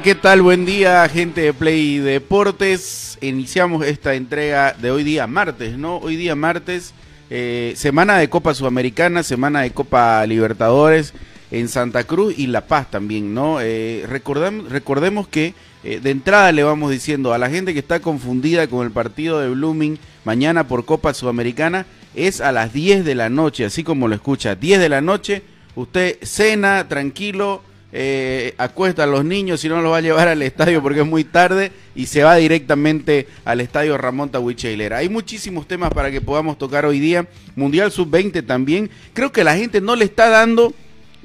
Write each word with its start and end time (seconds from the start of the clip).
¿Qué 0.00 0.14
tal? 0.14 0.40
Buen 0.40 0.64
día, 0.64 1.06
gente 1.08 1.42
de 1.42 1.52
Play 1.52 1.98
Deportes. 1.98 3.18
Iniciamos 3.20 3.84
esta 3.84 4.14
entrega 4.14 4.72
de 4.72 4.90
hoy 4.90 5.04
día, 5.04 5.26
martes, 5.26 5.76
¿no? 5.76 5.98
Hoy 5.98 6.16
día, 6.16 6.34
martes, 6.34 6.94
eh, 7.28 7.74
semana 7.76 8.16
de 8.16 8.30
Copa 8.30 8.54
Sudamericana, 8.54 9.22
semana 9.22 9.60
de 9.60 9.72
Copa 9.72 10.24
Libertadores 10.24 11.12
en 11.50 11.68
Santa 11.68 12.04
Cruz 12.04 12.34
y 12.38 12.46
La 12.46 12.66
Paz 12.66 12.90
también, 12.90 13.34
¿no? 13.34 13.58
Eh, 13.60 14.06
recordemos 14.08 15.28
que 15.28 15.54
eh, 15.84 16.00
de 16.02 16.10
entrada 16.10 16.52
le 16.52 16.62
vamos 16.62 16.90
diciendo 16.90 17.34
a 17.34 17.38
la 17.38 17.50
gente 17.50 17.74
que 17.74 17.80
está 17.80 18.00
confundida 18.00 18.68
con 18.68 18.86
el 18.86 18.92
partido 18.92 19.40
de 19.40 19.50
Blooming 19.50 19.98
mañana 20.24 20.66
por 20.68 20.86
Copa 20.86 21.12
Sudamericana, 21.12 21.84
es 22.14 22.40
a 22.40 22.50
las 22.50 22.72
10 22.72 23.04
de 23.04 23.14
la 23.14 23.28
noche, 23.28 23.66
así 23.66 23.84
como 23.84 24.08
lo 24.08 24.14
escucha, 24.14 24.54
10 24.54 24.80
de 24.80 24.88
la 24.88 25.02
noche, 25.02 25.42
usted 25.74 26.16
cena 26.22 26.88
tranquilo 26.88 27.62
eh, 27.94 28.54
acuesta 28.56 29.04
a 29.04 29.06
los 29.06 29.24
niños, 29.24 29.60
si 29.60 29.68
no 29.68 29.82
los 29.82 29.92
va 29.92 29.98
a 29.98 30.00
llevar 30.00 30.28
al 30.28 30.40
estadio 30.40 30.82
porque 30.82 31.00
es 31.00 31.06
muy 31.06 31.24
tarde 31.24 31.72
y 31.94 32.06
se 32.06 32.24
va 32.24 32.36
directamente 32.36 33.28
al 33.44 33.60
estadio 33.60 33.98
Ramón 33.98 34.30
Tahuicheilera. 34.30 34.98
Hay 34.98 35.10
muchísimos 35.10 35.68
temas 35.68 35.90
para 35.92 36.10
que 36.10 36.22
podamos 36.22 36.56
tocar 36.56 36.86
hoy 36.86 37.00
día. 37.00 37.26
Mundial 37.54 37.92
Sub-20 37.92 38.46
también. 38.46 38.90
Creo 39.12 39.30
que 39.30 39.44
la 39.44 39.54
gente 39.56 39.82
no 39.82 39.94
le 39.94 40.06
está 40.06 40.30
dando 40.30 40.72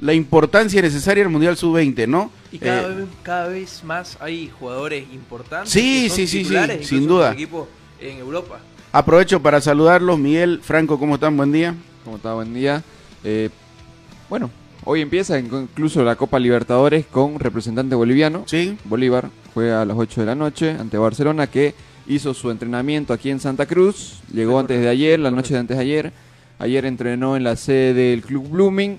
la 0.00 0.12
importancia 0.12 0.82
necesaria 0.82 1.24
al 1.24 1.30
Mundial 1.30 1.56
Sub-20, 1.56 2.06
¿no? 2.06 2.30
Y 2.52 2.58
cada, 2.58 2.82
eh, 2.82 2.94
vez, 2.94 3.06
cada, 3.22 3.48
vez, 3.48 3.82
más 3.84 4.18
hay 4.20 4.50
jugadores 4.58 5.06
importantes. 5.12 5.70
Sí, 5.70 6.08
sí, 6.10 6.26
sí, 6.26 6.44
sí, 6.44 6.54
sin 6.82 7.06
duda. 7.06 7.32
Equipo 7.32 7.66
en 8.00 8.18
Europa. 8.18 8.60
Aprovecho 8.92 9.40
para 9.40 9.60
saludarlos. 9.60 10.18
Miguel, 10.18 10.60
Franco, 10.62 10.98
¿cómo 10.98 11.14
están? 11.14 11.36
Buen 11.36 11.52
día. 11.52 11.74
¿Cómo 12.04 12.16
está? 12.16 12.34
Buen 12.34 12.54
día. 12.54 12.82
Eh, 13.24 13.50
bueno, 14.30 14.50
Hoy 14.90 15.02
empieza 15.02 15.38
incluso 15.38 16.02
la 16.02 16.16
Copa 16.16 16.38
Libertadores 16.38 17.04
con 17.04 17.38
representante 17.38 17.94
boliviano. 17.94 18.44
Sí. 18.46 18.74
Bolívar 18.84 19.28
juega 19.52 19.82
a 19.82 19.84
las 19.84 19.98
8 19.98 20.22
de 20.22 20.26
la 20.26 20.34
noche 20.34 20.70
ante 20.70 20.96
Barcelona 20.96 21.46
que 21.46 21.74
hizo 22.06 22.32
su 22.32 22.50
entrenamiento 22.50 23.12
aquí 23.12 23.28
en 23.28 23.38
Santa 23.38 23.66
Cruz. 23.66 24.22
Llegó 24.32 24.58
antes 24.58 24.80
de 24.80 24.88
ayer, 24.88 25.20
la 25.20 25.30
noche 25.30 25.52
de 25.52 25.60
antes 25.60 25.76
de 25.76 25.82
ayer. 25.82 26.12
Ayer 26.58 26.86
entrenó 26.86 27.36
en 27.36 27.44
la 27.44 27.56
sede 27.56 27.92
del 27.92 28.22
Club 28.22 28.48
Blooming 28.48 28.98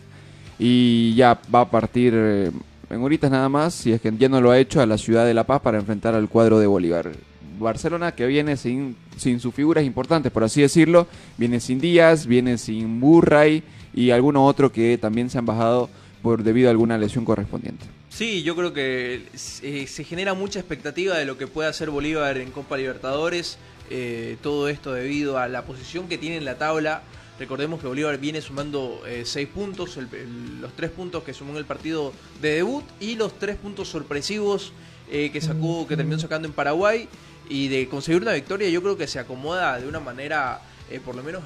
y 0.59 1.15
ya 1.15 1.39
va 1.51 1.61
a 1.61 1.71
partir 1.71 2.13
eh, 2.15 2.51
en 2.91 3.01
horitas 3.01 3.31
nada 3.31 3.49
más, 3.49 3.73
si 3.73 3.91
es 3.91 3.99
que 3.99 4.13
ya 4.15 4.29
no 4.29 4.41
lo 4.41 4.51
ha 4.51 4.59
hecho, 4.59 4.81
a 4.81 4.85
la 4.85 4.99
ciudad 4.99 5.25
de 5.25 5.33
La 5.33 5.45
Paz 5.45 5.59
para 5.61 5.79
enfrentar 5.79 6.13
al 6.13 6.29
cuadro 6.29 6.59
de 6.59 6.67
Bolívar. 6.67 7.09
Barcelona 7.59 8.13
que 8.13 8.25
viene 8.25 8.57
sin, 8.57 8.95
sin 9.17 9.39
sus 9.39 9.53
figuras 9.53 9.83
importantes, 9.83 10.31
por 10.31 10.43
así 10.43 10.61
decirlo, 10.61 11.07
viene 11.37 11.59
sin 11.59 11.79
Díaz, 11.79 12.25
viene 12.25 12.57
sin 12.57 12.99
Burray 12.99 13.63
y 13.93 14.11
alguno 14.11 14.45
otro 14.45 14.71
que 14.71 14.97
también 14.97 15.29
se 15.29 15.37
han 15.37 15.45
bajado 15.45 15.89
por 16.21 16.43
debido 16.43 16.67
a 16.67 16.71
alguna 16.71 16.97
lesión 16.97 17.25
correspondiente. 17.25 17.85
Sí, 18.09 18.43
yo 18.43 18.55
creo 18.55 18.73
que 18.73 19.27
eh, 19.61 19.87
se 19.87 20.03
genera 20.03 20.33
mucha 20.33 20.59
expectativa 20.59 21.17
de 21.17 21.25
lo 21.25 21.37
que 21.37 21.47
puede 21.47 21.69
hacer 21.69 21.89
Bolívar 21.89 22.37
en 22.37 22.51
Copa 22.51 22.77
Libertadores. 22.77 23.57
Eh, 23.89 24.37
todo 24.41 24.67
esto 24.67 24.93
debido 24.93 25.37
a 25.37 25.47
la 25.47 25.63
posición 25.63 26.07
que 26.07 26.17
tiene 26.17 26.37
en 26.37 26.45
la 26.45 26.57
tabla. 26.57 27.03
Recordemos 27.39 27.79
que 27.79 27.87
Bolívar 27.87 28.17
viene 28.17 28.41
sumando 28.41 29.01
eh, 29.07 29.23
seis 29.25 29.47
puntos, 29.47 29.97
los 29.97 30.75
tres 30.75 30.91
puntos 30.91 31.23
que 31.23 31.33
sumó 31.33 31.51
en 31.51 31.57
el 31.57 31.65
partido 31.65 32.11
de 32.41 32.55
debut 32.55 32.83
y 32.99 33.15
los 33.15 33.39
tres 33.39 33.55
puntos 33.55 33.87
sorpresivos 33.87 34.73
que 35.09 35.41
sacó, 35.41 35.87
que 35.87 35.95
terminó 35.95 36.19
sacando 36.19 36.47
en 36.47 36.53
Paraguay. 36.53 37.07
Y 37.49 37.67
de 37.67 37.89
conseguir 37.89 38.21
una 38.21 38.33
victoria, 38.33 38.69
yo 38.69 38.81
creo 38.81 38.95
que 38.95 39.07
se 39.07 39.19
acomoda 39.19 39.79
de 39.79 39.87
una 39.87 39.99
manera 39.99 40.61
eh, 40.91 40.99
por 41.03 41.15
lo 41.15 41.21
menos 41.21 41.43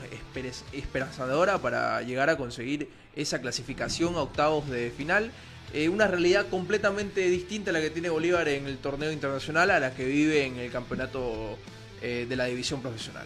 esperanzadora 0.72 1.58
para 1.58 2.02
llegar 2.02 2.30
a 2.30 2.38
conseguir 2.38 2.90
esa 3.16 3.42
clasificación 3.42 4.16
a 4.16 4.22
octavos 4.22 4.70
de 4.70 4.90
final. 4.96 5.32
Eh, 5.74 5.90
una 5.90 6.08
realidad 6.08 6.46
completamente 6.50 7.28
distinta 7.30 7.72
a 7.72 7.74
la 7.74 7.82
que 7.82 7.90
tiene 7.90 8.10
Bolívar 8.10 8.48
en 8.48 8.68
el 8.68 8.78
torneo 8.78 9.12
internacional 9.12 9.72
a 9.72 9.80
la 9.80 9.94
que 9.94 10.06
vive 10.06 10.46
en 10.46 10.58
el 10.58 10.72
campeonato 10.72 11.58
eh, 12.02 12.26
de 12.28 12.36
la 12.36 12.46
división 12.46 12.82
profesional. 12.82 13.26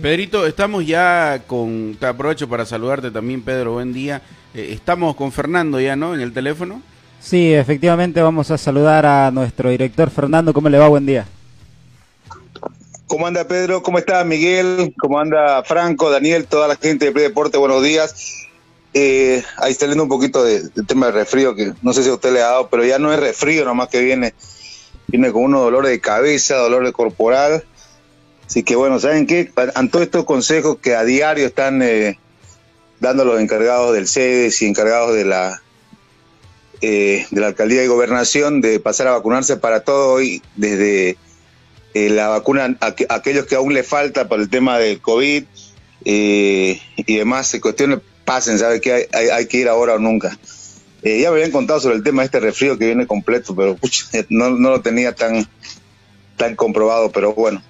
Pedrito, 0.00 0.46
estamos 0.46 0.86
ya 0.86 1.42
con, 1.46 1.96
te 1.98 2.06
aprovecho 2.06 2.48
para 2.48 2.66
saludarte 2.66 3.10
también 3.10 3.42
Pedro, 3.42 3.74
buen 3.74 3.92
día. 3.92 4.20
estamos 4.52 5.14
con 5.14 5.30
Fernando 5.30 5.80
ya, 5.80 5.96
¿no? 5.96 6.14
En 6.14 6.20
el 6.20 6.32
teléfono. 6.32 6.82
Sí, 7.20 7.54
efectivamente 7.54 8.20
vamos 8.20 8.50
a 8.50 8.58
saludar 8.58 9.06
a 9.06 9.30
nuestro 9.30 9.70
director 9.70 10.10
Fernando, 10.10 10.52
¿cómo 10.52 10.68
le 10.68 10.78
va? 10.78 10.88
Buen 10.88 11.06
día. 11.06 11.26
¿Cómo 13.12 13.26
anda 13.26 13.46
Pedro? 13.46 13.82
¿Cómo 13.82 13.98
está 13.98 14.24
Miguel? 14.24 14.94
¿Cómo 14.98 15.18
anda 15.18 15.62
Franco, 15.64 16.08
Daniel, 16.08 16.46
toda 16.46 16.66
la 16.66 16.76
gente 16.76 17.04
de 17.04 17.12
Play 17.12 17.24
Deporte? 17.24 17.58
Buenos 17.58 17.82
días. 17.82 18.46
Eh, 18.94 19.44
ahí 19.58 19.70
está 19.70 19.84
leyendo 19.84 20.04
un 20.04 20.08
poquito 20.08 20.42
de, 20.42 20.62
tema 20.88 21.08
de 21.08 21.12
resfrío, 21.12 21.54
que 21.54 21.74
no 21.82 21.92
sé 21.92 22.04
si 22.04 22.08
a 22.08 22.14
usted 22.14 22.32
le 22.32 22.40
ha 22.40 22.46
dado, 22.46 22.68
pero 22.70 22.86
ya 22.86 22.98
no 22.98 23.12
es 23.12 23.20
resfrío, 23.20 23.66
nomás 23.66 23.90
que 23.90 24.00
viene, 24.00 24.32
viene 25.08 25.30
con 25.30 25.42
unos 25.42 25.60
dolores 25.60 25.90
de 25.90 26.00
cabeza, 26.00 26.56
dolor 26.56 26.86
de 26.86 26.92
corporal. 26.94 27.62
Así 28.46 28.62
que 28.62 28.76
bueno, 28.76 28.98
¿saben 28.98 29.26
qué? 29.26 29.52
Ante 29.74 29.92
todos 29.92 30.04
estos 30.06 30.24
consejos 30.24 30.78
que 30.80 30.94
a 30.94 31.04
diario 31.04 31.46
están 31.46 31.82
eh, 31.82 32.18
dando 32.98 33.26
los 33.26 33.38
encargados 33.42 33.92
del 33.92 34.08
CEDES 34.08 34.62
y 34.62 34.66
encargados 34.68 35.14
de 35.14 35.26
la, 35.26 35.60
eh, 36.80 37.26
de 37.30 37.40
la 37.42 37.48
alcaldía 37.48 37.84
y 37.84 37.88
gobernación 37.88 38.62
de 38.62 38.80
pasar 38.80 39.08
a 39.08 39.12
vacunarse 39.12 39.58
para 39.58 39.80
todo 39.80 40.14
hoy, 40.14 40.40
desde 40.56 41.18
eh, 41.94 42.08
la 42.08 42.28
vacuna 42.28 42.76
a, 42.80 42.94
aquellos 43.10 43.46
que 43.46 43.54
aún 43.54 43.74
le 43.74 43.82
falta 43.82 44.28
para 44.28 44.42
el 44.42 44.48
tema 44.48 44.78
del 44.78 45.00
COVID 45.00 45.44
eh, 46.04 46.80
y 46.96 47.16
demás 47.16 47.56
cuestiones 47.60 47.98
pasen, 48.24 48.58
sabe 48.58 48.80
que 48.80 49.08
hay, 49.12 49.46
que 49.46 49.58
ir 49.58 49.68
ahora 49.68 49.94
o 49.94 49.98
nunca. 49.98 50.38
Eh, 51.02 51.20
ya 51.20 51.30
me 51.30 51.36
habían 51.36 51.50
contado 51.50 51.80
sobre 51.80 51.96
el 51.96 52.02
tema 52.02 52.22
de 52.22 52.26
este 52.26 52.40
resfrío 52.40 52.78
que 52.78 52.86
viene 52.86 53.06
completo, 53.06 53.54
pero 53.54 53.76
no, 54.30 54.50
lo 54.50 54.80
tenía 54.80 55.14
tan, 55.14 55.46
tan 56.36 56.56
comprobado, 56.56 57.10
pero 57.12 57.34
bueno. 57.34 57.62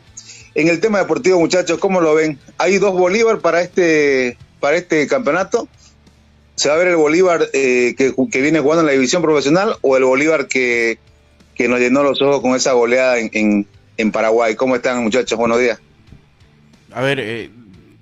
En 0.55 0.69
el 0.69 0.81
tema 0.81 0.99
deportivo, 0.99 1.41
muchachos, 1.41 1.79
¿cómo 1.79 2.01
lo 2.01 2.15
ven? 2.15 2.39
¿Hay 2.59 2.79
dos 2.79 2.93
Bolívar 2.93 3.41
para 3.41 3.63
este, 3.63 4.37
para 4.61 4.77
este 4.77 5.07
campeonato? 5.07 5.67
¿Se 6.55 6.69
va 6.69 6.75
a 6.75 6.79
ver 6.79 6.89
el 6.89 6.97
Bolívar 6.97 7.51
que, 7.51 8.15
que, 8.31 8.41
viene 8.43 8.61
jugando 8.61 8.83
en 8.83 8.87
la 8.87 8.93
división 8.93 9.23
profesional 9.23 9.77
o 9.81 9.97
el 9.97 10.05
Bolívar 10.05 10.47
que, 10.47 10.99
que 11.55 11.69
nos 11.69 11.81
llenó 11.81 12.03
los 12.03 12.21
ojos 12.21 12.43
con 12.43 12.55
esa 12.55 12.73
goleada 12.73 13.19
en, 13.19 13.31
en 13.33 13.67
Paraguay. 14.13 14.55
¿Cómo 14.57 14.77
están 14.77 15.03
muchachos? 15.03 15.39
Buenos 15.39 15.59
días. 15.59 15.81
A 16.93 17.01
ver, 17.01 17.21
eh, 17.21 17.51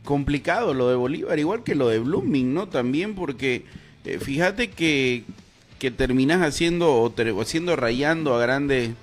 complicado 0.04 0.74
lo 0.74 0.88
de 0.88 0.96
Bolívar, 0.96 1.38
igual 1.38 1.62
que 1.62 1.74
lo 1.74 1.88
de 1.88 1.98
Blooming, 1.98 2.54
¿no? 2.54 2.68
También 2.68 3.14
porque 3.14 3.64
eh, 4.04 4.18
fíjate 4.18 4.70
que, 4.70 5.24
que 5.78 5.90
terminás 5.90 6.42
haciendo 6.42 6.94
o, 6.94 7.14
haciendo 7.40 7.76
rayando 7.76 8.34
a 8.34 8.40
grande 8.40 8.94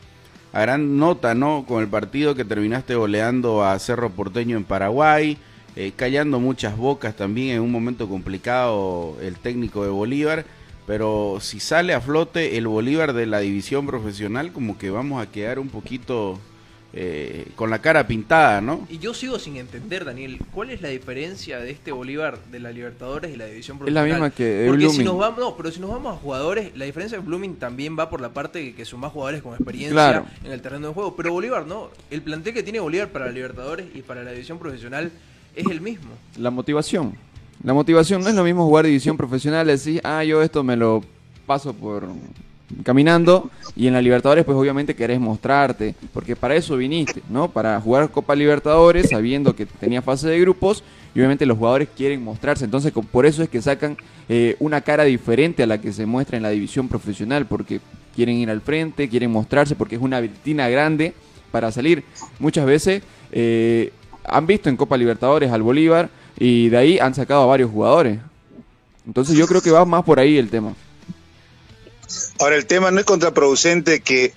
a 0.53 0.61
gran 0.61 0.97
nota, 0.97 1.35
¿no? 1.35 1.65
Con 1.67 1.81
el 1.81 1.87
partido 1.87 2.33
que 2.35 2.45
terminaste 2.45 2.95
goleando 2.95 3.63
a 3.63 3.77
Cerro 3.79 4.09
Porteño 4.09 4.57
en 4.57 4.63
Paraguay, 4.63 5.37
eh, 5.75 5.91
callando 5.95 6.39
muchas 6.39 6.75
bocas 6.77 7.15
también 7.15 7.55
en 7.55 7.61
un 7.61 7.71
momento 7.71 8.09
complicado 8.09 9.17
el 9.21 9.35
técnico 9.35 9.83
de 9.83 9.89
Bolívar. 9.89 10.45
Pero 10.87 11.39
si 11.41 11.59
sale 11.59 11.93
a 11.93 11.99
flote 11.99 12.57
el 12.57 12.67
Bolívar 12.67 13.11
de 13.11 13.25
la 13.25 13.39
división 13.39 13.85
profesional, 13.85 14.53
como 14.53 14.77
que 14.77 14.89
vamos 14.89 15.21
a 15.21 15.29
quedar 15.29 15.59
un 15.59 15.67
poquito 15.67 16.39
eh, 16.99 17.45
con 17.55 17.69
la 17.69 17.77
cara 17.77 18.07
pintada, 18.07 18.59
¿no? 18.59 18.87
Y 18.89 18.97
yo 18.97 19.13
sigo 19.13 19.37
sin 19.37 19.57
entender, 19.57 20.03
Daniel, 20.03 20.39
¿cuál 20.51 20.71
es 20.71 20.81
la 20.81 20.89
diferencia 20.89 21.59
de 21.59 21.69
este 21.69 21.91
Bolívar 21.91 22.39
de 22.51 22.59
la 22.59 22.71
Libertadores 22.71 23.31
y 23.31 23.37
la 23.37 23.45
división 23.45 23.77
profesional? 23.77 24.07
Es 24.07 24.09
la 24.09 24.15
misma 24.15 24.35
que 24.35 24.65
Porque 24.67 24.89
si 24.89 25.03
nos 25.03 25.15
vamos, 25.15 25.39
no, 25.39 25.55
pero 25.55 25.69
si 25.69 25.79
nos 25.79 25.91
vamos 25.91 26.15
a 26.15 26.17
jugadores, 26.17 26.75
la 26.75 26.85
diferencia 26.85 27.19
de 27.19 27.23
Blooming 27.23 27.57
también 27.57 27.95
va 27.99 28.09
por 28.09 28.19
la 28.19 28.29
parte 28.29 28.73
que 28.73 28.83
son 28.83 28.99
más 28.99 29.11
jugadores 29.11 29.43
con 29.43 29.53
experiencia 29.53 30.25
en 30.43 30.51
el 30.51 30.59
terreno 30.59 30.87
de 30.87 30.93
juego, 30.95 31.15
pero 31.15 31.31
Bolívar 31.31 31.67
no, 31.67 31.91
el 32.09 32.23
plantel 32.23 32.55
que 32.55 32.63
tiene 32.63 32.79
Bolívar 32.79 33.09
para 33.09 33.27
la 33.27 33.31
Libertadores 33.31 33.85
y 33.93 34.01
para 34.01 34.23
la 34.23 34.31
división 34.31 34.57
profesional 34.57 35.11
es 35.55 35.67
el 35.67 35.81
mismo. 35.81 36.09
La 36.35 36.49
motivación. 36.49 37.13
La 37.63 37.75
motivación 37.75 38.23
no 38.23 38.29
es 38.29 38.35
lo 38.35 38.43
mismo 38.43 38.65
jugar 38.65 38.85
división 38.85 39.17
profesional, 39.17 39.67
decir, 39.67 40.01
ah, 40.03 40.23
yo 40.23 40.41
esto 40.41 40.63
me 40.63 40.75
lo 40.75 41.03
paso 41.45 41.73
por 41.73 42.07
caminando 42.83 43.49
y 43.75 43.87
en 43.87 43.93
la 43.93 44.01
Libertadores 44.01 44.43
pues 44.45 44.57
obviamente 44.57 44.95
querés 44.95 45.19
mostrarte, 45.19 45.95
porque 46.13 46.35
para 46.35 46.55
eso 46.55 46.77
viniste, 46.77 47.21
¿no? 47.29 47.49
Para 47.49 47.79
jugar 47.79 48.09
Copa 48.09 48.35
Libertadores 48.35 49.09
sabiendo 49.09 49.55
que 49.55 49.65
tenía 49.65 50.01
fase 50.01 50.27
de 50.27 50.39
grupos 50.39 50.83
y 51.15 51.19
obviamente 51.19 51.45
los 51.45 51.57
jugadores 51.57 51.87
quieren 51.95 52.23
mostrarse, 52.23 52.65
entonces 52.65 52.91
por 53.11 53.25
eso 53.25 53.41
es 53.43 53.49
que 53.49 53.61
sacan 53.61 53.97
eh, 54.29 54.55
una 54.59 54.81
cara 54.81 55.05
diferente 55.05 55.63
a 55.63 55.67
la 55.67 55.79
que 55.79 55.93
se 55.93 56.05
muestra 56.05 56.37
en 56.37 56.43
la 56.43 56.49
división 56.49 56.87
profesional, 56.87 57.45
porque 57.45 57.79
quieren 58.15 58.35
ir 58.35 58.49
al 58.49 58.61
frente, 58.61 59.07
quieren 59.07 59.31
mostrarse, 59.31 59.75
porque 59.75 59.95
es 59.95 60.01
una 60.01 60.19
vitrina 60.19 60.67
grande 60.69 61.13
para 61.51 61.71
salir. 61.71 62.03
Muchas 62.39 62.65
veces 62.65 63.03
eh, 63.31 63.91
han 64.25 64.45
visto 64.45 64.69
en 64.69 64.75
Copa 64.75 64.97
Libertadores 64.97 65.51
al 65.51 65.61
Bolívar 65.61 66.09
y 66.37 66.69
de 66.69 66.77
ahí 66.77 66.99
han 66.99 67.13
sacado 67.13 67.43
a 67.43 67.45
varios 67.45 67.71
jugadores. 67.71 68.19
Entonces 69.05 69.37
yo 69.37 69.47
creo 69.47 69.61
que 69.61 69.71
va 69.71 69.85
más 69.85 70.03
por 70.03 70.19
ahí 70.19 70.37
el 70.37 70.49
tema. 70.49 70.73
Ahora, 72.39 72.55
el 72.55 72.65
tema 72.65 72.91
no 72.91 72.99
es 72.99 73.05
contraproducente 73.05 74.01
que 74.01 74.33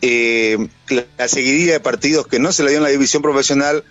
eh, 0.00 0.58
la, 0.88 1.06
la 1.16 1.28
seguidilla 1.28 1.74
de 1.74 1.80
partidos 1.80 2.26
que 2.26 2.38
no 2.38 2.52
se 2.52 2.62
le 2.62 2.70
dio 2.70 2.78
en 2.78 2.84
la 2.84 2.90
división 2.90 3.22
profesional 3.22 3.84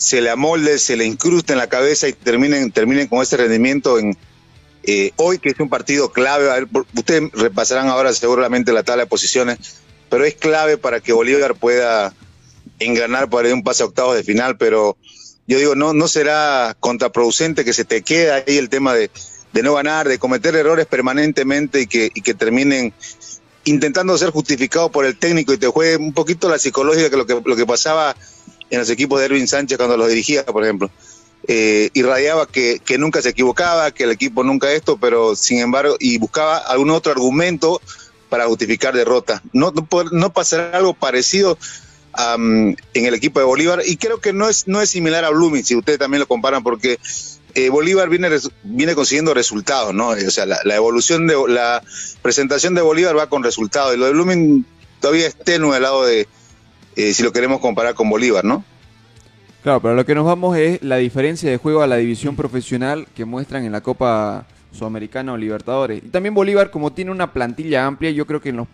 se 0.00 0.22
le 0.22 0.30
amolde, 0.30 0.78
se 0.78 0.96
le 0.96 1.04
incruste 1.04 1.52
en 1.52 1.58
la 1.58 1.68
cabeza 1.68 2.08
y 2.08 2.14
terminen, 2.14 2.72
terminen 2.72 3.06
con 3.06 3.20
ese 3.20 3.36
rendimiento 3.36 3.98
en 3.98 4.16
eh, 4.82 5.12
hoy, 5.16 5.38
que 5.38 5.50
es 5.50 5.60
un 5.60 5.68
partido 5.68 6.10
clave. 6.10 6.50
A 6.50 6.54
ver, 6.54 6.68
ustedes 6.96 7.30
repasarán 7.32 7.88
ahora 7.88 8.14
seguramente 8.14 8.72
la 8.72 8.82
tabla 8.82 9.04
de 9.04 9.10
posiciones, 9.10 9.58
pero 10.08 10.24
es 10.24 10.34
clave 10.36 10.78
para 10.78 11.00
que 11.00 11.12
Bolívar 11.12 11.54
pueda 11.54 12.14
enganar 12.78 13.28
para 13.28 13.48
ir 13.48 13.54
un 13.54 13.62
pase 13.62 13.82
a 13.82 13.86
octavos 13.86 14.16
de 14.16 14.24
final. 14.24 14.56
Pero 14.56 14.96
yo 15.46 15.58
digo, 15.58 15.74
no, 15.74 15.92
no 15.92 16.08
será 16.08 16.74
contraproducente 16.80 17.62
que 17.62 17.74
se 17.74 17.84
te 17.84 18.00
quede 18.00 18.32
ahí 18.32 18.56
el 18.56 18.70
tema 18.70 18.94
de, 18.94 19.10
de 19.52 19.62
no 19.62 19.74
ganar, 19.74 20.08
de 20.08 20.18
cometer 20.18 20.54
errores 20.54 20.86
permanentemente 20.86 21.82
y 21.82 21.86
que, 21.86 22.10
y 22.14 22.22
que 22.22 22.34
terminen 22.34 22.92
intentando 23.64 24.16
ser 24.16 24.30
justificados 24.30 24.90
por 24.90 25.04
el 25.04 25.18
técnico 25.18 25.52
y 25.52 25.58
te 25.58 25.66
juegue 25.66 25.96
un 25.96 26.12
poquito 26.12 26.48
la 26.48 26.58
psicológica 26.58 27.10
que 27.10 27.16
lo 27.16 27.26
que, 27.26 27.40
lo 27.44 27.56
que 27.56 27.66
pasaba 27.66 28.16
en 28.70 28.78
los 28.78 28.90
equipos 28.90 29.18
de 29.18 29.26
Erwin 29.26 29.48
Sánchez 29.48 29.76
cuando 29.76 29.96
los 29.96 30.08
dirigía, 30.08 30.44
por 30.46 30.64
ejemplo. 30.64 30.90
Eh, 31.48 31.90
irradiaba 31.94 32.46
que, 32.46 32.80
que 32.84 32.98
nunca 32.98 33.22
se 33.22 33.30
equivocaba, 33.30 33.90
que 33.92 34.04
el 34.04 34.10
equipo 34.10 34.44
nunca 34.44 34.70
esto, 34.72 34.98
pero 34.98 35.34
sin 35.34 35.58
embargo, 35.58 35.96
y 35.98 36.18
buscaba 36.18 36.58
algún 36.58 36.90
otro 36.90 37.12
argumento 37.12 37.80
para 38.28 38.46
justificar 38.46 38.94
derrota. 38.94 39.42
No, 39.52 39.72
no, 39.72 39.86
no 40.12 40.32
pasará 40.32 40.76
algo 40.76 40.94
parecido 40.94 41.58
am, 42.12 42.76
en 42.94 43.06
el 43.06 43.14
equipo 43.14 43.40
de 43.40 43.46
Bolívar 43.46 43.82
y 43.84 43.96
creo 43.96 44.20
que 44.20 44.32
no 44.32 44.48
es, 44.48 44.68
no 44.68 44.80
es 44.80 44.90
similar 44.90 45.24
a 45.24 45.30
Blooming, 45.30 45.64
si 45.64 45.74
ustedes 45.74 45.98
también 45.98 46.20
lo 46.20 46.28
comparan, 46.28 46.62
porque 46.62 46.98
eh, 47.54 47.68
Bolívar 47.70 48.08
viene, 48.08 48.28
viene 48.62 48.94
consiguiendo 48.94 49.34
resultados, 49.34 49.94
¿no? 49.94 50.08
O 50.08 50.30
sea, 50.30 50.46
la, 50.46 50.74
evolución 50.74 51.26
de 51.26 51.36
la 51.48 51.82
presentación 52.22 52.74
de 52.74 52.82
Bolívar 52.82 53.16
va 53.16 53.28
con 53.28 53.42
resultados 53.42 53.94
y 53.94 53.98
lo 53.98 54.06
de 54.06 54.12
Blooming 54.12 54.64
todavía 55.00 55.26
es 55.26 55.36
tenue 55.36 55.76
al 55.76 55.82
lado 55.82 56.04
de, 56.04 56.28
eh, 56.96 57.12
si 57.12 57.22
lo 57.22 57.32
queremos 57.32 57.60
comparar 57.60 57.94
con 57.94 58.08
Bolívar, 58.08 58.44
¿no? 58.44 58.64
Claro, 59.62 59.80
pero 59.80 59.94
lo 59.94 60.06
que 60.06 60.14
nos 60.14 60.24
vamos 60.24 60.56
es 60.56 60.82
la 60.82 60.96
diferencia 60.96 61.50
de 61.50 61.58
juego 61.58 61.82
a 61.82 61.86
la 61.86 61.96
división 61.96 62.34
profesional 62.34 63.06
que 63.14 63.24
muestran 63.24 63.64
en 63.64 63.72
la 63.72 63.82
Copa 63.82 64.46
Sudamericana 64.72 65.32
o 65.32 65.36
Libertadores. 65.36 66.02
Y 66.04 66.08
también 66.08 66.34
Bolívar, 66.34 66.70
como 66.70 66.92
tiene 66.92 67.10
una 67.10 67.32
plantilla 67.32 67.86
amplia, 67.86 68.10
yo 68.10 68.26
creo 68.26 68.40
que 68.40 68.50
en 68.50 68.56
los, 68.58 68.68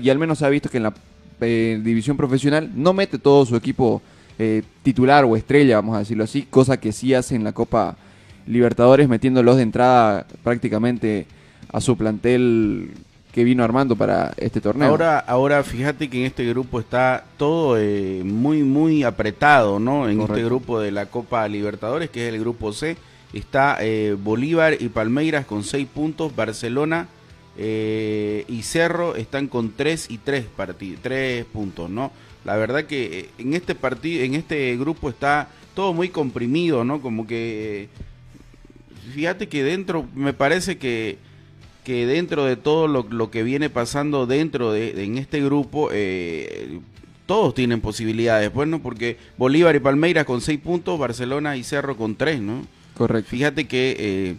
y 0.00 0.08
al 0.08 0.18
menos 0.18 0.38
se 0.38 0.46
ha 0.46 0.48
visto 0.48 0.70
que 0.70 0.78
en 0.78 0.84
la 0.84 0.94
eh, 1.40 1.80
división 1.82 2.16
profesional 2.16 2.70
no 2.74 2.92
mete 2.92 3.18
todo 3.18 3.44
su 3.44 3.56
equipo 3.56 4.00
eh, 4.38 4.62
titular 4.82 5.24
o 5.24 5.36
estrella, 5.36 5.76
vamos 5.76 5.96
a 5.96 5.98
decirlo 5.98 6.24
así, 6.24 6.42
cosa 6.42 6.80
que 6.80 6.92
sí 6.92 7.12
hace 7.12 7.34
en 7.34 7.44
la 7.44 7.52
Copa 7.52 7.96
Libertadores, 8.46 9.08
metiéndolos 9.08 9.56
de 9.56 9.62
entrada 9.62 10.26
prácticamente 10.42 11.26
a 11.72 11.80
su 11.80 11.96
plantel 11.96 12.90
que 13.32 13.44
vino 13.44 13.62
armando 13.62 13.94
para 13.94 14.32
este 14.38 14.60
torneo. 14.60 14.88
Ahora, 14.88 15.20
ahora 15.20 15.62
fíjate 15.62 16.10
que 16.10 16.18
en 16.18 16.26
este 16.26 16.44
grupo 16.46 16.80
está 16.80 17.24
todo 17.36 17.78
eh, 17.78 18.22
muy, 18.24 18.64
muy 18.64 19.04
apretado, 19.04 19.78
¿no? 19.78 20.08
En 20.08 20.16
Correcto. 20.16 20.34
este 20.34 20.44
grupo 20.46 20.80
de 20.80 20.90
la 20.90 21.06
Copa 21.06 21.46
Libertadores, 21.46 22.10
que 22.10 22.26
es 22.26 22.34
el 22.34 22.40
grupo 22.40 22.72
C, 22.72 22.96
está 23.32 23.76
eh, 23.80 24.16
Bolívar 24.20 24.74
y 24.80 24.88
Palmeiras 24.88 25.46
con 25.46 25.62
seis 25.62 25.86
puntos, 25.86 26.34
Barcelona 26.34 27.06
eh, 27.56 28.44
y 28.48 28.62
Cerro 28.62 29.14
están 29.14 29.46
con 29.46 29.72
tres 29.76 30.10
y 30.10 30.18
tres 30.18 30.46
parti- 30.56 30.96
tres 31.00 31.44
puntos, 31.44 31.88
¿no? 31.88 32.10
La 32.44 32.56
verdad 32.56 32.84
que 32.84 33.20
eh, 33.20 33.28
en 33.38 33.54
este 33.54 33.76
partido, 33.76 34.24
en 34.24 34.34
este 34.34 34.76
grupo 34.76 35.08
está 35.08 35.46
todo 35.74 35.92
muy 35.92 36.08
comprimido, 36.08 36.82
¿no? 36.82 37.00
Como 37.00 37.28
que 37.28 37.88
fíjate 39.14 39.48
que 39.48 39.62
dentro 39.64 40.06
me 40.14 40.32
parece 40.32 40.78
que 40.78 41.18
que 41.84 42.04
dentro 42.06 42.44
de 42.44 42.56
todo 42.56 42.86
lo, 42.88 43.06
lo 43.10 43.30
que 43.30 43.42
viene 43.42 43.70
pasando 43.70 44.26
dentro 44.26 44.70
de, 44.72 44.92
de- 44.92 45.04
en 45.04 45.16
este 45.18 45.42
grupo 45.42 45.88
eh, 45.92 46.78
todos 47.26 47.54
tienen 47.54 47.80
posibilidades 47.80 48.52
bueno 48.52 48.80
porque 48.82 49.16
Bolívar 49.38 49.74
y 49.76 49.80
Palmeiras 49.80 50.24
con 50.26 50.40
seis 50.42 50.60
puntos 50.60 50.98
Barcelona 50.98 51.56
y 51.56 51.64
Cerro 51.64 51.96
con 51.96 52.16
tres 52.16 52.40
no 52.40 52.66
Correcto. 52.94 53.30
fíjate 53.30 53.66
que 53.66 53.96
eh, 53.98 54.34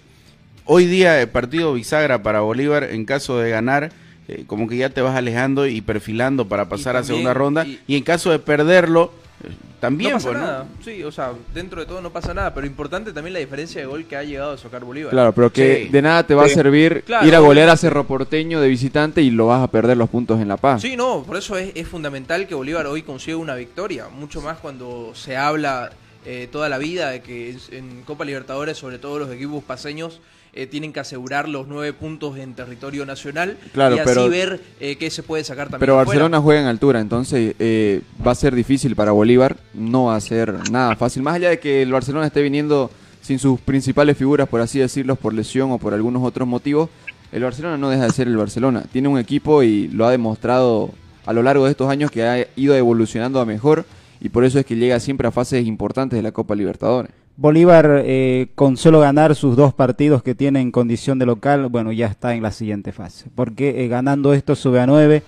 hoy 0.66 0.86
día 0.86 1.20
el 1.20 1.30
partido 1.30 1.74
bisagra 1.74 2.22
para 2.22 2.42
Bolívar 2.42 2.84
en 2.84 3.06
caso 3.06 3.40
de 3.40 3.50
ganar 3.50 3.92
eh, 4.28 4.44
como 4.46 4.68
que 4.68 4.78
ya 4.78 4.90
te 4.92 5.02
vas 5.02 5.16
alejando 5.16 5.66
y 5.66 5.82
perfilando 5.82 6.48
para 6.48 6.70
pasar 6.70 6.96
a 6.96 7.00
también- 7.00 7.08
segunda 7.18 7.34
ronda 7.34 7.66
y- 7.66 7.80
y, 7.88 7.96
en 7.98 8.04
caso 8.04 8.30
de 8.30 8.38
perderlo 8.38 9.12
eh, 9.44 9.48
también 9.82 10.12
no 10.12 10.16
pasa 10.18 10.30
pues, 10.30 10.40
¿no? 10.40 10.46
nada. 10.48 10.66
Sí, 10.86 11.04
o 11.04 11.12
sea, 11.12 11.34
dentro 11.54 11.82
de 11.82 11.88
todo 11.88 12.02
no 12.02 12.12
pasa 12.12 12.34
nada, 12.34 12.54
pero 12.54 12.66
importante 12.66 13.12
también 13.12 13.34
la 13.34 13.40
diferencia 13.40 13.82
de 13.82 13.88
gol 13.88 14.06
que 14.06 14.16
ha 14.16 14.24
llegado 14.24 14.54
a 14.54 14.58
sacar 14.58 14.86
Bolívar. 14.86 15.12
Claro, 15.12 15.34
pero 15.34 15.52
que 15.52 15.84
Sí. 15.86 15.90
de 15.90 16.02
nada 16.02 16.26
te 16.26 16.34
va 16.36 16.46
Sí. 16.46 16.52
a 16.52 16.56
servir 16.56 17.04
Claro, 17.06 17.28
ir 17.28 17.36
a 17.36 17.40
golear 17.40 17.68
a. 17.68 17.76
Cerro 17.76 18.06
Porteño 18.06 18.62
de 18.62 18.70
visitante 18.70 19.22
y 19.24 19.32
lo 19.32 19.48
vas 19.48 19.64
a 19.64 19.68
perder 19.68 19.98
los 19.98 20.08
puntos 20.10 20.40
en 20.40 20.48
La 20.48 20.56
Paz. 20.58 20.82
Sí, 20.84 20.96
no, 20.96 21.24
por 21.24 21.36
eso 21.36 21.58
es, 21.58 21.72
es 21.76 21.88
fundamental 21.88 22.46
que 22.48 22.54
Bolívar 22.56 22.86
hoy 22.86 23.02
consiga 23.02 23.38
una 23.38 23.56
victoria, 23.56 24.08
mucho 24.08 24.40
más 24.42 24.60
cuando 24.60 25.12
se 25.16 25.36
habla 25.36 25.92
eh, 26.24 26.48
toda 26.52 26.70
la 26.70 26.78
vida 26.78 27.10
de 27.10 27.22
que 27.22 27.58
en 27.72 28.04
Copa 28.04 28.24
Libertadores, 28.24 28.78
sobre 28.78 29.00
todo 29.00 29.18
los 29.18 29.32
equipos 29.32 29.64
paseños, 29.64 30.22
eh, 30.54 30.68
tienen 30.68 30.92
que 30.92 31.00
asegurar 31.00 31.48
los 31.48 31.68
nueve 31.68 31.94
puntos 31.94 32.38
en 32.38 32.54
territorio 32.56 33.06
nacional 33.06 33.58
Claro, 33.74 33.96
y 33.96 34.00
así 34.00 34.10
pero- 34.10 34.30
ver 34.30 34.62
eh, 34.80 34.98
qué 34.98 35.10
se 35.10 35.24
puede 35.24 35.44
sacar 35.44 35.66
también. 35.68 35.80
Pero 35.80 35.94
afuera. 35.94 36.08
Barcelona 36.20 36.42
juega 36.42 36.62
en 36.62 36.68
altura, 36.68 37.00
entonces 37.00 37.56
eh, 37.60 38.02
va 38.26 38.32
a 38.32 38.36
ser 38.36 38.54
difícil 38.56 38.96
para 38.96 39.12
Bolívar, 39.12 39.58
no 39.74 40.06
va 40.06 40.16
a 40.16 40.22
ser 40.22 40.70
nada 40.70 40.96
fácil. 40.96 41.24
Más 41.24 41.36
allá 41.36 41.50
de 41.50 41.60
que 41.60 41.82
el 41.82 41.92
Barcelona 41.92 42.28
esté 42.28 42.42
viniendo 42.42 42.92
sin 43.22 43.40
sus 43.40 43.60
principales 43.62 44.18
figuras, 44.18 44.50
por 44.50 44.62
así 44.62 44.80
decirlo, 44.80 45.16
por 45.16 45.34
lesión 45.34 45.72
o 45.72 45.78
por 45.78 45.94
algunos 45.94 46.24
otros 46.24 46.48
motivos, 46.48 46.90
el 47.32 47.44
Barcelona 47.44 47.78
no 47.78 47.90
deja 47.90 48.04
de 48.04 48.12
ser 48.12 48.28
el 48.28 48.36
Barcelona. 48.36 48.84
Tiene 48.92 49.08
un 49.08 49.18
equipo 49.20 49.64
y 49.64 49.88
lo 49.88 50.06
ha 50.06 50.12
demostrado 50.12 50.90
a 51.26 51.34
lo 51.34 51.44
largo 51.44 51.66
de 51.66 51.72
estos 51.72 51.90
años 51.90 52.12
que 52.12 52.24
ha 52.24 52.46
ido 52.58 52.76
evolucionando 52.76 53.40
a 53.40 53.46
mejor 53.46 53.86
y 54.20 54.30
por 54.30 54.44
eso 54.44 54.60
es 54.60 54.66
que 54.66 54.76
llega 54.76 55.00
siempre 55.00 55.28
a 55.28 55.32
fases 55.32 55.66
importantes 55.66 56.18
de 56.18 56.24
la 56.24 56.32
Copa 56.32 56.56
Libertadores. 56.56 57.12
Bolívar, 57.38 58.04
eh, 58.06 58.48
con 58.56 58.78
solo 58.78 59.00
ganar 59.00 59.36
sus 59.36 59.56
dos 59.56 59.74
partidos 59.74 60.22
que 60.22 60.36
tiene 60.36 60.62
en 60.62 60.72
condición 60.72 61.18
de 61.18 61.26
local, 61.26 61.68
bueno, 61.68 61.92
ya 61.92 62.08
está 62.08 62.36
en 62.36 62.44
la 62.44 62.52
siguiente 62.52 62.92
fase. 62.92 63.26
Porque 63.34 63.84
eh, 63.84 63.88
ganando 63.88 64.34
esto 64.34 64.56
sube 64.56 64.80
a 64.80 64.86
9 64.86 65.24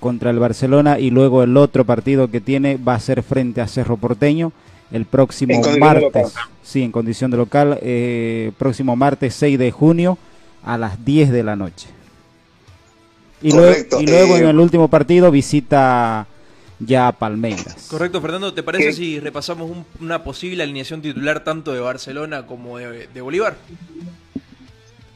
contra 0.00 0.30
el 0.30 0.38
Barcelona 0.38 0.98
y 0.98 1.10
luego 1.10 1.42
el 1.42 1.56
otro 1.56 1.84
partido 1.84 2.30
que 2.30 2.40
tiene 2.40 2.76
va 2.76 2.94
a 2.94 3.00
ser 3.00 3.22
frente 3.22 3.60
a 3.60 3.68
Cerro 3.68 3.96
Porteño 3.96 4.52
el 4.90 5.04
próximo 5.04 5.60
martes. 5.78 6.34
Sí, 6.62 6.82
en 6.82 6.92
condición 6.92 7.30
de 7.30 7.36
local, 7.36 7.78
eh, 7.82 8.52
próximo 8.58 8.96
martes 8.96 9.34
6 9.34 9.58
de 9.58 9.70
junio 9.70 10.18
a 10.64 10.78
las 10.78 11.04
10 11.04 11.30
de 11.30 11.42
la 11.42 11.56
noche. 11.56 11.88
Y, 13.42 13.52
luego, 13.52 13.68
Correcto, 13.68 14.00
y 14.00 14.06
luego 14.06 14.36
eh, 14.36 14.40
en 14.40 14.48
el 14.48 14.58
último 14.58 14.88
partido 14.88 15.30
visita 15.30 16.26
ya 16.80 17.08
a 17.08 17.12
Palmeiras. 17.12 17.86
Correcto, 17.88 18.20
Fernando, 18.20 18.52
¿te 18.52 18.62
parece 18.62 18.86
¿Qué? 18.86 18.92
si 18.92 19.20
repasamos 19.20 19.70
un- 19.70 19.84
una 20.00 20.24
posible 20.24 20.62
alineación 20.62 21.00
titular 21.02 21.44
tanto 21.44 21.72
de 21.72 21.80
Barcelona 21.80 22.46
como 22.46 22.78
de, 22.78 23.06
de 23.06 23.20
Bolívar? 23.20 23.56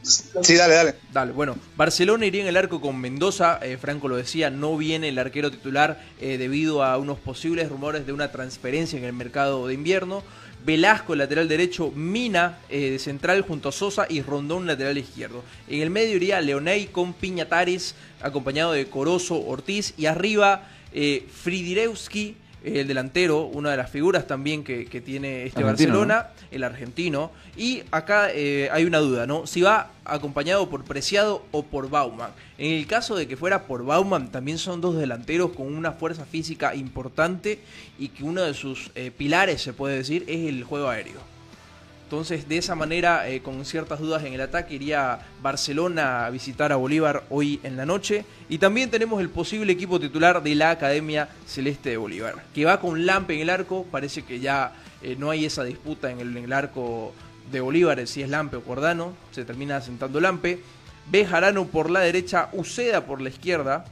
Sí, 0.03 0.53
dale, 0.53 0.75
dale. 0.75 0.95
Dale, 1.11 1.31
bueno, 1.31 1.57
Barcelona 1.75 2.27
iría 2.27 2.41
en 2.43 2.47
el 2.47 2.57
arco 2.57 2.79
con 2.79 2.95
Mendoza, 3.01 3.59
eh, 3.63 3.77
Franco 3.81 4.07
lo 4.07 4.15
decía, 4.17 4.51
no 4.51 4.77
viene 4.77 5.09
el 5.09 5.17
arquero 5.17 5.49
titular 5.49 5.99
eh, 6.21 6.37
debido 6.37 6.83
a 6.83 6.95
unos 6.99 7.17
posibles 7.17 7.69
rumores 7.69 8.05
de 8.05 8.13
una 8.13 8.31
transferencia 8.31 8.99
en 8.99 9.05
el 9.05 9.13
mercado 9.13 9.65
de 9.65 9.73
invierno. 9.73 10.21
Velasco, 10.63 11.15
lateral 11.15 11.47
derecho, 11.47 11.91
Mina, 11.91 12.57
eh, 12.69 12.91
de 12.91 12.99
central 12.99 13.41
junto 13.41 13.69
a 13.69 13.71
Sosa 13.71 14.05
y 14.09 14.21
Rondón, 14.21 14.65
lateral 14.67 14.97
izquierdo. 14.97 15.43
En 15.67 15.81
el 15.81 15.89
medio 15.91 16.15
iría 16.15 16.39
Leonay 16.41 16.87
con 16.87 17.13
Piñatares, 17.13 17.95
acompañado 18.21 18.73
de 18.73 18.87
Corozo, 18.87 19.39
Ortiz 19.45 19.93
y 19.97 20.05
arriba 20.07 20.67
eh, 20.95 21.27
Fridirewski, 21.29 22.37
eh, 22.63 22.79
el 22.79 22.87
delantero, 22.87 23.41
una 23.43 23.69
de 23.69 23.77
las 23.77 23.91
figuras 23.91 24.25
también 24.25 24.63
que, 24.63 24.85
que 24.85 24.99
tiene 24.99 25.45
este 25.45 25.59
Argentino, 25.59 25.89
Barcelona, 25.99 26.29
el 26.49 26.63
argentino. 26.63 27.31
Y 27.55 27.83
acá 27.91 28.31
eh, 28.31 28.69
hay 28.71 28.85
una 28.85 28.97
duda, 28.99 29.27
¿no? 29.27 29.45
Si 29.45 29.61
va 29.61 29.91
acompañado 30.03 30.67
por 30.69 30.83
Preciado 30.83 31.45
o 31.51 31.63
por 31.63 31.89
Bauman. 31.89 32.31
En 32.57 32.71
el 32.71 32.87
caso 32.87 33.15
de 33.15 33.27
que 33.27 33.37
fuera 33.37 33.63
por 33.67 33.85
Bauman, 33.85 34.31
también 34.31 34.57
son 34.57 34.81
dos 34.81 34.97
delanteros 34.97 35.51
con 35.51 35.67
una 35.75 35.91
fuerza 35.91 36.25
física 36.25 36.73
importante 36.73 37.59
y 37.99 38.07
que 38.07 38.23
uno 38.23 38.41
de 38.41 38.53
sus 38.53 38.89
eh, 38.95 39.11
pilares, 39.15 39.61
se 39.61 39.73
puede 39.73 39.97
decir, 39.97 40.23
es 40.27 40.47
el 40.47 40.63
juego 40.63 40.89
aéreo. 40.89 41.34
Entonces, 42.05 42.47
de 42.47 42.59
esa 42.59 42.75
manera, 42.75 43.27
eh, 43.27 43.41
con 43.41 43.65
ciertas 43.65 43.99
dudas 43.99 44.23
en 44.23 44.33
el 44.33 44.41
ataque, 44.41 44.75
iría 44.75 45.21
Barcelona 45.41 46.27
a 46.27 46.29
visitar 46.29 46.71
a 46.71 46.75
Bolívar 46.75 47.23
hoy 47.31 47.59
en 47.63 47.75
la 47.77 47.87
noche. 47.87 48.25
Y 48.47 48.59
también 48.59 48.91
tenemos 48.91 49.19
el 49.21 49.29
posible 49.29 49.73
equipo 49.73 49.99
titular 49.99 50.43
de 50.43 50.53
la 50.53 50.69
Academia 50.69 51.29
Celeste 51.47 51.89
de 51.89 51.97
Bolívar, 51.97 52.35
que 52.53 52.63
va 52.63 52.79
con 52.79 53.07
Lampe 53.07 53.33
en 53.33 53.41
el 53.41 53.49
arco. 53.49 53.87
Parece 53.89 54.21
que 54.21 54.39
ya 54.39 54.73
eh, 55.01 55.15
no 55.17 55.31
hay 55.31 55.45
esa 55.45 55.63
disputa 55.63 56.11
en 56.11 56.19
el, 56.19 56.53
arco 56.53 57.11
de 57.51 57.59
Bolívar, 57.59 58.05
si 58.05 58.21
es 58.21 58.29
Lampe 58.29 58.57
o 58.57 58.61
Cordano. 58.61 59.13
Se 59.31 59.43
termina 59.43 59.81
sentando 59.81 60.21
Lampe. 60.21 60.59
Bejarano 61.09 61.65
por 61.65 61.89
la 61.89 62.01
derecha, 62.01 62.49
Uceda 62.53 63.07
por 63.07 63.19
la 63.19 63.29
izquierda. 63.29 63.85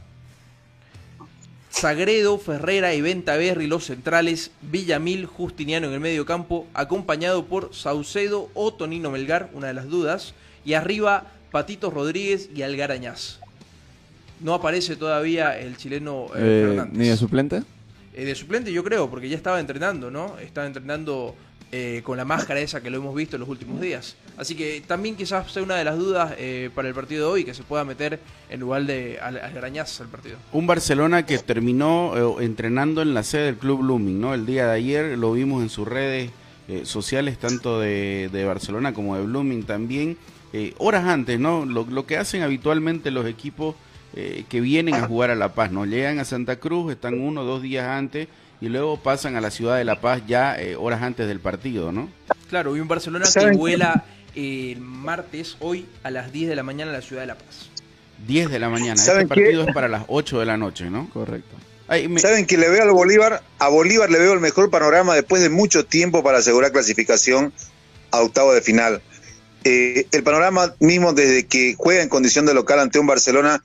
Sagredo, 1.74 2.38
Ferrera 2.38 2.94
y 2.94 3.02
Ventaverri 3.02 3.66
los 3.66 3.86
centrales, 3.86 4.52
Villamil, 4.62 5.26
Justiniano 5.26 5.88
en 5.88 5.94
el 5.94 6.00
medio 6.00 6.24
campo, 6.24 6.68
acompañado 6.76 7.46
por 7.46 7.74
Saucedo 7.74 8.50
o 8.54 8.72
Tonino 8.76 9.10
Melgar, 9.10 9.50
una 9.54 9.68
de 9.68 9.74
las 9.74 9.90
dudas, 9.90 10.36
y 10.64 10.76
arriba 10.76 11.32
Patito 11.52 11.90
Rodríguez 11.90 12.48
y 12.56 12.62
Algarañaz. 12.62 13.40
No 14.40 14.54
aparece 14.54 14.96
todavía 14.96 15.60
el 15.60 15.76
chileno 15.76 16.28
eh, 16.36 16.38
Eh, 16.38 16.66
Fernández. 16.68 16.94
¿Ni 16.98 17.08
de 17.08 17.18
suplente? 17.18 17.64
Eh, 18.14 18.24
de 18.24 18.36
suplente 18.36 18.72
yo 18.72 18.84
creo, 18.84 19.10
porque 19.10 19.28
ya 19.28 19.36
estaba 19.36 19.60
entrenando, 19.60 20.12
¿no? 20.12 20.38
Estaba 20.38 20.68
entrenando 20.68 21.36
eh, 21.76 22.02
con 22.04 22.18
la 22.18 22.24
máscara 22.24 22.60
esa 22.60 22.82
que 22.84 22.92
lo 22.92 22.98
hemos 22.98 23.16
visto 23.16 23.36
en 23.36 23.40
los 23.40 23.50
últimos 23.50 23.82
días. 23.82 24.16
Así 24.38 24.54
que 24.54 24.84
también 24.86 25.16
quizás 25.16 25.52
sea 25.52 25.64
una 25.64 25.76
de 25.76 25.84
las 25.84 25.98
dudas 25.98 26.36
eh, 26.38 26.70
para 26.76 26.88
el 26.88 26.94
partido 26.94 27.26
de 27.26 27.32
hoy, 27.34 27.44
que 27.44 27.56
se 27.56 27.64
pueda 27.64 27.84
meter 27.84 28.20
en 28.52 28.60
lugar 28.60 28.84
de 28.86 29.18
Al- 29.20 29.38
al 29.40 30.08
partido. 30.12 30.38
Un 30.52 30.68
Barcelona 30.68 31.26
que 31.26 31.38
terminó 31.40 32.40
eh, 32.40 32.46
entrenando 32.46 33.02
en 33.02 33.16
la 33.16 33.24
sede 33.24 33.46
del 33.46 33.56
Club 33.58 33.80
Blooming, 33.82 34.22
¿no? 34.22 34.36
El 34.36 34.46
día 34.46 34.68
de 34.68 34.74
ayer 34.74 35.18
lo 35.18 35.34
vimos 35.34 35.64
en 35.64 35.70
sus 35.70 35.88
redes 35.88 36.30
eh, 36.68 36.82
sociales, 36.86 37.40
tanto 37.40 37.80
de, 37.80 38.30
de 38.32 38.46
Barcelona 38.46 38.94
como 38.94 39.16
de 39.18 39.24
Blooming 39.24 39.64
también. 39.64 40.16
eh, 40.54 40.76
horas 40.78 41.06
antes, 41.06 41.40
¿no? 41.40 41.66
Lo, 41.66 41.86
lo 41.90 42.06
que 42.06 42.18
hacen 42.18 42.44
habitualmente 42.44 43.10
los 43.10 43.26
equipos 43.26 43.76
eh, 44.16 44.44
que 44.48 44.62
vienen 44.62 44.94
a 44.94 45.08
jugar 45.08 45.32
a 45.32 45.36
La 45.36 45.56
Paz, 45.56 45.72
¿no? 45.72 45.86
Llegan 45.88 46.20
a 46.20 46.26
Santa 46.26 46.58
Cruz, 46.58 46.92
están 46.92 47.20
uno 47.20 47.42
o 47.42 47.46
dos 47.46 47.64
días 47.64 47.88
antes 47.88 48.28
y 48.64 48.70
luego 48.70 48.98
pasan 48.98 49.36
a 49.36 49.42
la 49.42 49.52
ciudad 49.52 49.78
de 49.78 49.84
La 49.84 50.00
Paz 50.00 50.22
ya 50.26 50.60
eh, 50.60 50.76
horas 50.78 51.02
antes 51.02 51.28
del 51.28 51.40
partido, 51.42 51.92
¿no? 51.92 52.10
Claro, 52.50 52.76
y 52.78 52.80
un 52.80 52.88
Barcelona 52.88 53.26
que 53.32 53.52
vuela 53.52 54.06
el 54.36 54.80
martes, 54.80 55.58
hoy, 55.60 55.86
a 56.04 56.10
las 56.12 56.32
10 56.32 56.48
de 56.50 56.56
la 56.56 56.64
mañana 56.64 56.92
a 56.92 56.94
la 56.94 57.02
ciudad 57.02 57.24
de 57.24 57.28
La 57.28 57.36
Paz. 57.36 57.70
10 58.26 58.50
de 58.50 58.60
la 58.60 58.70
mañana. 58.70 58.94
Este 58.94 59.28
partido 59.28 59.68
es 59.68 59.74
para 59.74 59.88
las 59.90 60.06
8 60.08 60.40
de 60.40 60.46
la 60.46 60.56
noche, 60.58 60.90
¿no? 60.90 61.10
Correcto. 61.10 61.56
Ay, 61.90 62.08
me- 62.08 62.22
Saben 62.22 62.46
que 62.46 62.58
le 62.58 62.70
veo 62.70 62.84
al 62.84 62.92
Bolívar, 62.92 63.44
a 63.60 63.68
Bolívar 63.68 64.10
le 64.10 64.18
veo 64.20 64.32
el 64.34 64.40
mejor 64.40 64.70
panorama 64.70 65.14
después 65.14 65.42
de 65.42 65.50
mucho 65.50 65.86
tiempo 65.86 66.24
para 66.24 66.38
asegurar 66.38 66.72
clasificación 66.72 67.52
a 68.12 68.22
octavo 68.22 68.54
de 68.54 68.62
final. 68.62 69.02
Eh, 69.66 70.08
el 70.12 70.24
panorama 70.24 70.74
mismo 70.80 71.12
desde 71.14 71.46
que 71.48 71.76
juega 71.78 72.02
en 72.02 72.08
condición 72.10 72.46
de 72.46 72.54
local 72.54 72.80
ante 72.80 73.00
un 73.00 73.08
Barcelona 73.08 73.62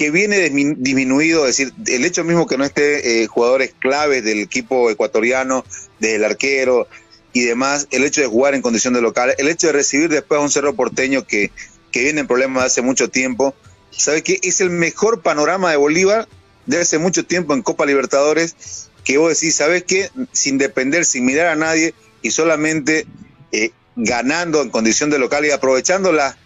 que 0.00 0.10
viene 0.10 0.38
dismi- 0.50 0.76
disminuido, 0.78 1.46
es 1.46 1.58
decir, 1.58 1.74
el 1.86 2.06
hecho 2.06 2.24
mismo 2.24 2.46
que 2.46 2.56
no 2.56 2.64
esté 2.64 3.22
eh, 3.22 3.26
jugadores 3.26 3.74
claves 3.78 4.24
del 4.24 4.38
equipo 4.38 4.90
ecuatoriano, 4.90 5.62
del 5.98 6.24
arquero 6.24 6.88
y 7.34 7.42
demás, 7.42 7.86
el 7.90 8.04
hecho 8.04 8.22
de 8.22 8.26
jugar 8.26 8.54
en 8.54 8.62
condición 8.62 8.94
de 8.94 9.02
local, 9.02 9.34
el 9.36 9.46
hecho 9.48 9.66
de 9.66 9.74
recibir 9.74 10.08
después 10.08 10.40
a 10.40 10.42
un 10.42 10.48
cerro 10.48 10.74
porteño 10.74 11.26
que, 11.26 11.50
que 11.92 12.02
viene 12.02 12.20
en 12.20 12.26
problemas 12.26 12.64
hace 12.64 12.80
mucho 12.80 13.10
tiempo, 13.10 13.54
¿sabe 13.90 14.22
qué? 14.22 14.40
Es 14.42 14.62
el 14.62 14.70
mejor 14.70 15.20
panorama 15.20 15.70
de 15.70 15.76
Bolívar 15.76 16.26
de 16.64 16.78
hace 16.78 16.96
mucho 16.96 17.26
tiempo 17.26 17.52
en 17.52 17.60
Copa 17.60 17.84
Libertadores, 17.84 18.88
que 19.04 19.18
vos 19.18 19.38
decís, 19.38 19.54
¿sabes 19.56 19.84
qué? 19.84 20.08
Sin 20.32 20.56
depender, 20.56 21.04
sin 21.04 21.26
mirar 21.26 21.48
a 21.48 21.56
nadie 21.56 21.92
y 22.22 22.30
solamente 22.30 23.04
eh, 23.52 23.72
ganando 23.96 24.62
en 24.62 24.70
condición 24.70 25.10
de 25.10 25.18
local 25.18 25.44
y 25.44 25.50
aprovechando 25.50 26.10
las 26.10 26.36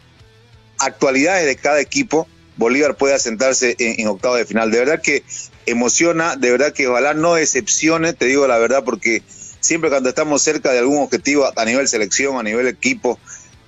actualidades 0.79 1.47
de 1.47 1.55
cada 1.55 1.81
equipo, 1.81 2.27
Bolívar 2.57 2.97
puede 2.97 3.15
asentarse 3.15 3.77
en, 3.79 4.01
en 4.01 4.09
octavo 4.09 4.37
de 4.37 4.45
final. 4.45 4.71
De 4.71 4.79
verdad 4.79 5.03
que 5.03 5.23
emociona, 5.67 6.37
de 6.37 6.51
verdad 6.51 6.73
que 6.73 6.89
ojalá 6.89 7.15
no 7.15 7.35
decepcione, 7.35 8.13
te 8.13 8.27
digo 8.27 8.47
la 8.47 8.59
verdad, 8.59 8.85
porque 8.85 9.23
siempre 9.61 9.91
cuando 9.91 10.09
estamos 10.09 10.43
cerca 10.43 10.73
de 10.73 10.79
algún 10.79 10.99
objetivo 10.99 11.51
a 11.57 11.65
nivel 11.65 11.89
selección, 11.89 12.39
a 12.39 12.43
nivel 12.43 12.67
equipo, 12.67 13.19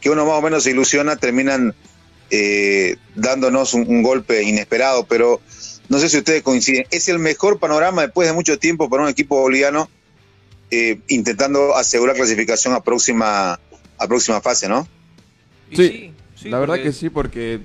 que 0.00 0.10
uno 0.10 0.26
más 0.26 0.34
o 0.34 0.42
menos 0.42 0.64
se 0.64 0.70
ilusiona, 0.70 1.16
terminan 1.16 1.74
eh, 2.30 2.96
dándonos 3.14 3.74
un, 3.74 3.88
un 3.88 4.02
golpe 4.02 4.42
inesperado, 4.42 5.06
pero 5.06 5.40
no 5.88 5.98
sé 5.98 6.08
si 6.08 6.18
ustedes 6.18 6.42
coinciden, 6.42 6.86
es 6.90 7.08
el 7.08 7.18
mejor 7.18 7.58
panorama 7.58 8.02
después 8.02 8.28
de 8.28 8.34
mucho 8.34 8.58
tiempo 8.58 8.90
para 8.90 9.04
un 9.04 9.08
equipo 9.08 9.40
boliviano 9.40 9.88
eh, 10.70 10.98
intentando 11.08 11.76
asegurar 11.76 12.16
clasificación 12.16 12.74
a 12.74 12.82
próxima, 12.82 13.60
a 13.98 14.08
próxima 14.08 14.40
fase, 14.40 14.68
¿no? 14.68 14.88
Sí, 15.72 16.12
sí, 16.34 16.48
la 16.48 16.58
verdad 16.58 16.82
que 16.82 16.92
sí, 16.92 17.08
porque 17.08 17.60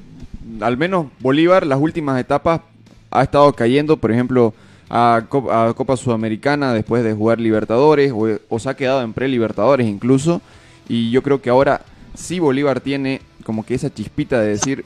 al 0.61 0.77
menos 0.77 1.07
Bolívar 1.19 1.65
las 1.65 1.79
últimas 1.79 2.19
etapas 2.19 2.61
ha 3.11 3.23
estado 3.23 3.51
cayendo, 3.53 3.97
por 3.97 4.11
ejemplo, 4.11 4.53
a, 4.89 5.23
Cop- 5.29 5.49
a 5.51 5.73
Copa 5.73 5.97
Sudamericana 5.97 6.73
después 6.73 7.03
de 7.03 7.13
jugar 7.13 7.39
Libertadores 7.39 8.13
o, 8.13 8.59
se 8.59 8.69
ha 8.69 8.73
quedado 8.75 9.01
en 9.01 9.13
pre-Libertadores 9.13 9.87
incluso. 9.87 10.41
Y 10.89 11.11
yo 11.11 11.21
creo 11.23 11.41
que 11.41 11.49
ahora 11.49 11.81
sí 12.15 12.39
Bolívar 12.39 12.81
tiene 12.81 13.21
como 13.45 13.65
que 13.65 13.73
esa 13.73 13.93
chispita 13.93 14.39
de 14.39 14.49
decir, 14.49 14.85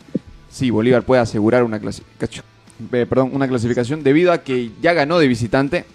sí, 0.50 0.70
Bolívar 0.70 1.04
puede 1.04 1.22
asegurar 1.22 1.64
una, 1.64 1.80
clasificación, 1.80 2.46
eh, 2.92 3.06
perdón, 3.08 3.32
una 3.34 3.48
clasificación 3.48 4.04
debido 4.04 4.32
a 4.32 4.40
que 4.40 4.72
ya 4.82 4.94
ganó 4.94 5.18
de 5.20 5.28
visitante. 5.28 5.86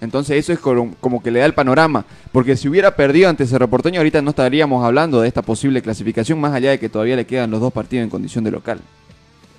Entonces 0.00 0.36
eso 0.38 0.52
es 0.52 0.58
como, 0.58 0.94
como 1.00 1.22
que 1.22 1.30
le 1.30 1.40
da 1.40 1.46
el 1.46 1.54
panorama. 1.54 2.04
Porque 2.32 2.56
si 2.56 2.68
hubiera 2.68 2.94
perdido 2.94 3.28
ante 3.28 3.46
Cerro 3.46 3.68
Porteño, 3.68 3.98
ahorita 4.00 4.22
no 4.22 4.30
estaríamos 4.30 4.84
hablando 4.84 5.20
de 5.20 5.28
esta 5.28 5.42
posible 5.42 5.82
clasificación, 5.82 6.40
más 6.40 6.54
allá 6.54 6.70
de 6.70 6.78
que 6.78 6.88
todavía 6.88 7.16
le 7.16 7.26
quedan 7.26 7.50
los 7.50 7.60
dos 7.60 7.72
partidos 7.72 8.04
en 8.04 8.10
condición 8.10 8.44
de 8.44 8.50
local. 8.52 8.80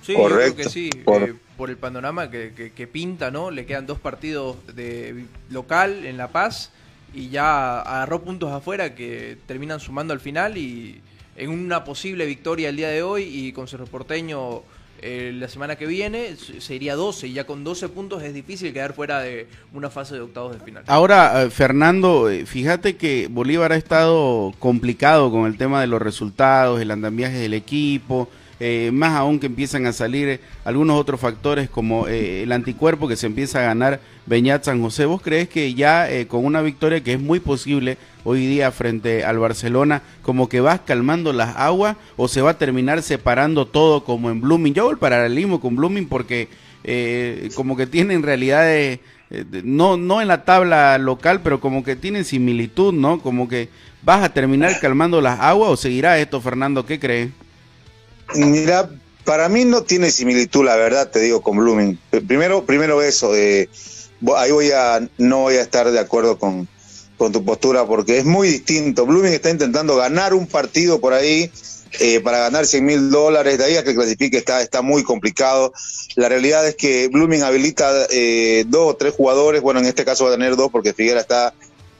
Sí, 0.02 0.12
yo 0.12 0.18
creo 0.24 0.28
Correcto. 0.30 0.56
que 0.56 0.68
sí, 0.70 0.88
Por- 1.04 1.22
eh, 1.22 1.34
por 1.58 1.68
el 1.68 1.76
panorama 1.76 2.30
que, 2.30 2.52
que- 2.56 2.72
que 2.72 2.86
pinta, 2.86 3.30
¿no? 3.30 3.50
Le 3.50 3.66
quedan 3.66 3.86
dos 3.86 3.98
partidos 4.00 4.56
de 4.74 5.26
local 5.50 6.06
en 6.06 6.16
La 6.16 6.28
Paz 6.28 6.70
y 7.12 7.28
ya 7.28 7.80
agarró 7.80 8.22
puntos 8.22 8.50
afuera 8.50 8.94
que 8.94 9.36
terminan 9.46 9.78
sumando 9.78 10.14
al 10.14 10.20
final 10.20 10.56
y 10.56 11.00
en 11.36 11.50
una 11.50 11.84
posible 11.84 12.24
victoria 12.24 12.70
el 12.70 12.76
día 12.76 12.88
de 12.88 13.02
hoy 13.02 13.24
y 13.24 13.52
con 13.52 13.68
Cerro 13.68 13.84
Porteño 13.86 14.62
eh, 15.02 15.32
la 15.34 15.48
semana 15.48 15.76
que 15.76 15.86
viene 15.86 16.36
se- 16.36 16.60
sería 16.60 16.94
12 16.94 17.28
y 17.28 17.32
ya 17.32 17.44
con 17.46 17.64
12 17.64 17.88
puntos 17.88 18.22
es 18.22 18.32
difícil 18.34 18.72
quedar 18.72 18.92
fuera 18.92 19.20
de 19.20 19.46
una 19.72 19.90
fase 19.90 20.14
de 20.14 20.20
octavos 20.20 20.52
de 20.58 20.64
final. 20.64 20.84
Ahora, 20.86 21.42
eh, 21.42 21.50
Fernando, 21.50 22.28
eh, 22.30 22.46
fíjate 22.46 22.96
que 22.96 23.28
Bolívar 23.30 23.72
ha 23.72 23.76
estado 23.76 24.52
complicado 24.58 25.30
con 25.30 25.46
el 25.46 25.56
tema 25.56 25.80
de 25.80 25.86
los 25.86 26.00
resultados, 26.02 26.80
el 26.80 26.90
andamiaje 26.90 27.38
del 27.38 27.54
equipo, 27.54 28.28
eh, 28.60 28.90
más 28.92 29.12
aún 29.14 29.40
que 29.40 29.46
empiezan 29.46 29.86
a 29.86 29.92
salir 29.92 30.28
eh, 30.28 30.40
algunos 30.64 31.00
otros 31.00 31.18
factores 31.18 31.68
como 31.70 32.06
eh, 32.06 32.42
el 32.42 32.52
anticuerpo 32.52 33.08
que 33.08 33.16
se 33.16 33.26
empieza 33.26 33.58
a 33.60 33.62
ganar 33.62 34.00
Beñat 34.26 34.64
San 34.64 34.80
José. 34.82 35.06
¿Vos 35.06 35.22
crees 35.22 35.48
que 35.48 35.74
ya 35.74 36.10
eh, 36.10 36.26
con 36.26 36.44
una 36.44 36.60
victoria 36.62 37.02
que 37.02 37.14
es 37.14 37.20
muy 37.20 37.40
posible 37.40 37.96
hoy 38.22 38.46
día 38.46 38.70
frente 38.70 39.24
al 39.24 39.38
Barcelona, 39.38 40.02
como 40.22 40.48
que 40.48 40.60
vas 40.60 40.80
calmando 40.84 41.32
las 41.32 41.56
aguas 41.56 41.96
o 42.16 42.28
se 42.28 42.42
va 42.42 42.50
a 42.50 42.58
terminar 42.58 43.02
separando 43.02 43.66
todo 43.66 44.04
como 44.04 44.30
en 44.30 44.40
Blooming? 44.40 44.74
Yo 44.74 44.82
hago 44.82 44.90
el 44.92 44.98
paralelismo 44.98 45.60
con 45.60 45.74
Blooming 45.74 46.06
porque 46.06 46.48
eh, 46.84 47.48
como 47.54 47.76
que 47.76 47.86
tienen 47.86 48.22
realidades 48.22 49.00
de- 49.30 49.62
no, 49.62 49.96
no 49.96 50.20
en 50.20 50.28
la 50.28 50.44
tabla 50.44 50.98
local, 50.98 51.40
pero 51.42 51.60
como 51.60 51.84
que 51.84 51.94
tienen 51.96 52.24
similitud, 52.24 52.92
¿no? 52.92 53.20
Como 53.20 53.48
que 53.48 53.68
vas 54.02 54.22
a 54.24 54.32
terminar 54.32 54.72
calmando 54.80 55.20
las 55.20 55.38
aguas 55.40 55.70
o 55.70 55.76
seguirá 55.76 56.18
esto, 56.18 56.40
Fernando, 56.40 56.84
¿qué 56.84 56.98
crees? 56.98 57.30
Mira, 58.34 58.88
para 59.24 59.48
mí 59.48 59.64
no 59.64 59.82
tiene 59.82 60.10
similitud, 60.10 60.64
la 60.64 60.76
verdad, 60.76 61.10
te 61.10 61.20
digo, 61.20 61.40
con 61.42 61.56
Blooming. 61.58 61.98
P- 62.10 62.20
Primero, 62.22 62.64
primero 62.64 63.02
eso, 63.02 63.34
eh, 63.36 63.68
ahí 64.36 64.50
voy 64.50 64.70
a, 64.70 65.06
no 65.18 65.38
voy 65.40 65.56
a 65.56 65.62
estar 65.62 65.90
de 65.90 65.98
acuerdo 65.98 66.38
con, 66.38 66.68
con 67.16 67.32
tu 67.32 67.44
postura 67.44 67.86
porque 67.86 68.18
es 68.18 68.24
muy 68.24 68.48
distinto. 68.48 69.06
Blooming 69.06 69.32
está 69.32 69.50
intentando 69.50 69.96
ganar 69.96 70.34
un 70.34 70.46
partido 70.46 71.00
por 71.00 71.12
ahí 71.12 71.50
eh, 71.98 72.20
para 72.20 72.38
ganar 72.38 72.66
100 72.66 72.84
mil 72.84 73.10
dólares, 73.10 73.58
de 73.58 73.64
ahí 73.64 73.76
a 73.76 73.84
que 73.84 73.94
clasifique 73.94 74.38
está, 74.38 74.62
está 74.62 74.80
muy 74.82 75.02
complicado. 75.02 75.72
La 76.16 76.28
realidad 76.28 76.66
es 76.66 76.76
que 76.76 77.08
Blooming 77.08 77.42
habilita 77.42 78.06
eh, 78.10 78.64
dos 78.68 78.92
o 78.92 78.96
tres 78.96 79.12
jugadores, 79.14 79.60
bueno, 79.60 79.80
en 79.80 79.86
este 79.86 80.04
caso 80.04 80.24
va 80.24 80.30
a 80.30 80.34
tener 80.34 80.56
dos 80.56 80.70
porque 80.70 80.92
Figuera 80.94 81.20
está, 81.20 81.52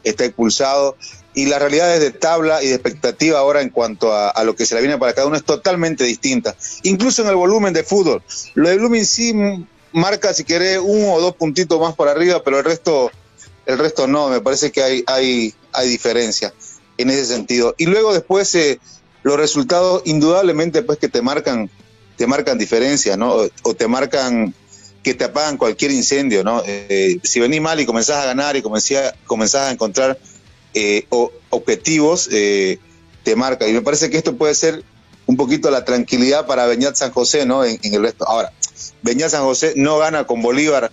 está 0.04 0.24
expulsado. 0.24 0.96
Y 1.32 1.46
la 1.46 1.58
realidad 1.58 1.94
es 1.94 2.00
de 2.00 2.10
tabla 2.10 2.62
y 2.62 2.68
de 2.68 2.74
expectativa 2.74 3.38
ahora 3.38 3.62
en 3.62 3.70
cuanto 3.70 4.12
a, 4.12 4.42
lo 4.42 4.56
que 4.56 4.66
se 4.66 4.74
le 4.74 4.80
viene 4.80 4.98
para 4.98 5.12
cada 5.12 5.26
uno 5.26 5.36
es 5.36 5.44
totalmente 5.44 6.04
distinta. 6.04 6.56
Incluso 6.82 7.22
en 7.22 7.28
el 7.28 7.36
volumen 7.36 7.72
de 7.72 7.84
fútbol. 7.84 8.22
Lo 8.54 8.68
de 8.68 8.76
Blooming 8.76 9.06
sí 9.06 9.32
marca, 9.92 10.34
si 10.34 10.44
querés, 10.44 10.78
uno 10.82 11.14
o 11.14 11.20
dos 11.20 11.36
puntitos 11.36 11.80
más 11.80 11.94
por 11.94 12.08
arriba, 12.08 12.42
pero 12.42 12.58
el 12.58 12.64
resto, 12.64 13.10
el 13.66 13.78
resto 13.78 14.08
no. 14.08 14.28
Me 14.28 14.40
parece 14.40 14.72
que 14.72 14.82
hay, 14.82 15.04
hay, 15.06 15.54
hay 15.72 15.88
diferencia 15.88 16.52
en 16.98 17.10
ese 17.10 17.26
sentido. 17.26 17.74
Y 17.78 17.86
luego 17.86 18.12
después 18.12 18.52
eh, 18.56 18.80
los 19.22 19.36
resultados, 19.36 20.02
indudablemente, 20.06 20.82
pues 20.82 20.98
que 20.98 21.08
te 21.08 21.22
marcan, 21.22 21.70
te 22.16 22.26
marcan 22.26 22.58
diferencia, 22.58 23.16
¿no? 23.16 23.36
O, 23.62 23.74
te 23.74 23.86
marcan 23.86 24.52
que 25.02 25.14
te 25.14 25.24
apagan 25.24 25.56
cualquier 25.56 25.92
incendio, 25.92 26.44
¿no? 26.44 26.62
Eh, 26.66 27.18
si 27.22 27.40
venís 27.40 27.60
mal 27.60 27.80
y 27.80 27.86
comenzás 27.86 28.22
a 28.22 28.26
ganar 28.26 28.56
y 28.56 28.62
comenzás 28.62 29.14
a 29.54 29.70
encontrar 29.70 30.18
eh, 30.74 31.06
o- 31.10 31.32
objetivos, 31.50 32.28
eh, 32.32 32.78
te 33.22 33.36
marca. 33.36 33.68
Y 33.68 33.72
me 33.72 33.82
parece 33.82 34.10
que 34.10 34.16
esto 34.16 34.36
puede 34.36 34.54
ser 34.54 34.82
un 35.26 35.36
poquito 35.36 35.70
la 35.70 35.84
tranquilidad 35.84 36.46
para 36.46 36.66
Beñat 36.66 36.96
San 36.96 37.12
José, 37.12 37.46
¿no? 37.46 37.64
En, 37.64 37.78
el 37.82 38.02
resto. 38.02 38.26
Ahora, 38.26 38.52
Beñat 39.02 39.30
San 39.30 39.42
José 39.42 39.74
no 39.76 39.98
gana 39.98 40.26
con 40.26 40.42
Bolívar 40.42 40.90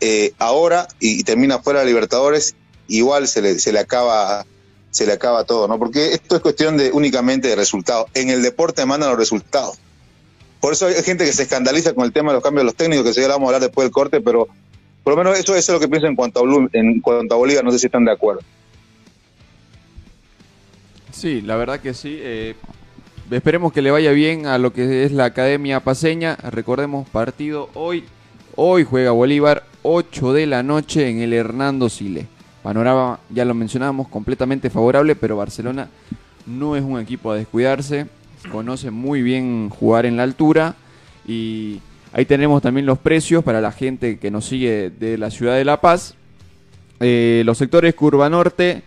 eh, 0.00 0.32
ahora 0.38 0.88
y, 1.00 1.24
termina 1.24 1.58
fuera 1.58 1.80
de 1.80 1.86
Libertadores, 1.86 2.54
igual 2.88 3.28
se 3.28 3.42
le, 3.42 3.58
se 3.58 3.72
le 3.72 3.80
acaba 3.80 4.46
se 4.90 5.06
le 5.06 5.12
acaba 5.12 5.44
todo, 5.44 5.68
¿no? 5.68 5.78
Porque 5.78 6.14
esto 6.14 6.34
es 6.34 6.42
cuestión 6.42 6.76
de 6.76 6.90
únicamente 6.90 7.46
de 7.46 7.54
resultados. 7.54 8.06
En 8.14 8.28
el 8.28 8.42
deporte 8.42 8.84
mandan 8.86 9.10
los 9.10 9.18
resultados. 9.18 9.78
Por 10.60 10.72
eso 10.72 10.86
hay 10.86 10.94
gente 11.02 11.24
que 11.24 11.32
se 11.32 11.44
escandaliza 11.44 11.94
con 11.94 12.04
el 12.04 12.12
tema 12.12 12.32
de 12.32 12.34
los 12.34 12.42
cambios 12.42 12.62
de 12.62 12.64
los 12.66 12.74
técnicos, 12.74 13.06
que 13.06 13.14
se 13.14 13.26
vamos 13.26 13.46
a 13.46 13.48
hablar 13.48 13.62
después 13.62 13.84
del 13.84 13.92
corte, 13.92 14.20
pero 14.20 14.48
por 15.02 15.14
lo 15.14 15.16
menos 15.16 15.38
eso, 15.38 15.54
es 15.54 15.68
lo 15.68 15.80
que 15.80 15.88
pienso 15.88 16.06
en 16.06 16.16
cuanto 16.16 16.40
a, 16.40 16.68
en 16.72 17.00
cuanto 17.00 17.34
a 17.34 17.38
Bolívar, 17.38 17.64
no 17.64 17.72
sé 17.72 17.78
si 17.78 17.86
están 17.86 18.04
de 18.04 18.12
acuerdo. 18.12 18.42
Sí, 21.12 21.40
la 21.40 21.56
verdad 21.56 21.80
que 21.80 21.94
sí. 21.94 22.18
Eh, 22.20 22.54
esperemos 23.30 23.72
que 23.72 23.82
le 23.82 23.90
vaya 23.90 24.12
bien 24.12 24.46
a 24.46 24.58
lo 24.58 24.72
que 24.72 25.04
es 25.04 25.12
la 25.12 25.26
Academia 25.26 25.80
Paseña. 25.80 26.36
Recordemos, 26.36 27.08
partido 27.08 27.70
hoy. 27.74 28.04
Hoy 28.56 28.84
juega 28.84 29.12
Bolívar, 29.12 29.64
8 29.82 30.32
de 30.32 30.46
la 30.46 30.62
noche 30.62 31.08
en 31.08 31.20
el 31.20 31.32
Hernando 31.32 31.88
Sile. 31.88 32.26
Panorama, 32.62 33.20
ya 33.30 33.44
lo 33.44 33.54
mencionábamos, 33.54 34.08
completamente 34.08 34.68
favorable, 34.68 35.16
pero 35.16 35.36
Barcelona 35.36 35.88
no 36.46 36.76
es 36.76 36.82
un 36.82 37.00
equipo 37.00 37.30
a 37.30 37.36
descuidarse. 37.36 38.06
Conoce 38.50 38.90
muy 38.90 39.22
bien 39.22 39.70
jugar 39.70 40.06
en 40.06 40.16
la 40.16 40.24
altura. 40.24 40.74
Y 41.26 41.80
ahí 42.12 42.24
tenemos 42.24 42.62
también 42.62 42.86
los 42.86 42.98
precios 42.98 43.44
para 43.44 43.60
la 43.60 43.72
gente 43.72 44.18
que 44.18 44.30
nos 44.30 44.46
sigue 44.46 44.90
de 44.90 45.16
la 45.16 45.30
ciudad 45.30 45.56
de 45.56 45.64
La 45.64 45.80
Paz. 45.80 46.14
Eh, 46.98 47.42
los 47.46 47.56
sectores 47.56 47.94
Curva 47.94 48.28
Norte, 48.28 48.82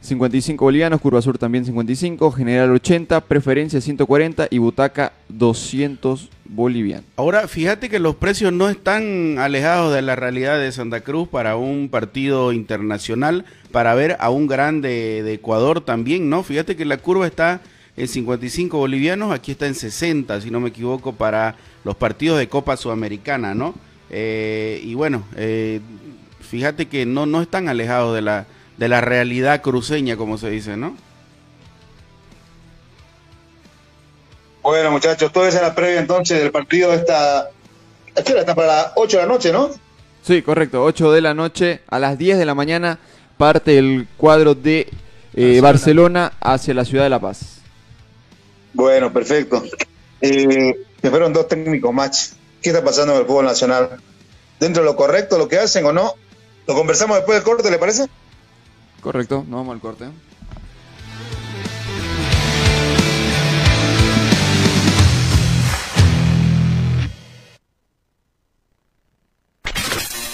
55 0.00 0.64
bolivianos, 0.64 1.00
Curva 1.00 1.20
Sur 1.20 1.38
también 1.38 1.64
55, 1.64 2.30
General 2.30 2.70
80, 2.70 3.20
Preferencia 3.22 3.80
140 3.80 4.46
y 4.50 4.58
Butaca 4.58 5.12
200 5.28 6.28
bolivianos. 6.44 7.04
Ahora, 7.16 7.48
fíjate 7.48 7.88
que 7.88 7.98
los 7.98 8.14
precios 8.14 8.52
no 8.52 8.68
están 8.68 9.38
alejados 9.38 9.92
de 9.92 10.02
la 10.02 10.14
realidad 10.14 10.58
de 10.58 10.70
Santa 10.70 11.00
Cruz 11.00 11.28
para 11.28 11.56
un 11.56 11.88
partido 11.88 12.52
internacional, 12.52 13.44
para 13.72 13.94
ver 13.94 14.16
a 14.20 14.30
un 14.30 14.46
grande 14.46 15.22
de 15.22 15.32
Ecuador 15.34 15.80
también, 15.80 16.30
¿no? 16.30 16.44
Fíjate 16.44 16.76
que 16.76 16.84
la 16.84 16.98
curva 16.98 17.26
está 17.26 17.60
en 17.96 18.06
55 18.06 18.78
bolivianos, 18.78 19.32
aquí 19.32 19.50
está 19.50 19.66
en 19.66 19.74
60, 19.74 20.40
si 20.40 20.50
no 20.50 20.60
me 20.60 20.68
equivoco, 20.68 21.12
para 21.12 21.56
los 21.84 21.96
partidos 21.96 22.38
de 22.38 22.48
Copa 22.48 22.76
Sudamericana, 22.76 23.54
¿no? 23.54 23.74
Eh, 24.10 24.80
y 24.84 24.94
bueno, 24.94 25.24
eh, 25.36 25.80
fíjate 26.40 26.86
que 26.86 27.04
no, 27.04 27.26
no 27.26 27.42
están 27.42 27.68
alejados 27.68 28.14
de 28.14 28.22
la 28.22 28.46
de 28.78 28.88
la 28.88 29.00
realidad 29.00 29.60
cruceña, 29.60 30.16
como 30.16 30.38
se 30.38 30.50
dice, 30.50 30.76
¿no? 30.76 30.96
Bueno, 34.62 34.90
muchachos, 34.90 35.32
todo 35.32 35.46
eso 35.46 35.56
es 35.56 35.62
la 35.62 35.74
previa 35.74 36.00
entonces 36.00 36.38
del 36.38 36.50
partido 36.50 36.92
esta... 36.92 37.50
¿Qué 38.24 38.32
hora 38.32 38.40
está 38.40 38.54
para 38.54 38.66
las 38.68 38.92
8 38.96 39.16
de 39.16 39.22
la 39.22 39.28
noche, 39.28 39.52
no? 39.52 39.70
Sí, 40.22 40.42
correcto, 40.42 40.82
8 40.84 41.12
de 41.12 41.20
la 41.20 41.34
noche, 41.34 41.82
a 41.88 41.98
las 41.98 42.18
10 42.18 42.38
de 42.38 42.44
la 42.44 42.54
mañana 42.54 42.98
parte 43.38 43.78
el 43.78 44.06
cuadro 44.16 44.54
de 44.54 44.88
eh, 45.34 45.60
Barcelona. 45.62 46.32
hacia 46.40 46.74
la 46.74 46.84
ciudad 46.84 47.04
de 47.04 47.10
La 47.10 47.20
Paz. 47.20 47.60
Bueno, 48.74 49.12
perfecto. 49.12 49.62
Eh, 50.20 50.74
me 51.00 51.10
fueron 51.10 51.32
dos 51.32 51.48
técnicos 51.48 51.94
match. 51.94 52.18
¿Qué 52.60 52.70
está 52.70 52.84
pasando 52.84 53.14
en 53.14 53.20
el 53.20 53.26
fútbol 53.26 53.44
nacional? 53.44 54.00
¿Dentro 54.58 54.82
de 54.82 54.88
lo 54.88 54.96
correcto 54.96 55.38
lo 55.38 55.48
que 55.48 55.58
hacen 55.58 55.86
o 55.86 55.92
no? 55.92 56.14
¿Lo 56.66 56.74
conversamos 56.74 57.16
después 57.16 57.36
del 57.36 57.44
corte, 57.44 57.70
le 57.70 57.78
parece? 57.78 58.06
Correcto, 59.00 59.44
no 59.48 59.58
vamos 59.58 59.74
al 59.74 59.80
corte. 59.80 60.06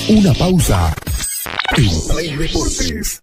Una 0.09 0.35
pausa 0.35 0.95
en 1.77 2.09
Play 2.09 2.37
Deportes. 2.37 3.23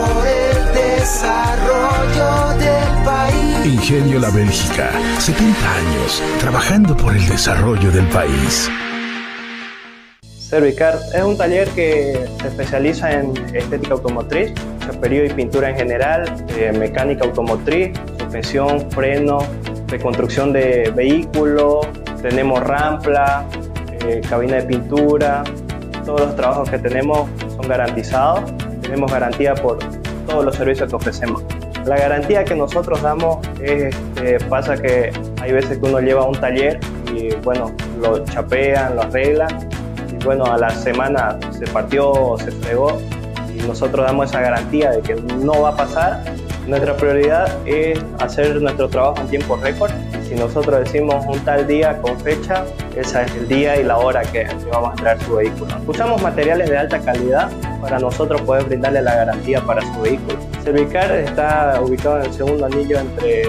desarrollo 1.11 2.55
Ingenio 3.65 4.19
La 4.19 4.29
Bélgica, 4.29 4.91
70 5.19 5.75
años 5.75 6.23
trabajando 6.39 6.95
por 6.95 7.13
el 7.13 7.27
desarrollo 7.27 7.91
del 7.91 8.07
país. 8.07 8.69
Servicar 10.21 10.97
es 11.13 11.21
un 11.21 11.37
taller 11.37 11.67
que 11.71 12.27
se 12.41 12.47
especializa 12.47 13.11
en 13.11 13.33
estética 13.53 13.95
automotriz, 13.95 14.53
chaperío 14.79 15.25
y 15.25 15.29
pintura 15.31 15.71
en 15.71 15.75
general, 15.75 16.45
eh, 16.57 16.71
mecánica 16.71 17.25
automotriz, 17.25 17.91
suspensión, 18.17 18.89
freno, 18.91 19.39
reconstrucción 19.87 20.53
de 20.53 20.93
vehículos, 20.95 21.87
tenemos 22.21 22.61
rampla, 22.61 23.45
eh, 24.07 24.21
cabina 24.29 24.55
de 24.55 24.63
pintura, 24.63 25.43
todos 26.05 26.21
los 26.21 26.35
trabajos 26.37 26.69
que 26.69 26.79
tenemos 26.79 27.29
son 27.57 27.67
garantizados, 27.67 28.53
tenemos 28.81 29.11
garantía 29.11 29.55
por 29.55 29.77
todos 30.31 30.45
los 30.45 30.55
servicios 30.55 30.89
que 30.89 30.95
ofrecemos. 30.95 31.43
La 31.85 31.97
garantía 31.97 32.43
que 32.43 32.55
nosotros 32.55 33.01
damos 33.01 33.45
es, 33.61 33.95
este, 34.15 34.39
pasa 34.45 34.77
que 34.77 35.11
hay 35.41 35.51
veces 35.51 35.77
que 35.77 35.85
uno 35.85 35.99
lleva 35.99 36.25
un 36.25 36.39
taller 36.39 36.79
y 37.13 37.35
bueno, 37.43 37.71
lo 37.99 38.23
chapean, 38.25 38.95
lo 38.95 39.01
arreglan 39.03 39.69
y 40.09 40.23
bueno, 40.23 40.45
a 40.45 40.57
la 40.57 40.69
semana 40.69 41.37
se 41.51 41.65
partió 41.67 42.35
se 42.37 42.51
fregó 42.51 42.97
y 43.53 43.61
nosotros 43.63 44.05
damos 44.05 44.29
esa 44.29 44.41
garantía 44.41 44.91
de 44.91 45.01
que 45.01 45.15
no 45.15 45.61
va 45.61 45.69
a 45.69 45.75
pasar. 45.75 46.23
Nuestra 46.67 46.95
prioridad 46.95 47.49
es 47.65 47.99
hacer 48.19 48.61
nuestro 48.61 48.87
trabajo 48.87 49.19
en 49.21 49.27
tiempo 49.27 49.57
récord. 49.57 49.91
Si 50.27 50.35
nosotros 50.35 50.79
decimos 50.83 51.25
un 51.27 51.39
tal 51.39 51.67
día 51.67 51.99
con 52.01 52.17
fecha, 52.19 52.63
ese 52.95 53.23
es 53.23 53.35
el 53.35 53.47
día 53.47 53.81
y 53.81 53.83
la 53.83 53.97
hora 53.97 54.21
que, 54.21 54.47
vamos 54.71 54.93
a 54.93 54.95
traer 54.95 55.21
su 55.23 55.35
vehículo. 55.35 55.73
Usamos 55.87 56.21
materiales 56.21 56.69
de 56.69 56.77
alta 56.77 56.99
calidad 56.99 57.49
para 57.81 57.99
nosotros 57.99 58.41
poder 58.41 58.65
brindarle 58.65 59.01
la 59.01 59.15
garantía 59.15 59.61
para 59.65 59.81
su 59.81 60.01
vehículo. 60.01 60.37
Cervicar 60.63 61.11
está 61.11 61.81
ubicado 61.81 62.19
en 62.19 62.25
el 62.25 62.33
segundo 62.33 62.65
anillo 62.65 62.99
entre 62.99 63.43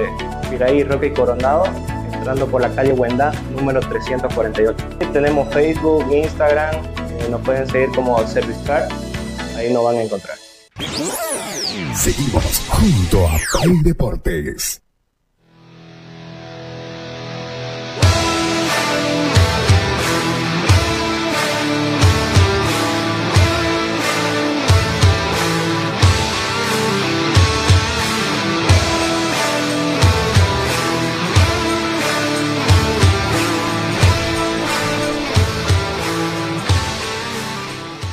Piraí, 0.50 0.82
Roque 0.84 1.08
y 1.08 1.10
Coronado, 1.12 1.64
entrando 2.12 2.46
por 2.46 2.60
la 2.62 2.70
calle 2.70 2.92
Huenda, 2.92 3.32
número 3.54 3.80
348. 3.80 4.84
Tenemos 5.12 5.52
Facebook, 5.52 6.06
Instagram, 6.10 6.74
eh, 6.74 7.28
nos 7.30 7.40
pueden 7.42 7.68
seguir 7.68 7.90
como 7.94 8.26
Servicar, 8.26 8.88
ahí 9.56 9.72
nos 9.72 9.84
van 9.84 9.96
a 9.96 10.02
encontrar. 10.02 10.36
Seguimos 11.94 12.62
junto 12.68 13.28
a 13.28 13.38
Play 13.60 13.82
Deportes. 13.82 14.81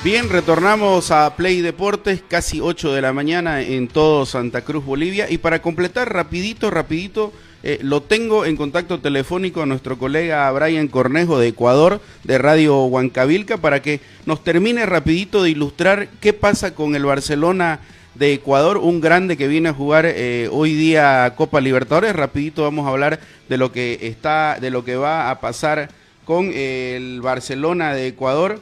Bien, 0.02 0.30
retornamos 0.30 1.12
a 1.12 1.36
Play 1.36 1.60
Deportes, 1.60 2.24
casi 2.26 2.62
8 2.62 2.94
de 2.94 3.02
la 3.02 3.12
mañana 3.12 3.62
en 3.62 3.90
todo 3.90 4.26
Santa 4.26 4.62
Cruz, 4.62 4.86
Bolivia. 4.86 5.30
Y 5.30 5.40
para 5.40 5.62
completar 5.62 6.12
rapidito, 6.14 6.72
rapidito, 6.72 7.34
Eh, 7.62 7.80
lo 7.82 8.02
tengo 8.02 8.46
en 8.46 8.56
contacto 8.56 9.02
telefónico 9.02 9.62
a 9.62 9.66
nuestro 9.66 9.98
colega 9.98 10.50
Brian 10.52 10.88
Cornejo 10.88 11.38
de 11.40 11.50
Ecuador, 11.50 12.00
de 12.24 12.38
Radio 12.38 12.86
Huancavilca, 12.86 13.58
para 13.58 13.82
que 13.82 14.00
nos 14.26 14.42
termine 14.46 14.86
rapidito 14.86 15.44
de 15.44 15.50
ilustrar 15.50 16.08
qué 16.22 16.32
pasa 16.32 16.74
con 16.74 16.96
el 16.96 17.04
Barcelona 17.04 17.82
de 18.16 18.32
Ecuador, 18.32 18.78
un 18.78 19.02
grande 19.02 19.36
que 19.36 19.50
viene 19.50 19.68
a 19.68 19.74
jugar 19.74 20.06
eh, 20.08 20.48
hoy 20.54 20.74
día 20.74 21.34
Copa 21.36 21.60
Libertadores. 21.60 22.16
Rapidito 22.16 22.64
vamos 22.64 22.88
a 22.88 22.92
hablar 22.92 23.20
de 23.50 23.58
lo 23.58 23.74
que 23.74 24.00
está, 24.04 24.58
de 24.62 24.72
lo 24.72 24.86
que 24.86 24.96
va 24.96 25.30
a 25.30 25.42
pasar 25.42 25.90
con 26.24 26.54
el 26.54 27.20
Barcelona 27.20 27.94
de 27.94 28.08
Ecuador. 28.08 28.62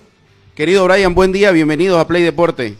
Querido 0.58 0.86
Brian, 0.86 1.14
buen 1.14 1.32
día, 1.32 1.52
bienvenidos 1.52 2.00
a 2.02 2.08
Play 2.08 2.24
Deporte. 2.24 2.74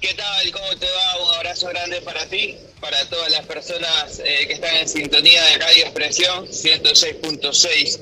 ¿Qué 0.00 0.14
tal? 0.14 0.52
¿Cómo 0.52 0.76
te 0.76 0.86
va? 0.86 1.26
Un 1.26 1.34
abrazo 1.34 1.66
grande 1.66 2.00
para 2.00 2.24
ti, 2.26 2.54
para 2.80 3.08
todas 3.08 3.28
las 3.32 3.44
personas 3.44 4.22
eh, 4.24 4.46
que 4.46 4.52
están 4.52 4.76
en 4.76 4.88
sintonía 4.88 5.42
de 5.46 5.58
Radio 5.58 5.82
Expresión 5.86 6.46
106.6. 6.46 8.00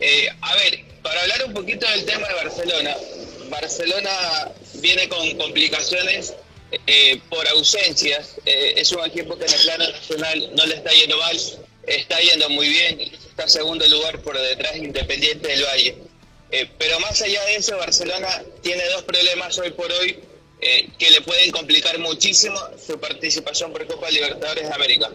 Eh, 0.00 0.28
a 0.40 0.56
ver, 0.56 0.82
para 1.02 1.20
hablar 1.20 1.44
un 1.44 1.52
poquito 1.52 1.86
del 1.90 2.06
tema 2.06 2.26
de 2.26 2.34
Barcelona, 2.36 2.96
Barcelona 3.50 4.50
viene 4.76 5.06
con 5.10 5.36
complicaciones 5.36 6.32
eh, 6.86 7.20
por 7.28 7.46
ausencias. 7.48 8.36
Eh, 8.46 8.76
es 8.78 8.90
un 8.92 9.04
equipo 9.04 9.36
que 9.36 9.44
en 9.44 9.52
el 9.52 9.60
plano 9.60 9.90
nacional 9.90 10.50
no 10.56 10.64
le 10.64 10.76
está 10.76 10.90
yendo 10.90 11.18
mal, 11.18 11.38
está 11.86 12.18
yendo 12.18 12.48
muy 12.48 12.70
bien, 12.70 12.98
está 13.28 13.42
en 13.42 13.50
segundo 13.50 13.86
lugar 13.88 14.22
por 14.22 14.40
detrás 14.40 14.74
Independiente 14.78 15.48
del 15.48 15.64
Valle. 15.64 16.11
Eh, 16.52 16.68
pero 16.78 17.00
más 17.00 17.20
allá 17.22 17.44
de 17.46 17.56
eso, 17.56 17.76
Barcelona 17.76 18.42
tiene 18.62 18.84
dos 18.90 19.02
problemas 19.02 19.58
hoy 19.58 19.70
por 19.70 19.90
hoy 19.90 20.20
que 20.96 21.10
le 21.10 21.20
pueden 21.22 21.50
complicar 21.50 21.98
muchísimo 21.98 22.56
su 22.86 22.96
participación 23.00 23.72
por 23.72 23.84
Copa 23.88 24.08
Libertadores 24.10 24.68
de 24.68 24.72
América. 24.72 25.10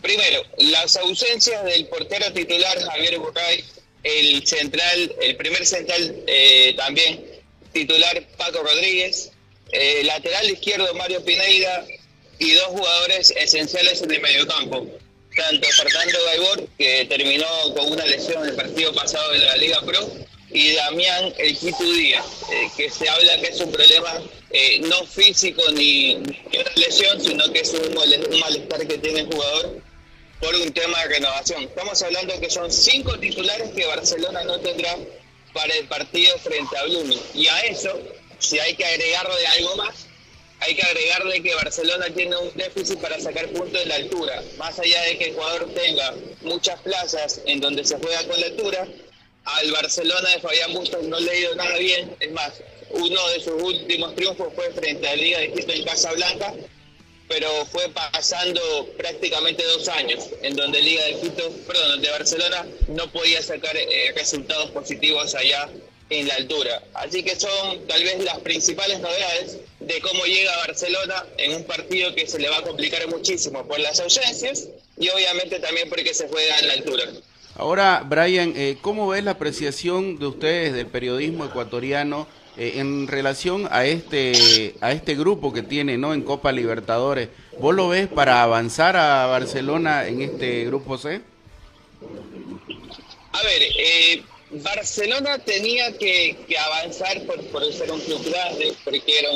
Primero, 0.00 0.42
las 0.56 0.96
ausencias 0.96 1.62
del 1.66 1.88
portero 1.88 2.32
titular 2.32 2.80
Javier 2.80 3.18
Bucay, 3.18 3.62
el 4.02 4.46
central, 4.46 5.14
el 5.20 5.36
primer 5.36 5.66
central 5.66 6.24
también 6.78 7.22
titular 7.72 8.22
Paco 8.36 8.62
Rodríguez, 8.62 9.30
eh, 9.72 10.02
lateral 10.04 10.50
izquierdo 10.50 10.92
Mario 10.94 11.24
Pineida 11.24 11.84
y 12.38 12.52
dos 12.52 12.66
jugadores 12.66 13.32
esenciales 13.36 14.02
en 14.02 14.10
el 14.12 14.20
mediocampo. 14.20 14.86
Tanto 15.34 15.66
Fernando 15.68 16.18
Gaibor, 16.26 16.68
que 16.76 17.06
terminó 17.06 17.46
con 17.74 17.90
una 17.90 18.04
lesión 18.04 18.42
en 18.42 18.50
el 18.50 18.54
partido 18.54 18.94
pasado 18.94 19.32
de 19.32 19.38
la 19.38 19.56
Liga 19.56 19.80
Pro, 19.80 20.12
y 20.52 20.72
Damián 20.74 21.32
El 21.38 21.56
Quito 21.56 21.84
Díaz, 21.84 22.24
eh, 22.50 22.70
que 22.76 22.90
se 22.90 23.08
habla 23.08 23.40
que 23.40 23.48
es 23.48 23.60
un 23.60 23.72
problema 23.72 24.22
eh, 24.50 24.80
no 24.80 25.04
físico 25.06 25.62
ni, 25.72 26.14
una 26.16 26.72
lesión, 26.76 27.20
sino 27.20 27.50
que 27.52 27.60
es 27.60 27.72
un, 27.72 27.94
malestar 28.40 28.86
que 28.86 28.98
tiene 28.98 29.20
el 29.20 29.26
jugador 29.26 29.80
por 30.40 30.54
un 30.54 30.72
tema 30.72 31.00
de 31.02 31.08
renovación. 31.08 31.62
Estamos 31.62 32.02
hablando 32.02 32.38
que 32.40 32.50
son 32.50 32.70
cinco 32.70 33.18
titulares 33.18 33.70
que 33.70 33.86
Barcelona 33.86 34.44
no 34.44 34.60
tendrá 34.60 34.96
para 35.54 35.74
el 35.74 35.86
partido 35.86 36.36
frente 36.38 36.76
a 36.76 36.84
Blooming. 36.84 37.20
Y 37.34 37.46
a 37.46 37.60
eso, 37.60 37.98
si 38.38 38.58
hay 38.58 38.74
que 38.74 38.84
agregarle 38.84 39.46
algo 39.46 39.76
más, 39.76 40.06
hay 40.60 40.74
que 40.74 40.82
agregarle 40.82 41.42
que 41.42 41.54
Barcelona 41.54 42.06
tiene 42.14 42.36
un 42.36 42.52
déficit 42.54 42.98
para 43.00 43.18
sacar 43.18 43.48
puntos 43.48 43.72
de 43.72 43.86
la 43.86 43.96
altura. 43.96 44.42
Más 44.58 44.78
allá 44.78 45.02
de 45.02 45.18
que 45.18 45.28
Ecuador 45.28 45.68
tenga 45.74 46.14
muchas 46.42 46.80
plazas 46.82 47.40
en 47.46 47.60
donde 47.60 47.84
se 47.84 47.96
juega 47.98 48.26
con 48.26 48.40
la 48.40 48.46
altura, 48.46 48.86
al 49.44 49.72
Barcelona 49.72 50.28
de 50.30 50.40
Fabián 50.40 50.72
Bustos 50.72 51.02
no 51.04 51.18
le 51.18 51.30
ha 51.30 51.36
ido 51.36 51.54
nada 51.54 51.76
bien. 51.78 52.14
Es 52.20 52.30
más, 52.32 52.52
uno 52.90 53.28
de 53.30 53.40
sus 53.40 53.62
últimos 53.62 54.14
triunfos 54.14 54.52
fue 54.54 54.72
frente 54.72 55.06
a 55.08 55.16
la 55.16 55.22
Liga 55.22 55.38
de 55.40 55.52
Quito 55.52 55.72
en 55.72 55.84
Casablanca, 55.84 56.54
pero 57.28 57.48
fue 57.66 57.88
pasando 57.88 58.88
prácticamente 58.96 59.64
dos 59.64 59.88
años 59.88 60.28
en 60.42 60.54
donde 60.54 60.80
Liga 60.80 61.04
de 61.04 61.20
Quito, 61.20 61.50
perdón, 61.66 61.90
donde 61.92 62.10
Barcelona 62.10 62.66
no 62.88 63.10
podía 63.10 63.42
sacar 63.42 63.76
eh, 63.76 64.12
resultados 64.14 64.70
positivos 64.70 65.34
allá 65.34 65.68
en 66.10 66.28
la 66.28 66.34
altura. 66.34 66.82
Así 66.94 67.22
que 67.22 67.36
son 67.36 67.86
tal 67.86 68.02
vez 68.04 68.22
las 68.22 68.38
principales 68.40 69.00
novedades 69.00 69.58
de 69.80 70.00
cómo 70.00 70.24
llega 70.26 70.54
Barcelona 70.58 71.24
en 71.38 71.54
un 71.54 71.64
partido 71.64 72.14
que 72.14 72.26
se 72.26 72.38
le 72.38 72.48
va 72.48 72.58
a 72.58 72.62
complicar 72.62 73.06
muchísimo 73.08 73.66
por 73.66 73.80
las 73.80 73.98
ausencias 74.00 74.68
y 74.98 75.08
obviamente 75.08 75.58
también 75.58 75.88
porque 75.88 76.12
se 76.12 76.28
juega 76.28 76.58
en 76.58 76.66
la 76.68 76.72
altura. 76.74 77.04
Ahora, 77.56 78.02
Brian, 78.08 78.54
eh, 78.56 78.78
¿cómo 78.80 79.08
ves 79.08 79.24
la 79.24 79.32
apreciación 79.32 80.18
de 80.18 80.26
ustedes 80.26 80.72
del 80.72 80.86
periodismo 80.86 81.44
ecuatoriano? 81.44 82.26
Eh, 82.56 82.74
en 82.76 83.08
relación 83.08 83.66
a 83.70 83.86
este 83.86 84.74
a 84.82 84.92
este 84.92 85.14
grupo 85.14 85.54
que 85.54 85.62
tiene 85.62 85.96
no 85.96 86.12
en 86.12 86.20
Copa 86.20 86.52
Libertadores 86.52 87.30
vos 87.58 87.74
lo 87.74 87.88
ves 87.88 88.08
para 88.08 88.42
avanzar 88.42 88.94
a 88.94 89.24
Barcelona 89.24 90.06
en 90.06 90.20
este 90.20 90.66
grupo 90.66 90.98
C 90.98 91.22
a 93.32 93.42
ver 93.42 93.62
eh, 93.78 94.22
Barcelona 94.50 95.38
tenía 95.38 95.96
que, 95.96 96.36
avanzar 96.62 97.22
por, 97.22 97.42
por, 97.46 97.72
ser 97.72 97.90
un 97.90 98.00
club 98.00 98.22
grande 98.30 98.74
porque 98.84 99.18
era 99.18 99.30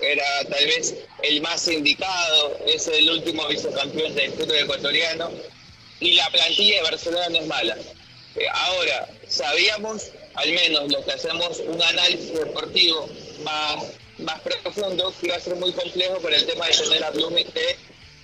era 0.00 0.24
tal 0.48 0.64
vez 0.64 0.94
el 1.24 1.42
más 1.42 1.66
indicado 1.66 2.56
es 2.68 2.86
el 2.86 3.10
último 3.10 3.48
vicecampeón 3.48 4.14
del 4.14 4.30
fútbol 4.30 4.58
ecuatoriano 4.58 5.28
y 6.00 6.12
la 6.12 6.30
plantilla 6.30 6.76
de 6.76 6.82
Barcelona 6.82 7.28
no 7.28 7.38
es 7.38 7.46
mala 7.46 7.76
eh, 8.36 8.46
ahora 8.52 9.08
sabíamos 9.28 10.10
al 10.34 10.52
menos 10.52 10.90
los 10.90 11.04
que 11.04 11.12
hacemos 11.12 11.60
un 11.60 11.82
análisis 11.82 12.32
deportivo 12.32 13.08
más, 13.42 13.84
más 14.18 14.40
profundo, 14.40 15.12
que 15.20 15.26
iba 15.26 15.36
a 15.36 15.40
ser 15.40 15.56
muy 15.56 15.72
complejo 15.72 16.18
por 16.20 16.32
el 16.32 16.46
tema 16.46 16.66
de 16.66 16.76
tener 16.76 17.04
a 17.04 17.10
Blooming 17.10 17.46
de 17.52 17.76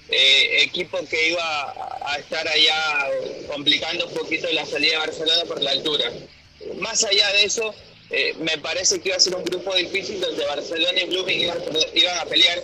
eh, 0.09 0.63
equipo 0.63 0.99
que 1.09 1.31
iba 1.31 1.75
a 2.07 2.19
estar 2.19 2.47
allá 2.47 3.09
complicando 3.49 4.07
un 4.07 4.15
poquito 4.15 4.49
la 4.53 4.65
salida 4.65 4.93
de 4.93 4.99
Barcelona 4.99 5.45
por 5.47 5.61
la 5.61 5.73
altura. 5.73 6.13
Más 6.79 7.03
allá 7.03 7.33
de 7.33 7.45
eso, 7.45 7.75
eh, 8.11 8.35
me 8.39 8.57
parece 8.59 9.01
que 9.01 9.09
iba 9.09 9.17
a 9.17 9.21
ser 9.21 9.35
un 9.35 9.45
grupo 9.45 9.75
difícil 9.75 10.21
donde 10.21 10.45
Barcelona 10.45 11.01
y 11.01 11.07
Blooming 11.07 11.41
iban, 11.95 12.19
a 12.19 12.25
pelear 12.27 12.63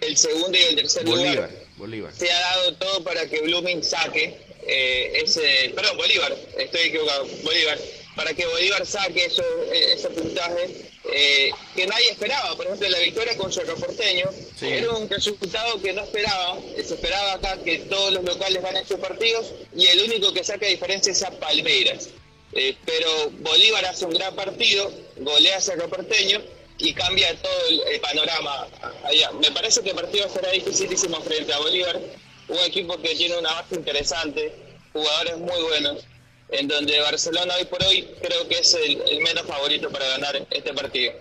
el 0.00 0.16
segundo 0.16 0.56
y 0.56 0.62
el 0.62 0.76
tercer 0.76 1.04
lugar. 1.04 1.50
Bolívar. 1.78 2.12
Se 2.14 2.30
ha 2.30 2.40
dado 2.40 2.74
todo 2.74 3.04
para 3.04 3.28
que 3.28 3.40
Blooming 3.40 3.82
saque 3.82 4.36
eh, 4.66 5.22
ese, 5.24 5.72
perdón, 5.74 5.96
Bolívar, 5.96 6.36
estoy 6.58 6.80
equivocado, 6.82 7.26
Bolívar 7.42 7.78
para 8.18 8.34
que 8.34 8.44
Bolívar 8.46 8.84
saque 8.84 9.26
eso, 9.26 9.44
eh, 9.72 9.92
ese 9.94 10.10
puntaje 10.10 10.90
eh, 11.14 11.52
que 11.76 11.86
nadie 11.86 12.10
esperaba. 12.10 12.56
Por 12.56 12.66
ejemplo, 12.66 12.88
la 12.88 12.98
victoria 12.98 13.36
con 13.36 13.52
Cerro 13.52 13.76
Porteño 13.76 14.28
era 14.60 14.90
un 14.90 15.08
resultado 15.08 15.80
que 15.80 15.92
no 15.92 16.02
esperaba. 16.02 16.58
Se 16.74 16.94
esperaba 16.94 17.34
acá 17.34 17.58
que 17.62 17.78
todos 17.78 18.12
los 18.12 18.24
locales 18.24 18.60
ganen 18.60 18.84
sus 18.88 18.98
partidos 18.98 19.52
y 19.72 19.86
el 19.86 20.00
único 20.02 20.32
que 20.32 20.42
saca 20.42 20.66
diferencia 20.66 21.12
es 21.12 21.22
a 21.22 21.30
Palmeiras. 21.30 22.08
Eh, 22.54 22.74
pero 22.84 23.30
Bolívar 23.38 23.86
hace 23.86 24.04
un 24.04 24.14
gran 24.14 24.34
partido, 24.34 24.90
golea 25.18 25.58
a 25.58 25.60
Cerro 25.60 25.88
Porteño 25.88 26.42
y 26.78 26.92
cambia 26.92 27.36
todo 27.40 27.52
el, 27.90 28.00
panorama 28.00 28.66
allá. 29.04 29.30
Me 29.32 29.50
parece 29.50 29.82
que 29.82 29.90
el 29.90 29.96
partido 29.96 30.28
será 30.28 30.50
dificilísimo 30.50 31.20
frente 31.20 31.52
a 31.52 31.58
Bolívar, 31.58 32.00
un 32.48 32.58
equipo 32.58 32.96
que 33.00 33.14
tiene 33.14 33.36
una 33.38 33.52
base 33.52 33.74
interesante, 33.74 34.54
jugadores 34.92 35.38
muy 35.38 35.62
buenos 35.62 36.04
en 36.50 36.68
donde 36.68 36.98
Barcelona 37.00 37.54
hoy 37.58 37.64
por 37.66 37.82
hoy 37.82 38.08
creo 38.22 38.48
que 38.48 38.58
es 38.58 38.74
el, 38.74 39.20
menos 39.20 39.42
favorito 39.46 39.90
para 39.90 40.06
ganar 40.08 40.46
este 40.50 40.72
partido. 40.72 41.12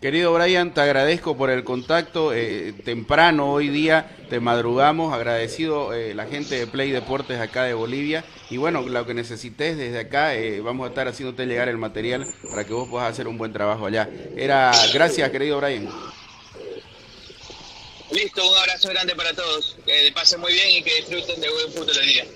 Querido 0.00 0.32
Brian, 0.32 0.74
te 0.74 0.80
agradezco 0.80 1.36
por 1.36 1.50
el 1.50 1.62
contacto. 1.62 2.32
Eh, 2.34 2.74
temprano 2.84 3.52
hoy 3.52 3.68
día 3.68 4.16
te 4.28 4.40
madrugamos. 4.40 5.14
Agradecido 5.14 5.94
eh, 5.94 6.12
la 6.12 6.26
gente 6.26 6.56
de 6.56 6.66
Play 6.66 6.90
Deportes 6.90 7.38
acá 7.38 7.62
de 7.64 7.74
Bolivia. 7.74 8.24
Y 8.52 8.58
bueno, 8.58 8.82
lo 8.82 9.06
que 9.06 9.14
necesites 9.14 9.78
desde 9.78 9.98
acá, 9.98 10.34
eh, 10.34 10.60
vamos 10.60 10.84
a 10.84 10.90
estar 10.90 11.08
haciéndote 11.08 11.46
llegar 11.46 11.70
el 11.70 11.78
material 11.78 12.26
para 12.50 12.66
que 12.66 12.74
vos 12.74 12.86
puedas 12.86 13.10
hacer 13.10 13.26
un 13.26 13.38
buen 13.38 13.50
trabajo 13.50 13.86
allá. 13.86 14.10
Era 14.36 14.70
Gracias, 14.92 15.30
querido 15.30 15.58
Brian. 15.58 15.88
Listo, 18.10 18.46
un 18.46 18.58
abrazo 18.58 18.90
grande 18.90 19.16
para 19.16 19.32
todos. 19.32 19.78
Que 19.86 20.12
pasen 20.14 20.40
muy 20.40 20.52
bien 20.52 20.68
y 20.68 20.82
que 20.82 20.96
disfruten 20.96 21.40
de 21.40 21.48
buen 21.48 21.72
fútbol 21.72 21.96
el 21.98 22.06
día. 22.06 22.26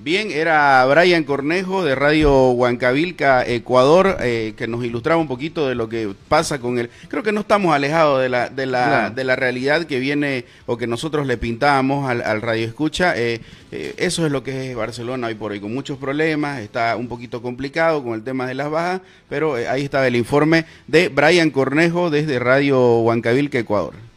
Bien, 0.00 0.30
era 0.30 0.86
Brian 0.86 1.24
Cornejo 1.24 1.84
de 1.84 1.96
Radio 1.96 2.50
Huancavilca, 2.52 3.44
Ecuador, 3.44 4.18
eh, 4.20 4.54
que 4.56 4.68
nos 4.68 4.84
ilustraba 4.84 5.20
un 5.20 5.26
poquito 5.26 5.66
de 5.66 5.74
lo 5.74 5.88
que 5.88 6.14
pasa 6.28 6.60
con 6.60 6.78
él. 6.78 6.88
Creo 7.08 7.24
que 7.24 7.32
no 7.32 7.40
estamos 7.40 7.74
alejados 7.74 8.22
de 8.22 8.28
la, 8.28 8.48
de 8.48 8.66
la, 8.66 9.10
de 9.10 9.24
la 9.24 9.34
realidad 9.34 9.86
que 9.86 9.98
viene 9.98 10.44
o 10.66 10.76
que 10.76 10.86
nosotros 10.86 11.26
le 11.26 11.36
pintábamos 11.36 12.08
al, 12.08 12.40
Radio 12.42 12.64
Escucha. 12.64 13.18
Eh, 13.18 13.40
eh, 13.72 13.94
eso 13.96 14.24
es 14.24 14.30
lo 14.30 14.44
que 14.44 14.70
es 14.70 14.76
Barcelona 14.76 15.26
hoy 15.26 15.34
por 15.34 15.50
hoy, 15.50 15.58
con 15.58 15.74
muchos 15.74 15.98
problemas, 15.98 16.60
está 16.60 16.94
un 16.94 17.08
poquito 17.08 17.42
complicado 17.42 18.04
con 18.04 18.14
el 18.14 18.22
tema 18.22 18.46
de 18.46 18.54
las 18.54 18.70
bajas, 18.70 19.00
pero 19.28 19.56
ahí 19.56 19.82
estaba 19.82 20.06
el 20.06 20.14
informe 20.14 20.64
de 20.86 21.08
Brian 21.08 21.50
Cornejo 21.50 22.08
desde 22.08 22.38
Radio 22.38 23.00
Huancavilca, 23.00 23.58
Ecuador. 23.58 24.07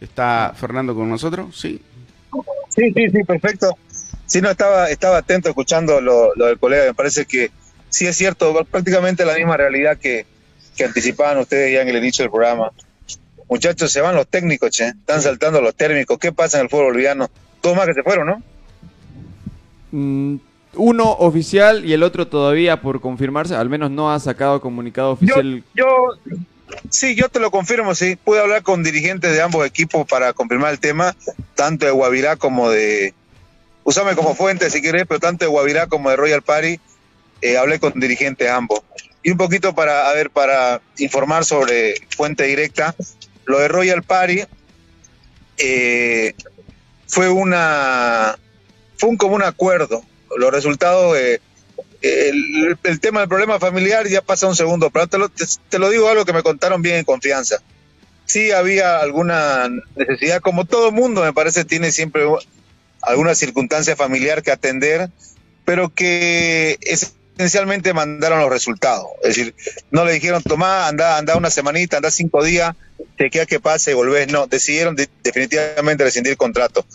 ¿Está 0.00 0.52
Fernando 0.56 0.94
con 0.94 1.08
nosotros? 1.08 1.58
Sí. 1.58 1.80
Sí, 2.68 2.92
sí, 2.94 3.10
sí, 3.10 3.24
perfecto. 3.24 3.76
Sí, 4.26 4.40
no, 4.40 4.50
estaba, 4.50 4.88
estaba 4.88 5.18
atento 5.18 5.48
escuchando 5.48 6.00
lo, 6.00 6.32
del 6.34 6.58
colega. 6.58 6.84
Me 6.84 6.94
parece 6.94 7.26
que 7.26 7.50
sí 7.88 8.06
es 8.06 8.16
cierto, 8.16 8.64
prácticamente 8.64 9.24
la 9.24 9.34
misma 9.34 9.56
realidad 9.56 9.98
que, 9.98 10.24
que 10.76 10.84
anticipaban 10.84 11.38
ustedes 11.38 11.72
ya 11.72 11.82
en 11.82 11.88
el 11.88 11.96
inicio 11.96 12.22
del 12.22 12.30
programa. 12.30 12.70
Muchachos, 13.48 13.90
se 13.90 14.00
van 14.00 14.14
los 14.14 14.28
técnicos, 14.28 14.70
che. 14.70 14.86
Están 14.88 15.20
saltando 15.20 15.60
los 15.60 15.74
térmicos. 15.74 16.18
¿Qué 16.18 16.32
pasa 16.32 16.58
en 16.58 16.64
el 16.64 16.70
fútbol 16.70 16.86
boliviano? 16.86 17.28
Todos 17.60 17.76
más 17.76 17.86
que 17.86 17.94
se 17.94 18.02
fueron, 18.04 18.26
¿no? 18.28 18.42
Mm, 19.90 20.36
uno 20.74 21.10
oficial 21.10 21.84
y 21.84 21.92
el 21.92 22.04
otro 22.04 22.28
todavía 22.28 22.80
por 22.80 23.00
confirmarse, 23.00 23.56
al 23.56 23.68
menos 23.68 23.90
no 23.90 24.12
ha 24.12 24.20
sacado 24.20 24.60
comunicado 24.60 25.18
Yo, 25.20 25.34
oficial. 25.34 25.64
yo, 25.74 25.86
sí, 26.90 27.14
yo 27.14 27.28
te 27.28 27.40
lo 27.40 27.50
confirmo, 27.50 27.94
sí. 27.94 28.16
Pude 28.16 28.40
hablar 28.40 28.62
con 28.62 28.82
dirigentes 28.82 29.32
de 29.32 29.42
ambos 29.42 29.66
equipos 29.66 30.06
para 30.06 30.32
confirmar 30.32 30.72
el 30.72 30.80
tema, 30.80 31.16
tanto 31.54 31.86
de 31.86 31.92
Guavirá 31.92 32.36
como 32.36 32.70
de. 32.70 33.14
Usame 33.84 34.14
como 34.14 34.34
fuente 34.34 34.70
si 34.70 34.82
querés, 34.82 35.04
pero 35.06 35.20
tanto 35.20 35.44
de 35.44 35.50
Guavirá 35.50 35.86
como 35.86 36.10
de 36.10 36.16
Royal 36.16 36.42
Party. 36.42 36.78
eh, 37.42 37.56
hablé 37.56 37.80
con 37.80 37.98
dirigentes 37.98 38.48
ambos. 38.50 38.80
Y 39.22 39.30
un 39.30 39.38
poquito 39.38 39.74
para, 39.74 40.08
a 40.08 40.14
ver, 40.14 40.30
para 40.30 40.80
informar 40.98 41.44
sobre 41.44 41.94
fuente 42.16 42.44
directa, 42.44 42.94
lo 43.44 43.58
de 43.58 43.68
Royal 43.68 44.02
Party 44.02 44.42
eh, 45.58 46.34
fue 47.06 47.28
una. 47.28 48.38
Fue 48.96 49.08
un 49.08 49.16
común 49.16 49.42
acuerdo. 49.42 50.02
Los 50.36 50.52
resultados. 50.52 51.16
eh, 51.18 51.40
el, 52.02 52.78
el 52.82 53.00
tema 53.00 53.20
del 53.20 53.28
problema 53.28 53.58
familiar 53.58 54.06
ya 54.08 54.22
pasa 54.22 54.46
un 54.46 54.56
segundo 54.56 54.90
plano. 54.90 55.08
Te 55.08 55.18
lo, 55.18 55.28
te, 55.28 55.44
te 55.68 55.78
digo 55.90 56.08
algo 56.08 56.24
que 56.24 56.32
me 56.32 56.42
contaron 56.42 56.82
bien 56.82 56.96
en 56.96 57.04
confianza. 57.04 57.56
Sí 58.26 58.52
había 58.52 58.98
alguna 59.00 59.68
necesidad, 59.96 60.40
como 60.40 60.64
todo 60.64 60.92
mundo 60.92 61.22
me 61.22 61.32
parece 61.32 61.64
tiene 61.64 61.90
siempre 61.90 62.22
alguna 63.02 63.34
circunstancia 63.34 63.96
familiar 63.96 64.42
que 64.42 64.52
atender, 64.52 65.10
pero 65.64 65.88
que 65.92 66.78
esencialmente 66.80 67.92
mandaron 67.92 68.38
los 68.40 68.50
resultados. 68.50 69.06
Es 69.22 69.36
decir, 69.36 69.54
no 69.90 70.04
le 70.04 70.12
dijeron, 70.12 70.42
tomá, 70.42 70.86
anda, 70.86 71.18
anda 71.18 71.36
una 71.36 71.50
semanita, 71.50 71.96
anda 71.96 72.10
cinco 72.10 72.44
días, 72.44 72.76
chequea 73.18 73.46
que 73.46 73.58
pase 73.58 73.90
y 73.90 73.94
volvés. 73.94 74.30
No, 74.30 74.46
decidieron 74.46 74.94
de- 74.94 75.08
definitivamente 75.24 76.04
rescindir 76.04 76.32
el 76.32 76.38
contrato. 76.38 76.86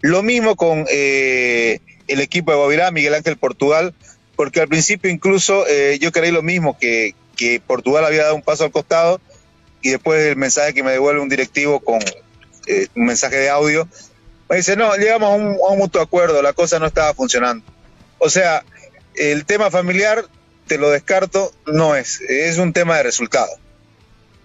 Lo 0.00 0.22
mismo 0.22 0.54
con 0.54 0.84
eh, 0.90 1.80
el 2.06 2.20
equipo 2.20 2.50
de 2.52 2.58
Guavirá, 2.58 2.90
Miguel 2.90 3.14
Ángel 3.14 3.36
Portugal, 3.36 3.94
porque 4.36 4.60
al 4.60 4.68
principio 4.68 5.10
incluso 5.10 5.66
eh, 5.66 5.98
yo 6.00 6.12
creí 6.12 6.30
lo 6.30 6.42
mismo, 6.42 6.78
que, 6.78 7.14
que 7.36 7.60
Portugal 7.60 8.04
había 8.04 8.24
dado 8.24 8.34
un 8.34 8.42
paso 8.42 8.64
al 8.64 8.70
costado 8.70 9.20
y 9.82 9.90
después 9.90 10.22
el 10.24 10.36
mensaje 10.36 10.74
que 10.74 10.82
me 10.82 10.92
devuelve 10.92 11.20
un 11.20 11.28
directivo 11.28 11.80
con 11.80 12.00
eh, 12.66 12.88
un 12.94 13.06
mensaje 13.06 13.36
de 13.36 13.50
audio, 13.50 13.88
me 14.48 14.56
dice, 14.56 14.76
no, 14.76 14.94
llegamos 14.96 15.30
a 15.30 15.34
un, 15.34 15.56
a 15.66 15.72
un 15.72 15.78
mutuo 15.78 16.00
acuerdo, 16.00 16.42
la 16.42 16.52
cosa 16.52 16.78
no 16.78 16.86
estaba 16.86 17.12
funcionando. 17.14 17.64
O 18.18 18.28
sea, 18.30 18.64
el 19.14 19.44
tema 19.44 19.70
familiar, 19.70 20.24
te 20.66 20.78
lo 20.78 20.90
descarto, 20.90 21.52
no 21.66 21.94
es, 21.94 22.20
es 22.22 22.58
un 22.58 22.72
tema 22.72 22.96
de 22.96 23.02
resultado. 23.02 23.50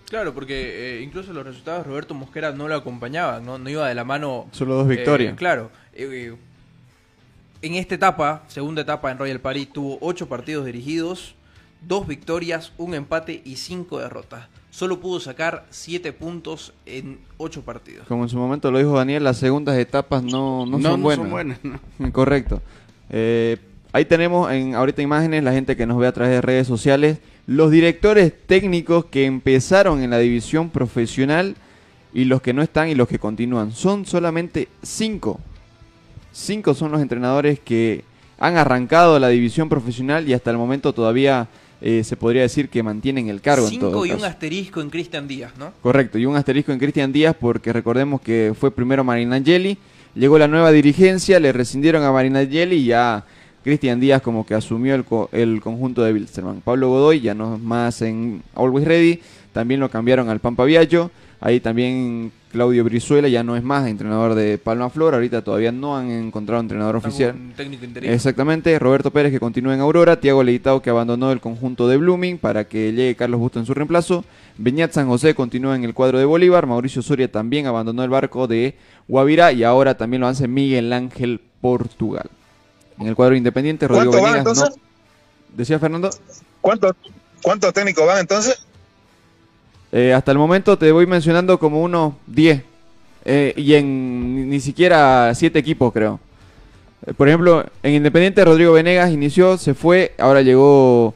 Claro, 0.10 0.34
porque 0.34 0.98
eh, 0.98 1.02
incluso 1.02 1.34
los 1.34 1.46
resultados 1.46 1.86
Roberto 1.86 2.16
Mosquera 2.16 2.52
no 2.52 2.68
lo 2.68 2.76
acompañaban, 2.76 3.46
no, 3.46 3.60
no 3.60 3.70
iba 3.70 3.88
de 3.88 3.94
la 3.96 4.04
mano. 4.04 4.50
Solo 4.52 4.76
dos 4.76 4.88
victorias. 4.88 5.34
Eh, 5.34 5.36
claro. 5.36 5.72
En 7.62 7.76
esta 7.76 7.96
etapa, 7.96 8.44
segunda 8.48 8.82
etapa 8.82 9.12
en 9.12 9.18
Royal 9.18 9.40
Party, 9.40 9.66
tuvo 9.66 9.98
ocho 10.02 10.28
partidos 10.30 10.66
dirigidos, 10.66 11.36
dos 11.86 12.08
victorias, 12.08 12.72
un 12.78 12.94
empate 12.94 13.42
y 13.44 13.56
cinco 13.58 14.00
derrotas. 14.00 14.48
Solo 14.72 15.00
pudo 15.00 15.20
sacar 15.20 15.66
siete 15.72 16.14
puntos 16.14 16.74
en 16.86 17.20
ocho 17.38 17.64
partidos. 17.64 18.08
Como 18.08 18.24
en 18.24 18.30
su 18.30 18.38
momento 18.38 18.72
lo 18.72 18.78
dijo 18.78 18.96
Daniel, 18.96 19.24
las 19.24 19.38
segundas 19.38 19.78
etapas 19.78 20.24
no, 20.24 20.66
no, 20.66 20.78
No, 20.78 20.90
son 20.92 21.00
no 21.00 21.04
buenas. 21.04 21.24
son 21.24 21.32
buenas, 21.32 21.60
no. 21.64 21.80
Correcto. 22.14 22.62
Eh, 23.10 23.58
ahí 23.92 24.06
tenemos 24.06 24.52
en 24.52 24.76
ahorita 24.76 25.02
imágenes, 25.02 25.44
la 25.44 25.52
gente 25.52 25.76
que 25.76 25.86
nos 25.86 25.98
ve 25.98 26.08
a 26.08 26.12
través 26.14 26.34
de 26.34 26.42
redes 26.42 26.68
sociales, 26.68 27.18
los 27.48 27.72
directores 27.72 28.32
técnicos 28.46 29.06
que 29.06 29.26
empezaron 29.26 30.02
en 30.04 30.12
la 30.12 30.20
división 30.20 30.70
profesional 30.70 31.56
y 32.14 32.26
los 32.26 32.42
que 32.42 32.54
no 32.54 32.62
están 32.62 32.90
y 32.90 32.96
los 32.96 33.08
que 33.08 33.20
continúan. 33.20 33.72
Son 33.72 34.06
solamente 34.06 34.68
cinco. 34.84 35.40
Cinco 36.32 36.74
son 36.74 36.92
los 36.92 37.02
entrenadores 37.02 37.60
que 37.60 38.04
han 38.38 38.58
arrancado 38.58 39.20
la 39.20 39.28
división 39.30 39.68
profesional 39.70 40.28
y 40.30 40.34
hasta 40.34 40.52
el 40.52 40.58
momento 40.58 40.94
todavía 40.94 41.48
eh, 41.82 42.04
se 42.04 42.16
podría 42.16 42.42
decir 42.44 42.70
que 42.70 42.84
mantienen 42.84 43.28
el 43.30 43.42
cargo. 43.42 43.68
en 43.68 43.80
todo 43.80 43.90
Cinco 43.92 44.06
y 44.06 44.12
un 44.12 44.24
asterisco 44.24 44.82
en 44.82 44.90
Cristian 44.90 45.28
Díaz, 45.28 45.54
¿no? 45.58 45.72
Correcto, 45.82 46.18
y 46.18 46.26
un 46.26 46.36
asterisco 46.36 46.72
en 46.72 46.80
Cristian 46.80 47.12
Díaz 47.12 47.36
porque 47.40 47.74
recordemos 47.74 48.22
que 48.22 48.54
fue 48.58 48.72
primero 48.72 49.04
Marinangeli, 49.04 49.78
llegó 50.16 50.38
la 50.40 50.48
nueva 50.48 50.72
dirigencia, 50.72 51.40
le 51.40 51.52
rescindieron 51.52 52.04
a 52.04 52.12
Marinangeli 52.12 52.78
y 52.78 52.86
ya 52.86 53.26
Cristian 53.64 54.00
Díaz 54.00 54.22
como 54.22 54.46
que 54.46 54.54
asumió 54.56 54.96
el, 54.96 55.04
co- 55.04 55.30
el 55.34 55.60
conjunto 55.62 56.02
de 56.04 56.14
Wilstermann. 56.14 56.62
Pablo 56.62 56.90
Godoy 56.90 57.20
ya 57.22 57.34
no 57.34 57.56
es 57.56 57.62
más 57.62 58.02
en 58.02 58.42
Always 58.56 58.86
Ready, 58.88 59.20
también 59.52 59.80
lo 59.82 59.90
cambiaron 59.90 60.30
al 60.30 60.40
Pampa 60.40 60.64
Viaggio, 60.64 61.12
ahí 61.42 61.60
también 61.60 62.32
Claudio 62.52 62.84
Brizuela 62.84 63.28
ya 63.28 63.44
no 63.44 63.56
es 63.56 63.64
más 63.64 63.88
entrenador 63.88 64.34
de 64.34 64.58
Palma 64.58 64.90
Flor, 64.90 65.14
ahorita 65.14 65.44
todavía 65.44 65.72
no 65.72 65.96
han 65.96 66.10
encontrado 66.10 66.62
entrenador 66.62 66.96
Están 66.96 67.10
oficial. 67.10 67.36
Un 67.36 67.54
técnico 67.54 67.86
interino. 67.86 68.14
Exactamente, 68.14 68.78
Roberto 68.80 69.12
Pérez 69.12 69.32
que 69.32 69.40
continúa 69.40 69.76
en 69.76 69.82
Aurora, 69.82 70.20
Tiago 70.20 70.42
Leitao 70.42 70.82
que 70.82 70.90
abandonó 70.90 71.32
el 71.32 71.42
conjunto 71.42 71.88
de 71.88 71.98
Blooming 71.98 72.40
para 72.40 72.68
que 72.68 72.92
llegue 72.92 73.16
Carlos 73.16 73.40
Busto 73.40 73.60
en 73.60 73.66
su 73.66 73.74
reemplazo, 73.74 74.26
Beñat 74.58 74.92
San 74.94 75.08
José 75.08 75.36
continúa 75.36 75.76
en 75.76 75.84
el 75.84 75.94
cuadro 75.94 76.18
de 76.18 76.26
Bolívar, 76.26 76.66
Mauricio 76.66 77.02
Soria 77.02 77.32
también 77.32 77.68
abandonó 77.68 78.04
el 78.04 78.10
barco 78.10 78.48
de 78.48 78.76
Guavirá 79.08 79.52
y 79.52 79.64
ahora 79.64 79.96
también 79.96 80.22
lo 80.22 80.28
hace 80.28 80.48
Miguel 80.48 80.92
Ángel 80.92 81.40
Portugal. 81.62 82.30
En 83.00 83.08
el 83.08 83.16
cuadro 83.16 83.36
independiente, 83.36 83.88
Rodrigo. 83.88 84.12
Decía 85.56 85.80
Fernando, 85.80 86.10
¿Cuántos, 86.62 86.94
¿Cuántos 87.42 87.74
técnicos 87.74 88.06
van 88.06 88.20
entonces? 88.20 88.66
Eh, 89.92 90.14
hasta 90.14 90.32
el 90.32 90.38
momento 90.38 90.78
te 90.78 90.92
voy 90.92 91.08
mencionando 91.08 91.58
como 91.58 91.82
unos 91.82 92.14
10 92.28 92.62
eh, 93.26 93.54
y 93.58 93.74
en 93.74 94.50
ni- 94.50 94.60
siquiera 94.60 95.34
7 95.34 95.58
equipos 95.58 95.92
creo. 95.92 96.20
Eh, 97.08 97.14
Por 97.14 97.28
ejemplo, 97.28 97.66
en 97.82 97.94
Independiente 97.96 98.46
Rodrigo 98.46 98.74
Venegas 98.74 99.12
inició, 99.12 99.58
se 99.58 99.74
fue, 99.74 100.14
ahora 100.20 100.42
llegó 100.42 101.14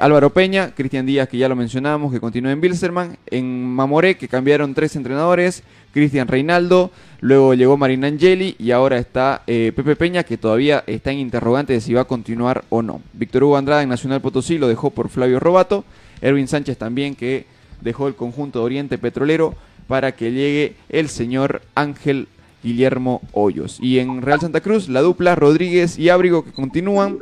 Álvaro 0.00 0.30
Peña, 0.30 0.72
Cristian 0.74 1.06
Díaz 1.06 1.28
que 1.28 1.38
ya 1.38 1.48
lo 1.48 1.54
mencionamos, 1.54 2.12
que 2.12 2.18
continúa 2.18 2.50
en 2.50 2.60
Bilsterman, 2.60 3.16
en 3.26 3.64
Mamoré 3.64 4.16
que 4.16 4.26
cambiaron 4.26 4.74
tres 4.74 4.96
entrenadores, 4.96 5.62
Cristian 5.92 6.26
Reinaldo, 6.26 6.90
luego 7.20 7.54
llegó 7.54 7.76
Marina 7.76 8.08
Angeli 8.08 8.56
y 8.58 8.72
ahora 8.72 8.98
está 8.98 9.42
Pepe 9.46 9.94
Peña 9.94 10.24
que 10.24 10.36
todavía 10.36 10.82
está 10.88 11.12
en 11.12 11.20
interrogante 11.20 11.72
de 11.74 11.80
si 11.80 11.94
va 11.94 12.00
a 12.00 12.04
continuar 12.06 12.64
o 12.68 12.82
no. 12.82 13.00
Víctor 13.12 13.44
Hugo 13.44 13.56
Andrade 13.56 13.84
en 13.84 13.90
Nacional 13.90 14.20
Potosí 14.20 14.58
lo 14.58 14.66
dejó 14.66 14.90
por 14.90 15.08
Flavio 15.08 15.38
Robato, 15.38 15.84
Erwin 16.20 16.48
Sánchez 16.48 16.76
también 16.76 17.14
que 17.14 17.46
dejó 17.80 18.08
el 18.08 18.14
conjunto 18.14 18.60
de 18.60 18.64
Oriente 18.64 18.98
Petrolero 18.98 19.54
para 19.86 20.12
que 20.12 20.32
llegue 20.32 20.76
el 20.88 21.08
señor 21.08 21.62
Ángel 21.74 22.28
Guillermo 22.62 23.22
Hoyos. 23.32 23.78
Y 23.80 23.98
en 23.98 24.22
Real 24.22 24.40
Santa 24.40 24.60
Cruz, 24.60 24.88
la 24.88 25.00
dupla 25.00 25.34
Rodríguez 25.34 25.98
y 25.98 26.08
Ábrigo 26.08 26.44
que 26.44 26.52
continúan. 26.52 27.18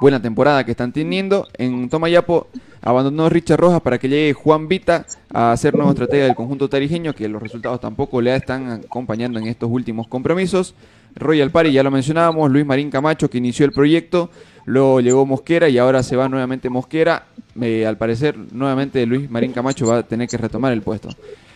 Buena 0.00 0.20
temporada 0.20 0.64
que 0.64 0.72
están 0.72 0.92
teniendo. 0.92 1.46
En 1.56 1.88
Tomayapo 1.88 2.48
abandonó 2.82 3.28
Richard 3.28 3.60
Rojas 3.60 3.80
para 3.82 3.98
que 3.98 4.08
llegue 4.08 4.32
Juan 4.32 4.66
Vita 4.66 5.06
a 5.32 5.56
ser 5.56 5.74
nuevo 5.74 5.90
estratega 5.90 6.24
del 6.24 6.34
conjunto 6.34 6.68
tarijeño, 6.68 7.14
que 7.14 7.28
los 7.28 7.42
resultados 7.42 7.80
tampoco 7.80 8.20
le 8.20 8.34
están 8.34 8.70
acompañando 8.70 9.38
en 9.38 9.46
estos 9.46 9.70
últimos 9.70 10.08
compromisos. 10.08 10.74
Royal 11.16 11.50
Party, 11.50 11.72
ya 11.72 11.82
lo 11.82 11.90
mencionábamos, 11.90 12.50
Luis 12.50 12.64
Marín 12.64 12.90
Camacho 12.90 13.28
que 13.28 13.38
inició 13.38 13.66
el 13.66 13.72
proyecto, 13.72 14.30
luego 14.64 15.00
llegó 15.00 15.26
Mosquera 15.26 15.68
y 15.68 15.78
ahora 15.78 16.02
se 16.02 16.16
va 16.16 16.28
nuevamente 16.28 16.68
Mosquera. 16.70 17.26
Eh, 17.60 17.86
al 17.86 17.96
parecer, 17.96 18.36
nuevamente 18.52 19.04
Luis 19.06 19.30
Marín 19.30 19.52
Camacho 19.52 19.86
va 19.86 19.98
a 19.98 20.02
tener 20.02 20.28
que 20.28 20.36
retomar 20.36 20.72
el 20.72 20.82
puesto. 20.82 21.08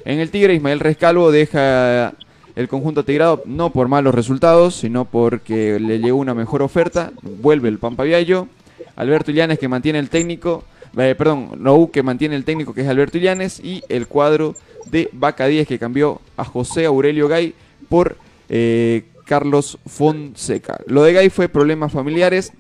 En 0.05 0.21
el 0.21 0.31
Tigre, 0.31 0.55
Ismael 0.55 0.81
Rescalvo 0.81 1.31
deja 1.31 2.15
el 2.57 2.69
conjunto 2.69 3.05
tigrado 3.05 3.43
no 3.47 3.71
por 3.71 3.89
malos 3.89 4.15
resultados, 4.15 4.75
sino 4.75 5.05
porque 5.05 5.79
le 5.81 5.99
llegó 5.99 6.19
una 6.19 6.35
mejor 6.35 6.63
oferta. 6.63 7.13
Vuelve 7.23 7.69
el 7.69 7.79
Pampa 7.79 8.05
Viallo. 8.05 8.49
Alberto 8.97 9.31
Illanes 9.31 9.59
que 9.59 9.69
mantiene 9.69 9.99
el 9.99 10.09
técnico, 10.09 10.65
eh, 10.97 11.15
perdón, 11.17 11.59
Nou 11.59 11.91
que 11.91 12.03
mantiene 12.03 12.37
el 12.37 12.45
técnico 12.45 12.75
que 12.75 12.83
es 12.83 12.89
Alberto 12.89 13.19
Illanes 13.19 13.59
y 13.59 13.83
el 13.89 14.07
cuadro 14.07 14.55
de 14.87 15.09
Vaca 15.13 15.47
10 15.47 15.67
que 15.67 15.79
cambió 15.79 16.21
a 16.37 16.45
José 16.45 16.87
Aurelio 16.87 17.27
Gay 17.27 17.55
por 17.89 18.17
eh, 18.49 19.05
Carlos 19.25 19.79
Fonseca. 19.87 20.79
Lo 20.87 21.03
de 21.03 21.13
Gay 21.13 21.31
fue 21.31 21.49
problemas 21.49 21.93
familiares, 21.93 22.53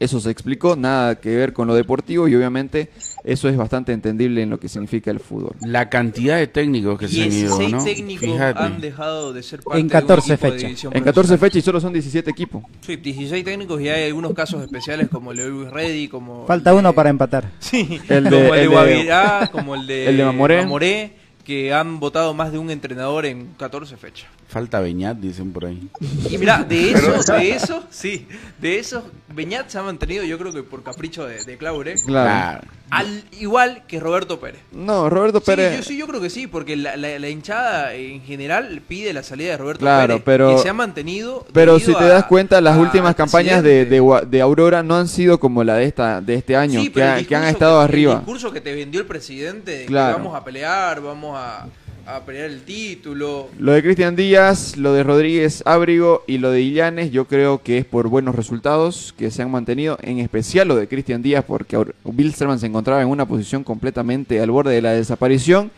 eso 0.00 0.18
se 0.20 0.28
explicó, 0.30 0.74
nada 0.74 1.14
que 1.20 1.34
ver 1.36 1.52
con 1.52 1.68
lo 1.68 1.74
deportivo 1.74 2.26
y 2.26 2.34
obviamente 2.34 2.90
eso 3.22 3.48
es 3.48 3.56
bastante 3.56 3.92
entendible 3.92 4.42
en 4.42 4.50
lo 4.50 4.58
que 4.58 4.68
significa 4.68 5.10
el 5.12 5.20
fútbol. 5.20 5.54
La 5.60 5.88
cantidad 5.88 6.36
de 6.36 6.48
técnicos 6.48 6.98
que 6.98 7.06
se 7.06 7.22
han 7.22 7.32
ido, 7.32 7.56
16 7.56 7.70
¿no? 7.72 7.84
técnicos 7.84 8.28
Fíjate. 8.28 8.58
han 8.60 8.80
dejado 8.80 9.32
de 9.32 9.42
ser 9.44 9.60
parte 9.62 9.78
En 9.80 9.86
de 9.88 9.94
un 9.96 10.00
14 10.00 10.32
equipo 10.34 10.46
de 10.46 10.52
fechas. 10.52 10.68
división 10.68 10.92
En 10.96 11.04
14 11.04 11.12
profesional. 11.14 11.38
fechas 11.50 11.56
y 11.56 11.62
solo 11.64 11.80
son 11.80 11.92
17 11.92 12.30
equipos. 12.30 12.64
Sí, 12.80 12.96
16 12.96 13.44
técnicos 13.44 13.80
y 13.80 13.88
hay 13.88 14.08
algunos 14.08 14.34
casos 14.34 14.62
especiales 14.64 15.08
como 15.08 15.30
el 15.30 15.36
de 15.38 15.48
Luis 15.48 15.70
Reddy, 15.70 16.08
como... 16.08 16.44
Falta 16.46 16.72
de- 16.72 16.78
uno 16.78 16.92
para 16.92 17.08
empatar. 17.10 17.50
Sí, 17.60 18.00
El 18.08 18.24
de- 18.24 18.30
como 18.30 18.42
el 18.42 18.50
de 18.50 18.56
el 18.56 18.60
de- 18.62 18.66
Guavirá, 18.66 19.48
como 19.52 19.74
el 19.76 19.86
de, 19.86 20.08
el 20.08 20.16
de 20.16 20.24
Mamoré. 20.24 21.12
Que 21.44 21.72
han 21.72 22.00
votado 22.00 22.34
más 22.34 22.50
de 22.52 22.58
un 22.58 22.70
entrenador 22.70 23.26
en 23.26 23.54
14 23.58 23.96
fechas. 23.96 24.28
Falta 24.48 24.80
Beñat, 24.80 25.18
dicen 25.18 25.52
por 25.52 25.66
ahí. 25.66 25.88
Y 26.30 26.38
mira, 26.38 26.64
de 26.64 26.90
eso, 26.92 27.32
de 27.32 27.50
eso, 27.50 27.84
sí, 27.90 28.26
de 28.58 28.78
eso, 28.78 29.04
Beñat 29.28 29.68
se 29.68 29.78
ha 29.78 29.82
mantenido 29.82 30.24
yo 30.24 30.38
creo 30.38 30.52
que 30.52 30.62
por 30.62 30.82
capricho 30.82 31.26
de, 31.26 31.44
de 31.44 31.56
Claure. 31.58 31.94
Claro. 32.06 32.66
Al 32.96 33.24
igual 33.40 33.82
que 33.86 33.98
Roberto 34.00 34.38
Pérez. 34.40 34.60
No, 34.72 35.08
Roberto 35.10 35.40
Sí, 35.40 35.46
Pérez. 35.46 35.76
yo, 35.78 35.82
sí, 35.82 35.96
yo 35.98 36.06
creo 36.06 36.20
que 36.20 36.30
sí, 36.30 36.46
porque 36.46 36.76
la, 36.76 36.96
la- 36.96 37.18
la 37.18 37.28
hinchada 37.28 37.94
en 37.94 38.22
general 38.22 38.82
pide 38.86 39.12
la 39.12 39.22
salida 39.22 39.50
de 39.52 39.56
Roberto 39.56 39.80
Claro, 39.80 40.14
Pérez. 40.14 40.22
pero- 40.24 40.56
que 40.56 40.62
se 40.62 40.68
ha 40.68 40.74
mantenido. 40.74 41.46
Pero 41.52 41.78
si 41.78 41.92
te 41.94 42.04
a- 42.04 42.08
das 42.08 42.24
cuenta, 42.24 42.60
las 42.60 42.76
últimas 42.78 43.08
al 43.10 43.14
campañas 43.16 43.62
de, 43.62 43.84
de, 43.86 44.40
Aurora 44.40 44.82
no 44.82 44.96
han 44.96 45.08
sido 45.08 45.38
como 45.40 45.64
la 45.64 45.76
de 45.76 45.84
esta 45.86 46.20
de 46.20 46.34
este 46.34 46.56
año, 46.56 46.80
Sí, 46.80 46.90
que, 46.90 47.02
ha- 47.02 47.16
han 47.16 47.44
estado 47.44 47.78
que- 47.80 47.84
arriba. 47.84 48.12
El 48.12 48.18
discurso 48.20 48.52
que 48.52 48.60
te 48.60 48.74
vendió 48.74 49.00
el 49.00 49.06
presidente 49.06 49.78
de 49.78 49.86
Claro. 49.86 50.16
que 50.16 50.22
vamos 50.22 50.40
a 50.40 50.44
pelear, 50.44 51.00
vamos 51.00 51.36
a, 51.38 51.66
a 52.06 52.20
pelear 52.20 52.50
el 52.50 52.62
título. 52.62 53.48
Lo 53.58 53.72
de 53.72 53.82
Cristian 53.82 54.14
Díaz, 54.16 54.76
lo 54.76 54.92
de 54.92 55.02
Rodríguez 55.02 55.62
Ábrigo 55.66 56.22
y 56.26 56.38
lo 56.38 56.50
de 56.50 56.60
Illanes, 56.60 57.10
yo 57.10 57.26
creo 57.26 57.62
que 57.62 57.78
es 57.78 57.84
por 57.84 58.08
buenos 58.08 58.34
resultados 58.34 59.14
que 59.16 59.30
se 59.30 59.42
han 59.42 59.50
mantenido, 59.50 59.98
en 60.02 60.18
especial 60.18 60.68
lo 60.68 60.76
de 60.76 60.86
Cristian 60.86 61.22
Díaz, 61.22 61.44
porque 61.46 61.78
Wilstermann 62.04 62.58
se 62.58 62.66
encontraba 62.66 63.00
en 63.00 63.08
una 63.08 63.26
posición 63.26 63.64
completamente 63.64 64.40
al 64.40 64.50
borde 64.50 64.74
de 64.74 64.82
la 64.82 64.92
desaparición 64.92 65.70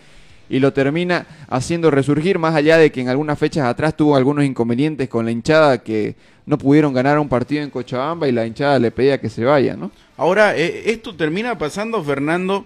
y 0.48 0.58
lo 0.58 0.72
termina 0.72 1.26
haciendo 1.48 1.90
resurgir, 1.90 2.38
más 2.38 2.54
allá 2.54 2.76
de 2.76 2.90
que 2.90 3.00
en 3.00 3.08
algunas 3.08 3.38
fechas 3.38 3.64
atrás 3.64 3.96
tuvo 3.96 4.16
algunos 4.16 4.44
inconvenientes 4.44 5.08
con 5.08 5.24
la 5.24 5.30
hinchada 5.30 5.78
que 5.78 6.14
no 6.44 6.58
pudieron 6.58 6.92
ganar 6.92 7.18
un 7.18 7.28
partido 7.28 7.62
en 7.62 7.70
Cochabamba 7.70 8.28
y 8.28 8.32
la 8.32 8.46
hinchada 8.46 8.78
le 8.78 8.90
pedía 8.90 9.20
que 9.20 9.28
se 9.28 9.44
vaya, 9.44 9.76
¿no? 9.76 9.90
Ahora, 10.16 10.56
eh, 10.56 10.84
esto 10.86 11.14
termina 11.14 11.58
pasando, 11.58 12.02
Fernando, 12.02 12.64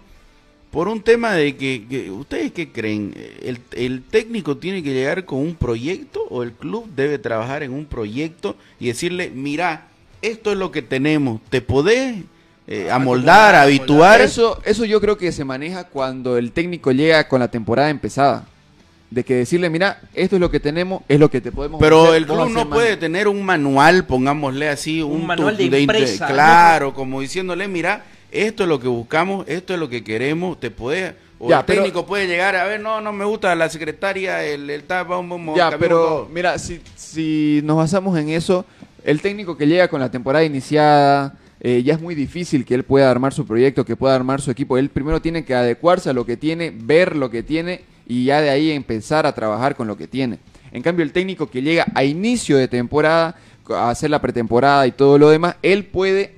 por 0.70 0.87
un 0.88 1.02
tema 1.02 1.33
de 1.33 1.56
que, 1.56 1.85
que- 1.88 2.11
¿ustedes 2.11 2.52
qué 2.52 2.70
creen? 2.70 3.12
¿El, 3.42 3.59
¿El 3.72 4.02
técnico 4.02 4.56
tiene 4.56 4.83
que 4.83 4.92
llegar 4.92 5.24
con 5.24 5.40
un 5.40 5.54
proyecto 5.54 6.22
o 6.30 6.42
el 6.42 6.52
club 6.52 6.88
debe 6.94 7.18
trabajar 7.18 7.62
en 7.62 7.72
un 7.72 7.87
proyecto 7.87 8.56
y 8.78 8.87
decirle, 8.87 9.30
mira, 9.35 9.88
esto 10.22 10.52
es 10.52 10.59
lo 10.59 10.70
que 10.70 10.83
tenemos, 10.83 11.40
¿te 11.50 11.61
podés 11.61 12.16
eh, 12.68 12.88
amoldar, 12.90 13.54
habituar? 13.56 14.20
Eso, 14.20 14.61
eso 14.64 14.85
yo 14.85 15.00
creo 15.00 15.16
que 15.18 15.33
se 15.33 15.44
maneja 15.44 15.85
cuando 15.85 16.37
el 16.37 16.52
técnico 16.52 16.92
llega 16.92 17.26
con 17.26 17.40
la 17.40 17.48
temporada 17.50 17.90
empezada. 17.90 18.46
De 19.11 19.24
que 19.24 19.35
decirle, 19.35 19.68
mira, 19.70 20.02
esto 20.14 20.37
es 20.37 20.40
lo 20.40 20.52
que 20.52 20.61
tenemos, 20.61 21.02
es 21.09 21.18
lo 21.18 21.28
que 21.28 21.40
te 21.40 21.50
podemos 21.50 21.80
Pero 21.80 22.14
el 22.14 22.26
club 22.26 22.48
no 22.50 22.64
más". 22.64 22.66
puede 22.66 22.96
tener 22.96 23.26
un 23.26 23.42
manual, 23.42 24.06
pongámosle 24.06 24.68
así, 24.68 25.02
un, 25.02 25.11
Un 25.22 25.26
manual 25.26 25.56
de 25.56 25.64
¿no? 26.20 26.26
Claro, 26.28 26.94
como 26.94 27.20
diciéndole, 27.20 27.66
mira, 27.66 28.04
esto 28.32 28.62
es 28.64 28.68
lo 28.68 28.78
que 28.80 28.88
buscamos, 28.88 29.46
esto 29.48 29.74
es 29.74 29.80
lo 29.80 29.88
que 29.88 30.02
queremos, 30.04 30.58
te 30.60 30.70
puede... 30.70 31.14
O 31.42 31.48
Ya, 31.48 31.60
el 31.60 31.64
pero- 31.64 31.82
técnico 31.82 32.04
puede 32.04 32.26
llegar 32.26 32.54
a 32.54 32.64
ver, 32.64 32.80
no, 32.80 33.00
no 33.00 33.12
me 33.12 33.24
gusta 33.24 33.54
la 33.54 33.70
secretaria, 33.70 34.44
el, 34.44 34.68
el 34.68 34.82
tal, 34.84 35.06
vamos, 35.06 35.38
vamos, 35.38 35.56
Ya, 35.56 35.70
pero 35.78 36.28
mira, 36.30 36.58
si, 36.58 36.80
si 36.96 37.60
nos 37.64 37.78
basamos 37.78 38.18
en 38.18 38.28
eso, 38.28 38.66
el 39.04 39.22
técnico 39.22 39.56
que 39.56 39.66
llega 39.66 39.88
con 39.88 40.00
la 40.00 40.10
temporada 40.10 40.44
iniciada, 40.44 41.34
eh, 41.60 41.82
ya 41.82 41.94
es 41.94 42.00
muy 42.00 42.14
difícil 42.14 42.64
que 42.66 42.74
él 42.74 42.84
pueda 42.84 43.10
armar 43.10 43.32
su 43.32 43.46
proyecto, 43.46 43.86
que 43.86 43.96
pueda 43.96 44.14
armar 44.14 44.42
su 44.42 44.50
equipo. 44.50 44.76
Él 44.76 44.90
primero 44.90 45.22
tiene 45.22 45.44
que 45.44 45.54
adecuarse 45.54 46.10
a 46.10 46.12
lo 46.12 46.26
que 46.26 46.36
tiene, 46.36 46.72
ver 46.74 47.16
lo 47.16 47.30
que 47.30 47.42
tiene 47.42 47.82
y 48.06 48.24
ya 48.26 48.42
de 48.42 48.50
ahí 48.50 48.70
empezar 48.70 49.24
a 49.26 49.34
trabajar 49.34 49.76
con 49.76 49.86
lo 49.86 49.96
que 49.96 50.06
tiene. 50.06 50.38
En 50.72 50.82
cambio, 50.82 51.04
el 51.04 51.12
técnico 51.12 51.48
que 51.50 51.62
llega 51.62 51.86
a 51.94 52.04
inicio 52.04 52.58
de 52.58 52.68
temporada, 52.68 53.36
a 53.70 53.88
hacer 53.88 54.10
la 54.10 54.20
pretemporada 54.20 54.86
y 54.86 54.92
todo 54.92 55.16
lo 55.18 55.30
demás, 55.30 55.56
él 55.62 55.84
puede 55.86 56.34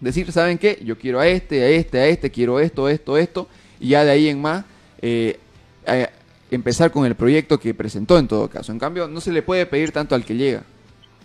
decir, 0.00 0.30
¿saben 0.32 0.58
qué? 0.58 0.80
Yo 0.84 0.98
quiero 0.98 1.20
a 1.20 1.26
este, 1.26 1.62
a 1.62 1.68
este, 1.68 1.98
a 1.98 2.06
este, 2.06 2.30
quiero 2.30 2.60
esto, 2.60 2.88
esto, 2.88 3.16
esto, 3.16 3.48
y 3.80 3.90
ya 3.90 4.04
de 4.04 4.10
ahí 4.10 4.28
en 4.28 4.40
más 4.40 4.64
eh, 5.02 5.38
eh, 5.86 6.08
empezar 6.50 6.90
con 6.90 7.06
el 7.06 7.14
proyecto 7.14 7.58
que 7.58 7.74
presentó 7.74 8.18
en 8.18 8.28
todo 8.28 8.48
caso. 8.48 8.72
En 8.72 8.78
cambio, 8.78 9.08
no 9.08 9.20
se 9.20 9.32
le 9.32 9.42
puede 9.42 9.66
pedir 9.66 9.92
tanto 9.92 10.14
al 10.14 10.24
que 10.24 10.36
llega. 10.36 10.62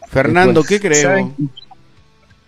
Fernando, 0.10 0.62
Después, 0.62 0.80
¿qué 0.82 0.88
crees? 0.88 1.04
¿saben? 1.04 1.36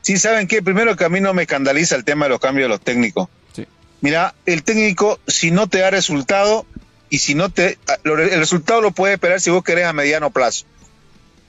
Sí, 0.02 0.18
¿saben 0.18 0.48
qué? 0.48 0.62
Primero 0.62 0.96
que 0.96 1.06
a 1.06 1.10
mí 1.10 1.20
no 1.20 1.34
me 1.34 1.44
escandaliza 1.44 1.96
el 1.96 2.04
tema 2.04 2.26
de 2.26 2.30
los 2.30 2.40
cambios 2.40 2.66
de 2.66 2.70
los 2.70 2.82
técnicos. 2.82 3.28
Sí. 3.54 3.66
Mira, 4.02 4.36
el 4.46 4.64
técnico, 4.64 5.20
si 5.26 5.52
no 5.52 5.68
te 5.68 5.80
da 5.80 5.90
resultado, 5.90 6.66
y 7.10 7.20
si 7.20 7.36
no 7.36 7.50
te... 7.50 7.78
El 8.04 8.40
resultado 8.40 8.82
lo 8.82 8.92
puedes 8.92 9.16
esperar 9.16 9.40
si 9.40 9.50
vos 9.50 9.64
querés 9.64 9.86
a 9.86 9.94
mediano 9.94 10.32
plazo. 10.32 10.66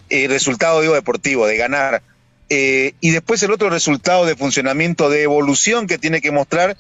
El 0.09 0.31
resultado, 0.31 0.81
digo, 0.81 0.95
deportivo, 0.95 1.47
de 1.47 1.57
ganar. 1.57 2.03
Eh, 2.49 2.95
y 3.01 3.11
después 3.11 3.43
el 3.43 3.51
otro 3.53 3.71
resultado 3.71 4.25
de 4.25 4.37
funcionamiento, 4.37 5.11
de 5.11 5.23
evolución 5.23 5.87
que 5.87 5.99
tiene 5.99 6.21
que 6.21 6.31
mostrar, 6.31 6.77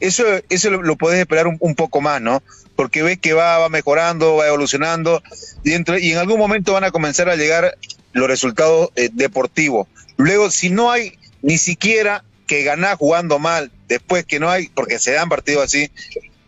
eso, 0.00 0.24
eso 0.48 0.70
lo, 0.70 0.82
lo 0.82 0.96
podés 0.96 1.20
esperar 1.20 1.46
un, 1.46 1.74
poco 1.74 2.00
más, 2.00 2.20
¿no? 2.20 2.42
Porque 2.76 3.02
ves 3.02 3.18
que 3.18 3.34
va, 3.34 3.58
va 3.58 3.68
mejorando, 3.68 4.36
va 4.36 4.48
evolucionando, 4.48 5.22
y, 5.62 5.70
dentro- 5.70 5.98
y 5.98 6.12
en 6.12 6.18
algún 6.18 6.38
momento 6.38 6.72
van 6.72 6.84
a 6.84 6.90
comenzar 6.90 7.28
a 7.28 7.36
llegar 7.36 7.76
los 8.12 8.26
resultados 8.26 8.90
eh, 8.96 9.10
deportivos. 9.12 9.86
Luego, 10.16 10.50
si 10.50 10.70
no 10.70 10.90
hay 10.90 11.18
ni 11.42 11.58
siquiera 11.58 12.24
que 12.46 12.64
ganar 12.64 12.96
jugando 12.96 13.38
mal, 13.38 13.70
después 13.88 14.24
que 14.24 14.40
no 14.40 14.50
hay, 14.50 14.68
porque 14.68 14.98
se 14.98 15.12
dan 15.12 15.28
partidos 15.28 15.64
así, 15.64 15.90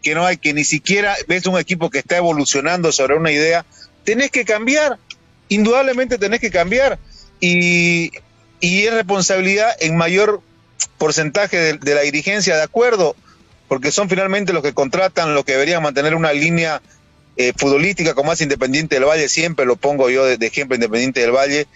que 0.02 0.14
no 0.14 0.26
hay, 0.26 0.36
que 0.36 0.52
ni 0.52 0.64
siquiera 0.64 1.14
ves 1.28 1.46
un 1.46 1.58
equipo 1.58 1.90
que 1.90 1.98
está 1.98 2.16
evolucionando 2.16 2.92
sobre 2.92 3.16
una 3.16 3.30
idea, 3.30 3.64
tenés 4.04 4.30
que 4.30 4.44
cambiar, 4.44 4.98
indudablemente 5.48 6.18
tenés 6.18 6.40
que 6.40 6.50
cambiar. 6.50 6.98
Y, 7.40 8.10
y 8.64 8.86
es 8.86 8.94
responsabilidad 8.94 9.76
en 9.80 9.94
mayor 9.94 10.40
porcentaje 10.96 11.76
de, 11.76 11.94
la 11.94 12.00
dirigencia, 12.00 12.56
de 12.56 12.62
acuerdo, 12.62 13.14
porque 13.68 13.92
son 13.92 14.08
finalmente 14.08 14.54
los 14.54 14.62
que 14.62 14.72
contratan, 14.72 15.34
los 15.34 15.44
que 15.44 15.52
deberían 15.52 15.82
mantener 15.82 16.14
una 16.14 16.32
línea 16.32 16.80
eh, 17.36 17.52
futbolística 17.54 18.14
como 18.14 18.28
más 18.28 18.40
Independiente 18.40 18.94
del 18.94 19.04
Valle, 19.04 19.28
siempre 19.28 19.66
lo 19.66 19.76
pongo 19.76 20.08
yo 20.08 20.24
de, 20.24 20.38
de 20.38 20.46
ejemplo 20.46 20.76
Independiente 20.76 21.20
del 21.20 21.32
Valle, 21.32 21.66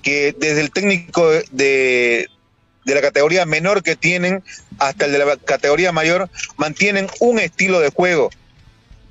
que 0.00 0.32
desde 0.38 0.60
el 0.60 0.70
técnico 0.70 1.28
de, 1.28 2.28
de 2.84 2.94
la 2.94 3.00
categoría 3.00 3.44
menor 3.44 3.82
que 3.82 3.96
tienen 3.96 4.44
hasta 4.78 5.06
el 5.06 5.12
de 5.12 5.18
la 5.18 5.36
categoría 5.38 5.90
mayor 5.90 6.30
mantienen 6.56 7.08
un 7.18 7.40
estilo 7.40 7.80
de 7.80 7.90
juego. 7.90 8.30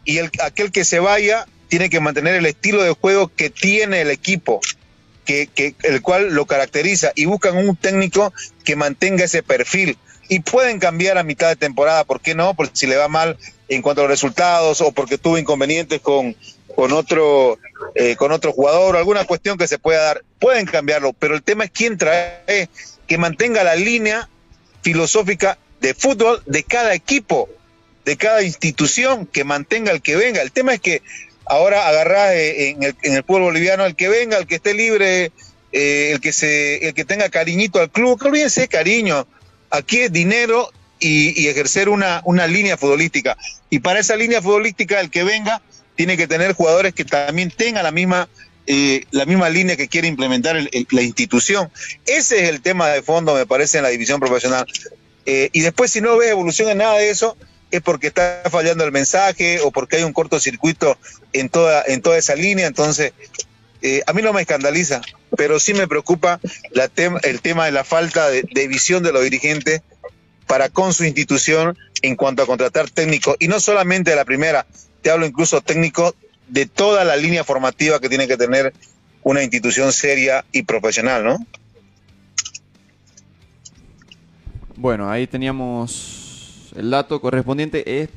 Y 0.06 0.20
el, 0.20 0.32
aquel 0.42 0.72
que 0.72 0.86
se 0.86 1.02
vaya 1.02 1.46
tiene 1.68 1.90
que 1.90 2.00
mantener 2.00 2.36
el 2.36 2.46
estilo 2.46 2.84
de 2.84 2.92
juego 2.92 3.28
que 3.28 3.50
tiene 3.50 4.00
el 4.00 4.12
equipo, 4.12 4.62
que, 5.28 5.76
el 5.84 6.02
cual 6.02 6.34
lo 6.34 6.46
caracteriza 6.46 7.12
y 7.16 7.26
buscan 7.26 7.58
un 7.58 7.76
técnico 7.76 8.34
que 8.64 8.76
mantenga 8.76 9.26
ese 9.26 9.44
perfil 9.44 9.98
y 10.30 10.40
pueden 10.40 10.80
cambiar 10.80 11.18
a 11.18 11.24
mitad 11.24 11.50
de 11.50 11.56
temporada, 11.56 12.04
¿por 12.06 12.22
qué 12.22 12.34
no? 12.34 12.54
Porque 12.54 12.76
si 12.76 12.88
le 12.88 12.96
va 12.96 13.08
mal 13.08 13.38
en 13.70 13.82
cuanto 13.82 14.02
a 14.02 14.04
los 14.06 14.12
resultados 14.12 14.82
o 14.82 14.92
porque 14.92 15.18
tuvo 15.18 15.38
inconvenientes 15.38 16.02
con, 16.02 16.36
con 16.76 16.94
otro 16.94 17.60
eh, 17.96 18.16
con 18.16 18.32
otro 18.32 18.54
jugador 18.54 18.96
alguna 18.96 19.26
cuestión 19.26 19.58
que 19.58 19.68
se 19.68 19.78
pueda 19.78 20.04
dar, 20.04 20.24
pueden 20.40 20.66
cambiarlo, 20.66 21.14
pero 21.14 21.36
el 21.36 21.44
tema 21.44 21.66
es 21.66 21.72
quién 21.72 21.98
trae 21.98 22.70
que 23.06 23.18
mantenga 23.18 23.64
la 23.64 23.76
línea 23.76 24.30
filosófica 24.82 25.58
de 25.82 25.94
fútbol 25.94 26.42
de 26.46 26.64
cada 26.64 26.94
equipo, 26.94 27.50
de 28.06 28.18
cada 28.18 28.42
institución, 28.42 29.26
que 29.26 29.44
mantenga 29.44 29.92
el 29.92 30.02
que 30.02 30.16
venga. 30.16 30.42
El 30.42 30.52
tema 30.52 30.74
es 30.74 30.80
que 30.80 31.02
ahora 31.50 31.88
agarrás 31.88 32.34
eh, 32.34 32.70
en, 32.70 32.84
el, 32.84 32.96
en 33.02 33.14
el 33.14 33.24
fútbol 33.24 33.44
boliviano 33.44 33.86
el 33.86 33.96
que 33.96 34.10
venga, 34.10 34.38
el 34.38 34.48
que 34.48 34.56
esté 34.56 34.74
libre, 34.74 35.32
eh, 35.72 36.12
el 36.12 36.22
que 36.22 36.34
se, 36.34 36.88
el 36.88 36.94
que 36.94 37.06
tenga 37.06 37.30
cariñito 37.30 37.80
al 37.80 37.90
club, 37.90 38.20
que 38.20 38.28
olvídense 38.28 38.62
de 38.62 38.68
cariño. 38.68 39.28
Aquí 39.70 40.00
es 40.00 40.12
dinero 40.12 40.72
y, 41.00 41.48
ejercer 41.48 41.90
una, 41.90 42.22
una 42.26 42.48
línea 42.48 42.78
futbolística. 42.78 43.38
Y 43.70 43.80
para 43.80 44.00
esa 44.00 44.16
línea 44.16 44.42
futbolística, 44.42 45.00
el 45.00 45.10
que 45.10 45.24
venga 45.24 45.62
tiene 45.96 46.16
que 46.16 46.28
tener 46.28 46.54
jugadores 46.54 46.94
que 46.94 47.06
también 47.06 47.52
tengan 47.52 47.84
la 47.84 47.92
misma 47.92 48.30
eh, 48.70 49.06
la 49.12 49.26
misma 49.26 49.50
línea 49.50 49.78
que 49.78 49.88
quiere 49.88 50.10
implementar 50.10 50.58
la 50.58 51.02
institución. 51.02 51.72
Ese 52.06 52.44
es 52.44 52.50
el 52.50 52.62
tema 52.62 52.90
de 52.90 53.02
fondo, 53.02 53.34
me 53.34 53.46
parece, 53.46 53.78
en 53.78 53.84
la 53.84 53.90
división 53.90 54.20
profesional. 54.20 54.66
Y 55.26 55.60
después, 55.60 55.92
si 55.92 56.00
no 56.00 56.18
ves 56.18 56.32
evolución 56.32 56.70
en 56.70 56.78
nada 56.80 56.98
de 56.98 57.10
eso, 57.10 57.38
es 57.72 57.82
porque 57.82 58.08
está 58.08 58.44
fallando 58.50 58.84
el 58.84 58.92
mensaje 58.92 59.60
o 59.62 59.72
porque 59.72 59.98
hay 59.98 60.04
un 60.04 60.14
cortocircuito 60.14 60.98
en 61.40 61.50
toda, 61.50 61.84
en 61.88 62.02
toda 62.02 62.18
esa 62.18 62.36
línea. 62.36 62.68
Entonces, 62.68 63.14
eh, 63.82 64.02
a 64.08 64.14
mí 64.14 64.22
no 64.22 64.34
me 64.34 64.42
escandaliza, 64.42 65.02
pero 65.36 65.60
sí 65.60 65.74
me 65.74 65.88
preocupa 65.88 66.40
el 67.24 67.42
tema 67.42 67.66
de 67.66 67.72
la 67.72 67.84
falta 67.84 68.30
de, 68.30 68.68
visión 68.68 69.04
de 69.04 69.12
los 69.12 69.24
dirigentes 69.24 69.82
para 70.48 70.70
con 70.70 70.94
su 70.94 71.04
institución 71.04 71.78
en 72.02 72.16
cuanto 72.16 72.44
a 72.44 72.46
contratar 72.46 72.90
técnicos. 72.90 73.36
Y 73.40 73.48
no 73.48 73.60
solamente 73.60 74.12
de 74.12 74.16
la 74.16 74.26
primera, 74.26 74.66
te 75.02 75.12
hablo 75.12 75.26
incluso 75.26 75.62
técnicos 75.62 76.16
de 76.48 76.66
toda 76.66 77.04
la 77.04 77.16
línea 77.16 77.44
formativa 77.44 78.00
que 78.00 78.10
tiene 78.10 78.28
que 78.28 78.38
tener 78.38 78.74
una 79.22 79.44
institución 79.44 79.92
seria 79.92 80.46
y 80.52 80.64
profesional, 80.64 81.24
¿no? 81.24 81.38
Bueno, 84.76 85.10
ahí 85.10 85.28
teníamos 85.28 86.72
el 86.76 86.90
dato 86.90 87.20
correspondiente. 87.20 88.02
Es, 88.02 88.10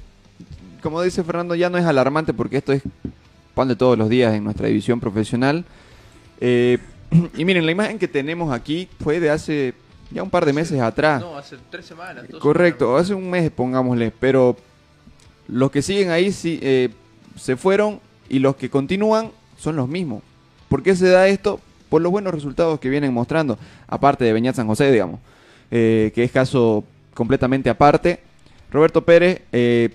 como 0.82 1.02
dice 1.02 1.24
Fernando, 1.24 1.54
ya 1.54 1.68
no 1.68 1.78
es 1.78 1.84
alarmante 1.84 2.32
porque 2.32 2.58
esto 2.58 2.72
es 2.72 2.82
pan 3.60 3.68
de 3.68 3.76
todos 3.76 3.98
los 3.98 4.08
días 4.08 4.32
en 4.32 4.42
nuestra 4.42 4.68
división 4.68 5.00
profesional. 5.00 5.66
Eh, 6.40 6.78
y 7.36 7.44
miren, 7.44 7.66
la 7.66 7.72
imagen 7.72 7.98
que 7.98 8.08
tenemos 8.08 8.54
aquí 8.54 8.88
fue 9.04 9.20
de 9.20 9.28
hace 9.28 9.74
ya 10.10 10.22
un 10.22 10.30
par 10.30 10.46
de 10.46 10.54
meses 10.54 10.80
atrás. 10.80 11.20
No, 11.20 11.36
hace 11.36 11.56
tres 11.68 11.84
semanas. 11.84 12.24
Correcto, 12.40 12.86
semanas. 12.86 13.02
hace 13.02 13.14
un 13.14 13.28
mes, 13.28 13.50
pongámosle. 13.50 14.12
Pero 14.18 14.56
los 15.46 15.70
que 15.70 15.82
siguen 15.82 16.08
ahí 16.10 16.32
sí, 16.32 16.58
eh, 16.62 16.88
se 17.36 17.54
fueron 17.58 18.00
y 18.30 18.38
los 18.38 18.56
que 18.56 18.70
continúan 18.70 19.30
son 19.58 19.76
los 19.76 19.86
mismos. 19.90 20.22
¿Por 20.70 20.82
qué 20.82 20.96
se 20.96 21.10
da 21.10 21.28
esto? 21.28 21.60
Por 21.90 22.00
los 22.00 22.10
buenos 22.10 22.32
resultados 22.32 22.80
que 22.80 22.88
vienen 22.88 23.12
mostrando. 23.12 23.58
Aparte 23.88 24.24
de 24.24 24.32
Beñat 24.32 24.56
San 24.56 24.66
José, 24.68 24.90
digamos. 24.90 25.20
eh, 25.70 26.12
que 26.14 26.24
es 26.24 26.32
caso 26.32 26.82
completamente 27.12 27.68
aparte. 27.68 28.20
Roberto 28.70 29.04
Pérez, 29.04 29.42
eh, 29.52 29.90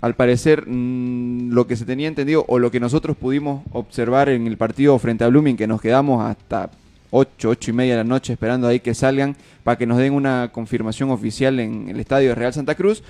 al 0.00 0.14
parecer, 0.14 0.64
mm, 0.66 1.50
lo 1.50 1.66
que 1.66 1.76
se 1.76 1.84
tenía 1.84 2.08
entendido 2.08 2.44
o 2.48 2.58
lo 2.58 2.70
que 2.70 2.80
nosotros 2.80 3.16
pudimos 3.16 3.62
observar 3.72 4.28
en 4.28 4.46
el 4.46 4.56
partido 4.56 4.98
frente 4.98 5.24
a 5.24 5.28
Blooming, 5.28 5.56
que 5.56 5.66
nos 5.66 5.80
quedamos 5.80 6.24
hasta 6.24 6.70
8, 7.10 7.48
8 7.48 7.70
y 7.70 7.74
media 7.74 7.92
de 7.96 8.04
la 8.04 8.08
noche 8.08 8.32
esperando 8.32 8.68
ahí 8.68 8.80
que 8.80 8.94
salgan 8.94 9.36
para 9.64 9.76
que 9.76 9.86
nos 9.86 9.98
den 9.98 10.12
una 10.12 10.50
confirmación 10.52 11.10
oficial 11.10 11.58
en 11.58 11.88
el 11.88 11.98
estadio 11.98 12.30
de 12.30 12.34
Real 12.34 12.52
Santa 12.52 12.74
Cruz. 12.74 13.02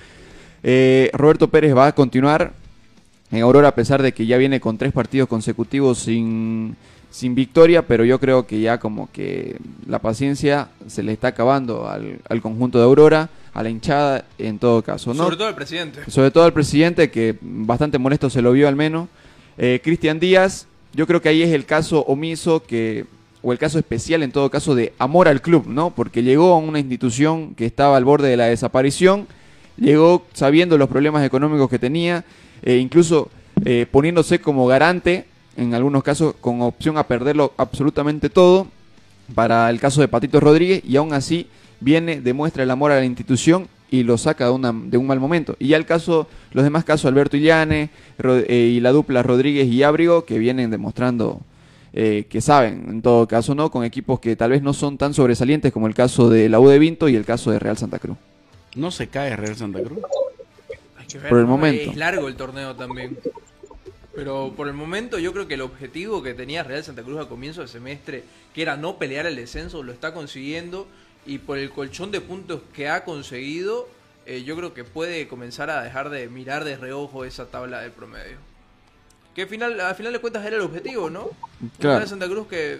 Eh, 0.63 1.09
Roberto 1.13 1.49
Pérez 1.49 1.75
va 1.75 1.87
a 1.87 1.95
continuar 1.95 2.53
en 3.31 3.41
Aurora 3.41 3.69
a 3.69 3.75
pesar 3.75 4.01
de 4.01 4.11
que 4.11 4.25
ya 4.25 4.37
viene 4.37 4.59
con 4.59 4.77
tres 4.77 4.91
partidos 4.91 5.29
consecutivos 5.29 5.99
sin, 5.99 6.75
sin 7.11 7.35
victoria, 7.35 7.87
pero 7.87 8.05
yo 8.05 8.19
creo 8.19 8.45
que 8.45 8.59
ya 8.59 8.79
como 8.79 9.09
que 9.11 9.57
la 9.87 9.99
paciencia 9.99 10.69
se 10.87 11.03
le 11.03 11.11
está 11.11 11.29
acabando 11.29 11.87
al, 11.87 12.19
al 12.29 12.41
conjunto 12.41 12.77
de 12.77 12.85
Aurora, 12.85 13.29
a 13.53 13.63
la 13.63 13.69
hinchada 13.69 14.25
en 14.37 14.59
todo 14.59 14.81
caso. 14.81 15.13
¿no? 15.13 15.23
Sobre 15.23 15.37
todo 15.37 15.49
el 15.49 15.55
presidente. 15.55 15.99
Sobre 16.09 16.31
todo 16.31 16.43
al 16.43 16.53
presidente, 16.53 17.11
que 17.11 17.35
bastante 17.41 17.97
molesto 17.97 18.29
se 18.29 18.41
lo 18.41 18.51
vio 18.51 18.67
al 18.67 18.75
menos. 18.75 19.09
Eh, 19.57 19.81
Cristian 19.83 20.19
Díaz, 20.19 20.67
yo 20.93 21.05
creo 21.07 21.21
que 21.21 21.29
ahí 21.29 21.41
es 21.41 21.51
el 21.51 21.65
caso 21.65 22.01
omiso 22.05 22.63
que 22.63 23.05
o 23.41 23.53
el 23.53 23.57
caso 23.57 23.79
especial 23.79 24.21
en 24.23 24.31
todo 24.31 24.49
caso 24.49 24.75
de 24.75 24.93
amor 24.99 25.27
al 25.27 25.41
club, 25.41 25.65
¿no? 25.67 25.91
Porque 25.91 26.23
llegó 26.23 26.53
a 26.53 26.57
una 26.57 26.79
institución 26.79 27.55
que 27.55 27.65
estaba 27.65 27.95
al 27.95 28.03
borde 28.03 28.27
de 28.27 28.35
la 28.35 28.45
desaparición, 28.45 29.27
llegó 29.77 30.25
sabiendo 30.33 30.77
los 30.77 30.89
problemas 30.89 31.25
económicos 31.25 31.69
que 31.69 31.79
tenía, 31.79 32.25
e 32.61 32.75
incluso 32.77 33.29
eh, 33.63 33.85
poniéndose 33.89 34.39
como 34.39 34.67
garante, 34.67 35.25
en 35.59 35.73
algunos 35.73 36.03
casos 36.03 36.35
con 36.39 36.61
opción 36.61 36.97
a 36.97 37.03
perderlo 37.03 37.53
absolutamente 37.57 38.29
todo, 38.29 38.67
para 39.35 39.69
el 39.69 39.79
caso 39.79 40.01
de 40.01 40.07
Patito 40.07 40.39
Rodríguez, 40.39 40.81
y 40.85 40.95
aún 40.95 41.13
así 41.13 41.47
viene, 41.79 42.21
demuestra 42.21 42.63
el 42.63 42.71
amor 42.71 42.91
a 42.91 42.95
la 42.95 43.05
institución 43.05 43.67
y 43.91 44.03
lo 44.03 44.17
saca 44.17 44.45
de, 44.45 44.51
una, 44.51 44.71
de 44.71 44.97
un 44.97 45.07
mal 45.07 45.19
momento. 45.19 45.55
Y 45.59 45.69
ya 45.69 45.77
el 45.77 45.85
caso, 45.85 46.27
los 46.51 46.63
demás 46.63 46.83
casos, 46.83 47.05
Alberto 47.05 47.37
Illane 47.37 47.89
eh, 48.23 48.71
y 48.73 48.79
la 48.79 48.91
dupla 48.91 49.23
Rodríguez 49.23 49.67
y 49.67 49.83
Ábrigo, 49.83 50.25
que 50.25 50.39
vienen 50.39 50.71
demostrando 50.71 51.41
eh, 51.91 52.25
que 52.29 52.39
saben, 52.39 52.85
en 52.87 53.01
todo 53.01 53.27
caso, 53.27 53.55
¿no? 53.55 53.71
Con 53.71 53.83
equipos 53.83 54.19
que 54.19 54.35
tal 54.35 54.51
vez 54.51 54.61
no 54.61 54.73
son 54.73 54.97
tan 54.97 55.13
sobresalientes 55.13 55.73
como 55.73 55.87
el 55.87 55.95
caso 55.95 56.29
de 56.29 56.47
la 56.47 56.59
U 56.59 56.67
de 56.67 56.77
Vinto 56.79 57.09
y 57.09 57.15
el 57.15 57.25
caso 57.25 57.51
de 57.51 57.59
Real 57.59 57.77
Santa 57.77 57.99
Cruz. 57.99 58.17
¿No 58.75 58.91
se 58.91 59.07
cae 59.07 59.35
Real 59.35 59.55
Santa 59.55 59.81
Cruz? 59.81 59.99
Hay 60.97 61.07
que 61.07 61.17
ver, 61.17 61.29
Por 61.29 61.39
el 61.39 61.47
momento. 61.47 61.91
Es 61.91 61.97
largo 61.97 62.27
el 62.27 62.35
torneo 62.35 62.75
también. 62.75 63.17
Pero 64.19 64.51
por 64.53 64.67
el 64.67 64.73
momento 64.73 65.17
yo 65.17 65.31
creo 65.31 65.47
que 65.47 65.53
el 65.53 65.61
objetivo 65.61 66.21
que 66.21 66.33
tenía 66.33 66.61
Real 66.61 66.83
Santa 66.83 67.03
Cruz 67.03 67.21
a 67.21 67.29
comienzo 67.29 67.61
del 67.61 67.69
semestre, 67.69 68.25
que 68.53 68.61
era 68.61 68.75
no 68.75 68.97
pelear 68.97 69.25
el 69.25 69.37
descenso, 69.37 69.81
lo 69.81 69.93
está 69.93 70.13
consiguiendo. 70.13 70.89
Y 71.25 71.37
por 71.37 71.57
el 71.57 71.69
colchón 71.69 72.11
de 72.11 72.19
puntos 72.19 72.59
que 72.73 72.89
ha 72.89 73.05
conseguido, 73.05 73.87
eh, 74.25 74.43
yo 74.43 74.57
creo 74.57 74.73
que 74.73 74.83
puede 74.83 75.29
comenzar 75.29 75.69
a 75.69 75.81
dejar 75.81 76.09
de 76.09 76.27
mirar 76.27 76.65
de 76.65 76.75
reojo 76.75 77.23
esa 77.23 77.45
tabla 77.45 77.79
del 77.79 77.91
promedio. 77.91 78.35
Que 79.33 79.43
al 79.43 79.47
final, 79.47 79.79
al 79.79 79.95
final 79.95 80.11
de 80.11 80.19
cuentas 80.19 80.45
era 80.45 80.57
el 80.57 80.63
objetivo, 80.63 81.09
¿no? 81.09 81.29
Claro. 81.79 81.99
Real 81.99 82.09
Santa 82.09 82.27
Cruz 82.27 82.47
que 82.47 82.79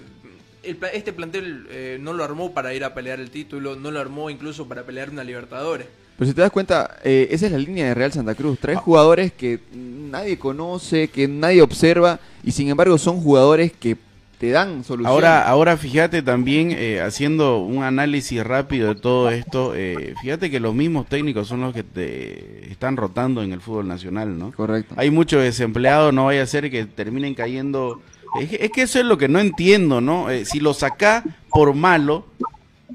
el 0.64 0.78
este 0.92 1.14
plantel 1.14 1.68
eh, 1.70 1.98
no 2.02 2.12
lo 2.12 2.26
armó 2.26 2.54
para 2.54 2.74
ir 2.74 2.84
a 2.84 2.94
pelear 2.94 3.22
el 3.22 3.32
título, 3.32 3.78
no 3.78 3.92
lo 3.92 4.02
armó 4.02 4.30
incluso 4.30 4.68
para 4.68 4.84
pelear 4.84 5.10
una 5.10 5.24
Libertadores. 5.24 5.88
Pero 6.20 6.28
si 6.30 6.36
te 6.36 6.41
das 6.41 6.51
cuenta, 6.51 6.97
eh, 7.03 7.30
esa 7.32 7.45
es 7.45 7.53
la 7.53 7.57
línea 7.57 7.86
de 7.86 7.93
Real 7.95 8.11
Santa 8.11 8.36
Cruz. 8.36 8.59
Trae 8.59 8.76
jugadores 8.76 9.32
que 9.32 9.59
nadie 9.74 10.38
conoce, 10.38 11.07
que 11.07 11.30
nadie 11.30 11.61
observa, 11.61 12.20
y 12.43 12.51
sin 12.51 12.67
embargo 12.70 12.97
son 12.97 13.22
jugadores 13.22 13.72
que 13.72 13.95
te 14.38 14.51
dan 14.51 14.84
soluciones. 14.84 15.09
Ahora, 15.13 15.47
ahora 15.47 15.78
fíjate 15.78 16.22
también, 16.22 16.72
eh, 16.78 16.99
haciendo 17.01 17.59
un 17.59 17.84
análisis 17.84 18.43
rápido 18.43 18.93
de 18.93 18.99
todo 18.99 19.30
esto, 19.30 19.74
eh, 19.76 20.13
fíjate 20.22 20.49
que 20.51 20.59
los 20.59 20.76
mismos 20.76 21.07
técnicos 21.07 21.47
son 21.47 21.61
los 21.61 21.74
que 21.74 21.84
te 21.84 22.70
están 22.70 22.97
rotando 22.97 23.41
en 23.41 23.53
el 23.53 23.61
fútbol 23.61 23.88
nacional, 23.88 24.38
¿no? 24.38 24.51
Correcto. 24.51 24.95
Hay 24.97 25.11
muchos 25.11 25.41
desempleados, 25.41 26.13
no 26.13 26.26
vaya 26.26 26.43
a 26.43 26.47
ser 26.47 26.70
que 26.70 26.86
terminen 26.86 27.34
cayendo. 27.34 28.01
Es, 28.39 28.49
que- 28.49 28.57
es 28.65 28.72
que 28.72 28.82
eso 28.82 28.99
es 28.99 29.05
lo 29.05 29.17
que 29.17 29.28
no 29.30 29.39
entiendo, 29.39 30.01
¿no? 30.01 30.30
Eh, 30.30 30.43
si 30.45 30.59
lo 30.59 30.74
saca 30.74 31.24
por 31.49 31.74
malo 31.76 32.26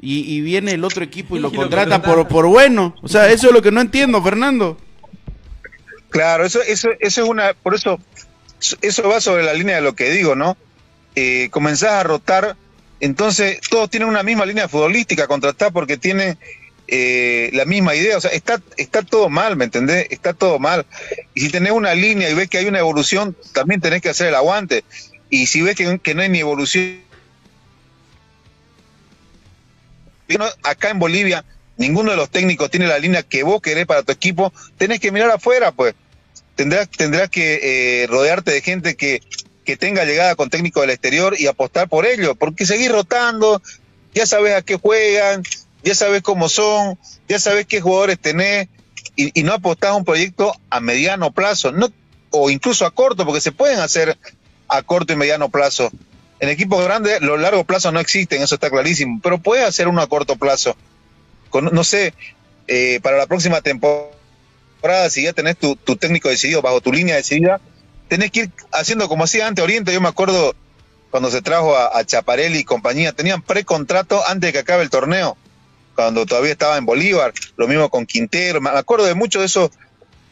y, 0.00 0.34
y 0.34 0.40
viene 0.40 0.72
el 0.72 0.84
otro 0.84 1.04
equipo 1.04 1.36
y 1.36 1.40
lo 1.40 1.48
Y 1.48 1.52
lo 1.52 1.56
contrata 1.56 2.00
contrata. 2.00 2.14
por, 2.14 2.28
por 2.28 2.46
bueno, 2.46 2.94
o 3.02 3.08
sea, 3.08 3.30
eso 3.30 3.48
es 3.48 3.52
lo 3.52 3.62
que 3.62 3.70
no 3.72 3.80
entiendo, 3.80 4.22
Fernando. 4.22 4.78
Claro, 6.10 6.44
eso, 6.44 6.62
eso, 6.62 6.90
eso 7.00 7.22
es 7.22 7.28
una, 7.28 7.54
por 7.54 7.74
eso, 7.74 7.98
eso 8.80 9.08
va 9.08 9.20
sobre 9.20 9.42
la 9.42 9.52
línea 9.52 9.76
de 9.76 9.82
lo 9.82 9.94
que 9.94 10.10
digo, 10.10 10.34
¿no? 10.36 10.56
Eh, 11.16 11.48
comenzás 11.50 11.92
a 11.92 12.02
rotar, 12.02 12.56
entonces 13.00 13.60
todos 13.68 13.90
tienen 13.90 14.08
una 14.08 14.22
misma 14.22 14.46
línea 14.46 14.68
futbolística, 14.68 15.26
contratar 15.26 15.72
porque 15.72 15.96
tiene 15.96 16.38
eh, 16.86 17.50
la 17.52 17.64
misma 17.64 17.94
idea, 17.94 18.16
o 18.16 18.20
sea, 18.20 18.30
está, 18.30 18.60
está 18.76 19.02
todo 19.02 19.28
mal, 19.28 19.56
¿me 19.56 19.64
entendés? 19.64 20.06
Está 20.10 20.34
todo 20.34 20.58
mal. 20.58 20.86
Y 21.34 21.40
si 21.40 21.48
tenés 21.50 21.72
una 21.72 21.94
línea 21.94 22.30
y 22.30 22.34
ves 22.34 22.48
que 22.48 22.58
hay 22.58 22.66
una 22.66 22.78
evolución, 22.78 23.36
también 23.52 23.80
tenés 23.80 24.02
que 24.02 24.10
hacer 24.10 24.28
el 24.28 24.34
aguante. 24.34 24.84
Y 25.30 25.46
si 25.46 25.62
ves 25.62 25.74
que, 25.74 25.98
que 25.98 26.14
no 26.14 26.22
hay 26.22 26.28
ni 26.28 26.40
evolución, 26.40 27.00
acá 30.62 30.90
en 30.90 30.98
Bolivia 30.98 31.44
ninguno 31.76 32.10
de 32.10 32.16
los 32.16 32.30
técnicos 32.30 32.70
tiene 32.70 32.86
la 32.86 32.98
línea 32.98 33.22
que 33.22 33.42
vos 33.42 33.60
querés 33.60 33.86
para 33.86 34.02
tu 34.02 34.12
equipo, 34.12 34.52
tenés 34.78 35.00
que 35.00 35.12
mirar 35.12 35.30
afuera, 35.30 35.72
pues. 35.72 35.94
Tendrás, 36.54 36.88
tendrás 36.88 37.30
que 37.30 38.02
eh, 38.02 38.06
rodearte 38.06 38.52
de 38.52 38.60
gente 38.60 38.94
que, 38.94 39.22
que 39.64 39.76
tenga 39.76 40.04
llegada 40.04 40.36
con 40.36 40.50
técnicos 40.50 40.82
del 40.82 40.90
exterior 40.90 41.34
y 41.38 41.48
apostar 41.48 41.88
por 41.88 42.06
ello, 42.06 42.36
porque 42.36 42.64
seguir 42.64 42.92
rotando, 42.92 43.60
ya 44.14 44.24
sabes 44.24 44.54
a 44.54 44.62
qué 44.62 44.76
juegan, 44.76 45.42
ya 45.82 45.94
sabes 45.96 46.22
cómo 46.22 46.48
son, 46.48 46.96
ya 47.28 47.40
sabes 47.40 47.66
qué 47.66 47.80
jugadores 47.80 48.20
tenés, 48.20 48.68
y, 49.16 49.42
no 49.42 49.52
apostás 49.52 49.90
a 49.90 49.94
un 49.94 50.04
proyecto 50.04 50.54
a 50.70 50.80
mediano 50.80 51.32
plazo, 51.32 51.72
no, 51.72 51.92
o 52.30 52.50
incluso 52.50 52.86
a 52.86 52.92
corto, 52.92 53.24
porque 53.24 53.40
se 53.40 53.52
pueden 53.52 53.80
hacer 53.80 54.16
a 54.68 54.82
corto 54.82 55.12
y 55.12 55.16
mediano 55.16 55.48
plazo. 55.48 55.90
En 56.40 56.48
equipos 56.48 56.84
grandes, 56.84 57.20
los 57.20 57.40
largos 57.40 57.64
plazos 57.64 57.92
no 57.92 58.00
existen, 58.00 58.42
eso 58.42 58.56
está 58.56 58.70
clarísimo, 58.70 59.20
pero 59.22 59.38
puedes 59.38 59.66
hacer 59.66 59.88
uno 59.88 60.02
a 60.02 60.06
corto 60.08 60.36
plazo. 60.36 60.76
Con, 61.48 61.66
no 61.66 61.84
sé, 61.84 62.12
eh, 62.66 63.00
para 63.02 63.16
la 63.16 63.26
próxima 63.26 63.60
temporada, 63.60 64.10
si 65.08 65.22
ya 65.22 65.32
tenés 65.32 65.56
tu, 65.56 65.76
técnico 65.96 66.28
decidido, 66.28 66.60
bajo 66.60 66.80
tu 66.80 66.92
línea 66.92 67.16
decidida, 67.16 67.60
tenés 68.08 68.30
que 68.30 68.40
ir 68.40 68.50
haciendo 68.72 69.08
como 69.08 69.24
hacía 69.24 69.46
antes 69.46 69.62
Oriente. 69.62 69.92
Yo 69.92 70.00
me 70.00 70.08
acuerdo 70.08 70.54
cuando 71.10 71.30
se 71.30 71.42
trajo 71.42 71.76
a, 71.76 71.96
a 71.96 72.04
Chaparelli 72.04 72.58
y 72.58 72.64
compañía, 72.64 73.12
tenían 73.12 73.40
precontrato 73.40 74.26
antes 74.26 74.48
de 74.48 74.52
que 74.52 74.58
acabe 74.58 74.82
el 74.82 74.90
torneo, 74.90 75.36
cuando 75.94 76.26
todavía 76.26 76.52
estaba 76.52 76.76
en 76.76 76.86
Bolívar, 76.86 77.32
lo 77.56 77.68
mismo 77.68 77.88
con 77.88 78.04
Quintero, 78.04 78.60
me 78.60 78.70
acuerdo 78.70 79.06
de 79.06 79.14
mucho 79.14 79.40
de 79.40 79.46
eso, 79.46 79.70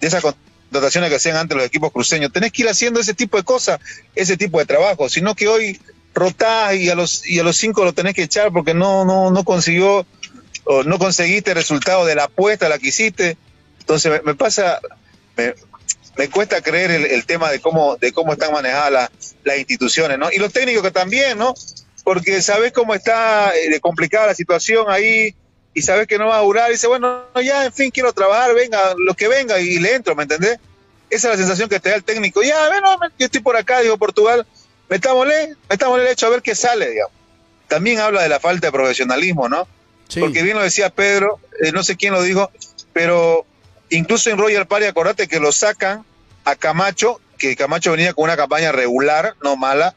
de 0.01 0.09
esas 0.09 0.23
contrataciones 0.23 1.11
que 1.11 1.17
hacían 1.17 1.37
antes 1.37 1.57
los 1.57 1.67
equipos 1.67 1.93
cruceños. 1.93 2.33
Tenés 2.33 2.53
que 2.53 2.63
ir 2.63 2.69
haciendo 2.69 2.99
ese 2.99 3.15
tipo 3.15 3.37
de 3.37 3.45
cosas, 3.45 3.81
ese 4.15 4.37
tipo 4.37 4.59
de 4.59 4.67
trabajo, 4.67 5.09
sino 5.09 5.35
que 5.35 5.49
hoy 5.49 5.81
rotás 6.15 6.75
y 6.75 6.91
a 6.91 6.95
los 6.95 7.27
y 7.27 7.39
a 7.39 7.43
los 7.43 7.57
cinco 7.57 7.85
lo 7.85 7.93
tenés 7.93 8.15
que 8.15 8.23
echar 8.23 8.53
porque 8.53 8.75
no 8.75 9.05
no 9.05 9.31
no 9.31 9.45
consiguió 9.45 10.07
o 10.65 10.83
no 10.85 10.99
conseguiste 10.99 11.51
el 11.51 11.57
resultado 11.57 12.05
de 12.05 12.15
la 12.15 12.25
apuesta 12.25 12.69
la 12.69 12.79
que 12.79 12.89
hiciste. 12.89 13.37
Entonces 13.81 14.23
me, 14.25 14.35
pasa 14.35 14.81
me, 15.37 15.55
me 16.17 16.29
cuesta 16.29 16.61
creer 16.61 16.91
el, 16.91 17.25
tema 17.27 17.51
de 17.51 17.61
cómo 17.61 17.97
de 17.97 18.13
cómo 18.13 18.33
están 18.33 18.53
manejadas 18.53 18.93
la, 18.93 19.11
las 19.45 19.59
instituciones, 19.59 20.19
¿no? 20.19 20.31
Y 20.31 20.39
los 20.39 20.53
técnicos 20.53 20.83
que 20.83 20.91
también, 20.91 21.39
¿no? 21.39 21.55
Porque 22.05 22.43
sabes 22.43 22.73
cómo 22.73 22.95
está 22.95 23.53
eh, 23.57 23.81
complicada 23.81 24.29
la 24.29 24.35
situación 24.35 24.87
ahí 24.89 25.35
y 25.75 25.83
sabes 25.83 26.07
que 26.07 26.19
no 26.19 26.27
va 26.27 26.39
a 26.39 26.43
durar 26.43 26.69
y 26.69 26.75
dice, 26.75 26.87
bueno, 26.87 27.25
ya, 27.43 27.65
en 27.65 27.73
fin, 27.73 27.91
quiero 27.91 28.13
trabajar, 28.13 28.55
venga, 28.55 28.95
lo 28.99 29.15
que 29.15 29.29
venga 29.29 29.59
y 29.59 29.79
le 29.79 29.95
entro, 29.95 30.15
¿me 30.15 30.25
entendés? 30.25 30.59
Esa 31.09 31.29
es 31.29 31.33
la 31.33 31.37
sensación 31.39 31.69
que 31.69 31.81
te 31.81 31.91
da 31.91 31.97
el 31.97 32.05
técnico. 32.05 32.43
Ya, 32.43 32.69
bueno, 32.69 32.99
yo 33.19 33.27
estoy 33.27 33.41
por 33.41 33.57
acá, 33.57 33.81
digo 33.81 33.97
Portugal, 33.97 34.47
metámosle, 34.93 35.57
metámosle 35.71 36.05
el 36.05 36.13
hecho 36.13 36.27
a 36.27 36.31
ver 36.31 36.43
qué 36.43 36.55
sale, 36.55 36.91
digamos. 36.91 37.15
También 37.67 37.99
habla 37.99 38.23
de 38.23 38.29
la 38.29 38.41
falta 38.41 38.67
de 38.67 38.73
profesionalismo, 38.73 39.49
¿no? 39.49 39.67
Sí. 40.09 40.21
Porque 40.21 40.43
bien 40.43 40.55
lo 40.55 40.63
decía 40.63 40.91
Pedro, 40.91 41.41
eh, 41.63 41.73
no 41.73 41.83
sé 41.83 41.97
quién 41.97 42.13
lo 42.13 42.23
dijo, 42.23 42.51
pero 42.93 43.47
incluso 43.89 44.29
en 44.29 44.37
Royal 44.37 44.67
Party, 44.67 44.85
acordate 44.85 45.29
que 45.29 45.41
lo 45.41 45.51
sacan 45.51 46.05
a 46.45 46.57
Camacho, 46.57 47.23
que 47.39 47.57
Camacho 47.57 47.93
venía 47.93 48.13
con 48.13 48.25
una 48.25 48.37
campaña 48.37 48.71
regular, 48.71 49.35
no 49.43 49.57
mala, 49.57 49.95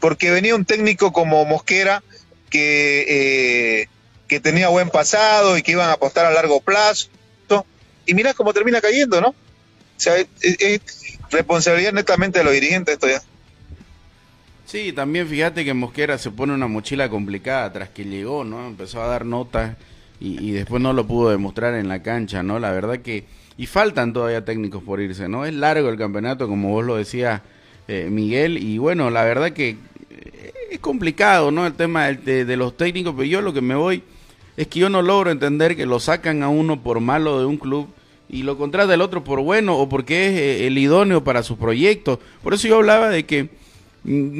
porque 0.00 0.32
venía 0.32 0.56
un 0.56 0.64
técnico 0.64 1.12
como 1.12 1.44
Mosquera 1.44 2.02
que, 2.50 3.04
eh, 3.82 3.88
que 4.26 4.40
tenía 4.40 4.70
buen 4.70 4.90
pasado 4.90 5.56
y 5.56 5.62
que 5.62 5.70
iban 5.70 5.88
a 5.88 5.92
apostar 5.92 6.26
a 6.26 6.32
largo 6.32 6.60
plazo. 6.60 7.08
Y 8.04 8.14
mira 8.14 8.34
cómo 8.34 8.52
termina 8.52 8.80
cayendo, 8.80 9.20
¿no? 9.20 9.28
O 9.28 9.34
sea, 9.96 10.16
es, 10.16 10.26
es 10.40 10.80
responsabilidad 11.30 11.92
netamente 11.92 12.40
de 12.40 12.44
los 12.44 12.52
dirigentes 12.52 12.94
esto 12.94 13.06
ya. 13.06 13.22
Sí, 14.72 14.94
también 14.94 15.28
fíjate 15.28 15.66
que 15.66 15.74
Mosquera 15.74 16.16
se 16.16 16.30
pone 16.30 16.54
una 16.54 16.66
mochila 16.66 17.10
complicada 17.10 17.70
tras 17.74 17.90
que 17.90 18.06
llegó, 18.06 18.42
¿no? 18.42 18.66
Empezó 18.66 19.02
a 19.02 19.06
dar 19.06 19.26
notas 19.26 19.76
y, 20.18 20.52
después 20.52 20.80
no 20.80 20.94
lo 20.94 21.06
pudo 21.06 21.28
demostrar 21.28 21.74
en 21.74 21.88
la 21.88 22.02
cancha, 22.02 22.42
¿no? 22.42 22.58
La 22.58 22.70
verdad 22.70 23.00
que... 23.00 23.26
Y 23.58 23.66
faltan 23.66 24.14
todavía 24.14 24.46
técnicos 24.46 24.82
por 24.82 24.98
irse, 25.02 25.28
¿no? 25.28 25.44
Es 25.44 25.52
largo 25.52 25.90
el 25.90 25.98
campeonato, 25.98 26.48
como 26.48 26.70
vos 26.70 26.86
lo 26.86 26.96
decías, 26.96 27.42
eh, 27.86 28.08
Miguel, 28.10 28.56
y 28.56 28.78
bueno, 28.78 29.10
la 29.10 29.24
verdad 29.24 29.50
que 29.50 29.76
eh, 30.08 30.54
es 30.70 30.78
complicado, 30.78 31.50
¿no? 31.50 31.66
El 31.66 31.74
tema 31.74 32.06
de, 32.06 32.46
de, 32.46 32.56
los 32.56 32.74
técnicos, 32.74 33.12
pero 33.14 33.26
yo 33.26 33.42
lo 33.42 33.52
que 33.52 33.60
me 33.60 33.74
voy 33.74 34.02
es 34.56 34.68
que 34.68 34.80
yo 34.80 34.88
no 34.88 35.02
logro 35.02 35.30
entender 35.30 35.76
que 35.76 35.84
lo 35.84 36.00
sacan 36.00 36.42
a 36.42 36.48
uno 36.48 36.82
por 36.82 37.00
malo 37.00 37.38
de 37.38 37.44
un 37.44 37.58
club 37.58 37.88
y 38.26 38.42
lo 38.42 38.56
contrata 38.56 38.94
el 38.94 39.02
otro 39.02 39.22
por 39.22 39.42
bueno 39.42 39.76
o 39.76 39.90
porque 39.90 40.28
es 40.28 40.32
eh, 40.32 40.66
el 40.66 40.78
idóneo 40.78 41.22
para 41.22 41.42
su 41.42 41.58
proyecto. 41.58 42.20
Por 42.42 42.54
eso 42.54 42.68
yo 42.68 42.76
hablaba 42.76 43.10
de 43.10 43.26
que 43.26 43.60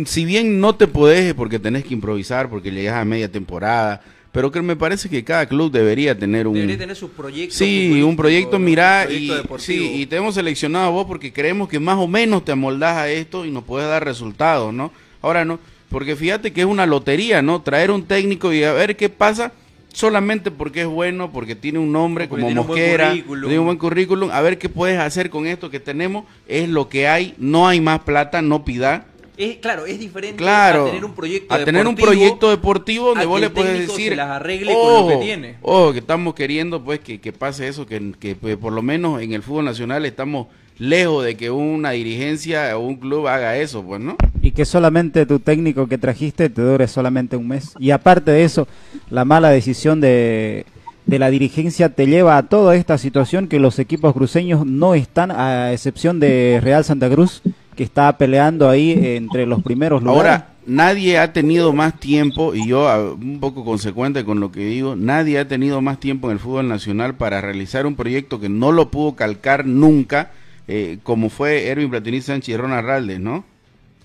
si 0.07 0.25
bien 0.25 0.61
no 0.61 0.75
te 0.75 0.87
podés 0.89 1.35
porque 1.35 1.59
tenés 1.59 1.85
que 1.85 1.95
improvisar, 1.95 2.49
porque 2.49 2.71
llegas 2.71 2.97
a 2.97 3.05
media 3.05 3.31
temporada, 3.31 4.03
pero 4.33 4.51
que 4.51 4.61
me 4.63 4.77
parece 4.77 5.09
que 5.09 5.23
cada 5.23 5.47
club 5.47 5.71
debería 5.71 6.19
tener 6.19 6.47
un 6.47 6.55
Debería 6.55 6.79
tener 6.79 6.97
sus 6.97 7.11
proyectos. 7.11 7.57
sí 7.59 8.03
un 8.03 8.17
proyecto 8.17 8.59
mirá 8.59 9.07
y 9.11 9.29
deportivo. 9.29 9.59
sí 9.59 9.93
y 10.01 10.07
te 10.07 10.17
hemos 10.17 10.35
seleccionado 10.35 10.87
a 10.87 10.91
vos 10.91 11.07
porque 11.07 11.33
creemos 11.33 11.69
que 11.69 11.79
más 11.79 11.99
o 11.99 12.09
menos 12.09 12.45
te 12.45 12.53
amoldás 12.53 12.97
a 12.97 13.11
esto 13.11 13.45
y 13.45 13.51
nos 13.51 13.63
puedes 13.65 13.89
dar 13.89 14.05
resultados 14.05 14.73
no 14.73 14.91
ahora 15.21 15.45
no 15.45 15.59
porque 15.91 16.17
fíjate 16.17 16.53
que 16.55 16.63
es 16.63 16.67
una 16.67 16.87
lotería 16.87 17.43
no 17.43 17.61
traer 17.61 17.91
un 17.91 18.05
técnico 18.05 18.53
y 18.55 18.65
a 18.65 18.73
ver 18.73 18.97
qué 18.97 19.11
pasa 19.11 19.53
solamente 19.93 20.51
porque 20.51 20.81
es 20.81 20.87
bueno 20.87 21.31
porque 21.31 21.55
tiene 21.55 21.79
un 21.79 21.93
nombre 21.93 22.27
Porque 22.27 22.43
como 22.47 22.61
un 22.63 22.67
Mosquera 22.67 23.11
currículum. 23.11 23.45
tiene 23.45 23.59
un 23.59 23.67
buen 23.67 23.79
currículum 23.79 24.31
a 24.31 24.41
ver 24.41 24.57
qué 24.57 24.71
puedes 24.71 24.99
hacer 24.99 25.29
con 25.29 25.47
esto 25.47 25.69
que 25.71 25.79
tenemos 25.79 26.25
es 26.49 26.71
lo 26.71 26.89
que 26.89 27.07
hay 27.07 27.35
no 27.37 27.69
hay 27.69 27.83
más 27.83 28.01
plata 28.01 28.41
no 28.41 28.65
pida 28.65 29.05
Es, 29.37 29.57
claro, 29.57 29.87
es 29.87 29.99
diferente 29.99 30.37
Claro, 30.37 30.83
a 30.83 30.87
tener 30.91 31.05
un 31.05 31.15
proyecto 31.15 31.55
a 31.55 31.65
tener 31.65 31.87
un 31.87 31.95
deportivo, 31.95 32.21
proyecto 32.21 32.51
deportivo 32.51 33.09
donde 33.09 33.27
vos 33.27 33.41
que 33.41 33.47
le 33.47 33.51
puedes 33.51 33.89
decir, 33.89 34.11
se 34.11 34.17
las 34.17 34.29
arregle 34.29 34.75
con 34.75 34.95
lo 34.95 35.09
que 35.09 35.25
tiene. 35.25 35.57
ojo, 35.63 35.93
que 35.93 36.01
estamos 36.01 36.35
queriendo 36.35 36.83
pues 36.85 37.01
que, 37.01 37.21
que 37.21 37.33
pase 37.33 37.67
eso, 37.69 37.87
que, 37.87 38.13
que, 38.21 38.35
pues, 38.35 38.57
por 38.57 38.73
lo 38.73 38.83
menos 38.83 39.23
en 39.23 39.33
el 39.33 39.43
fútbol 39.43 39.65
nacional 39.65 40.05
estamos 40.05 40.49
lejos 40.79 41.25
de 41.25 41.37
que 41.37 41.51
una 41.51 41.91
dirigencia 41.93 42.77
o 42.77 42.81
un 42.81 42.97
club 42.97 43.27
haga 43.29 43.57
eso, 43.57 43.83
pues, 43.83 44.01
¿no? 44.01 44.17
Y 44.43 44.51
que 44.51 44.65
solamente 44.65 45.27
tu 45.27 45.39
técnico 45.39 45.87
que 45.87 45.99
trajiste 45.99 46.51
te 46.51 46.63
dure 46.63 46.89
solamente 46.89 47.37
un 47.37 47.49
mes. 47.49 47.75
Y 47.79 47.91
aparte 47.91 48.33
de 48.33 48.45
eso, 48.45 48.67
la 49.09 49.25
mala 49.25 49.51
decisión 49.51 50.01
de, 50.01 50.67
de 51.07 51.19
la 51.19 51.31
dirigencia 51.31 51.89
te 51.89 52.07
lleva 52.07 52.37
a 52.37 52.43
toda 52.45 52.77
esta 52.77 52.99
situación 52.99 53.49
que 53.49 53.61
los 53.61 53.79
equipos 53.79 54.13
cruceños 54.13 54.67
no 54.67 54.95
están, 54.95 55.31
a 55.31 55.73
excepción 55.73 56.21
de 56.21 56.61
Real 56.63 56.85
Santa 56.85 57.09
Cruz, 57.09 57.43
que 57.77 57.83
está 57.85 58.17
peleando 58.19 58.69
ahí 58.69 58.93
entre 59.17 59.47
los 59.47 59.63
primeros 59.63 60.03
lugares. 60.03 60.33
Ahora, 60.33 60.49
nadie 60.67 61.19
ha 61.19 61.33
tenido 61.33 61.73
más 61.73 61.99
tiempo, 61.99 62.55
y 62.55 62.67
yo 62.69 62.89
a- 62.89 63.13
un 63.13 63.41
poco 63.41 63.65
consecuente 63.65 64.25
con 64.25 64.41
lo 64.41 64.53
que 64.53 64.61
digo, 64.61 64.95
nadie 64.97 65.39
ha 65.39 65.49
tenido 65.49 65.81
más 65.81 65.99
tiempo 66.01 66.29
en 66.29 66.35
el 66.35 66.39
fútbol 66.39 66.69
nacional 66.69 67.15
para 67.15 67.41
realizar 67.41 67.87
un 67.87 67.97
proyecto 67.97 68.39
que 68.41 68.49
no 68.49 68.73
lo 68.73 68.91
pudo 68.91 69.15
calcar 69.17 69.67
nunca, 69.67 70.31
eh, 70.69 70.99
como 71.03 71.31
fue 71.31 71.67
Erwin 71.69 71.91
Platini 71.91 72.21
Sánchez 72.21 72.55
y 72.55 72.57
Ron 72.57 72.73
Arraldes, 72.73 73.19
¿no? 73.21 73.45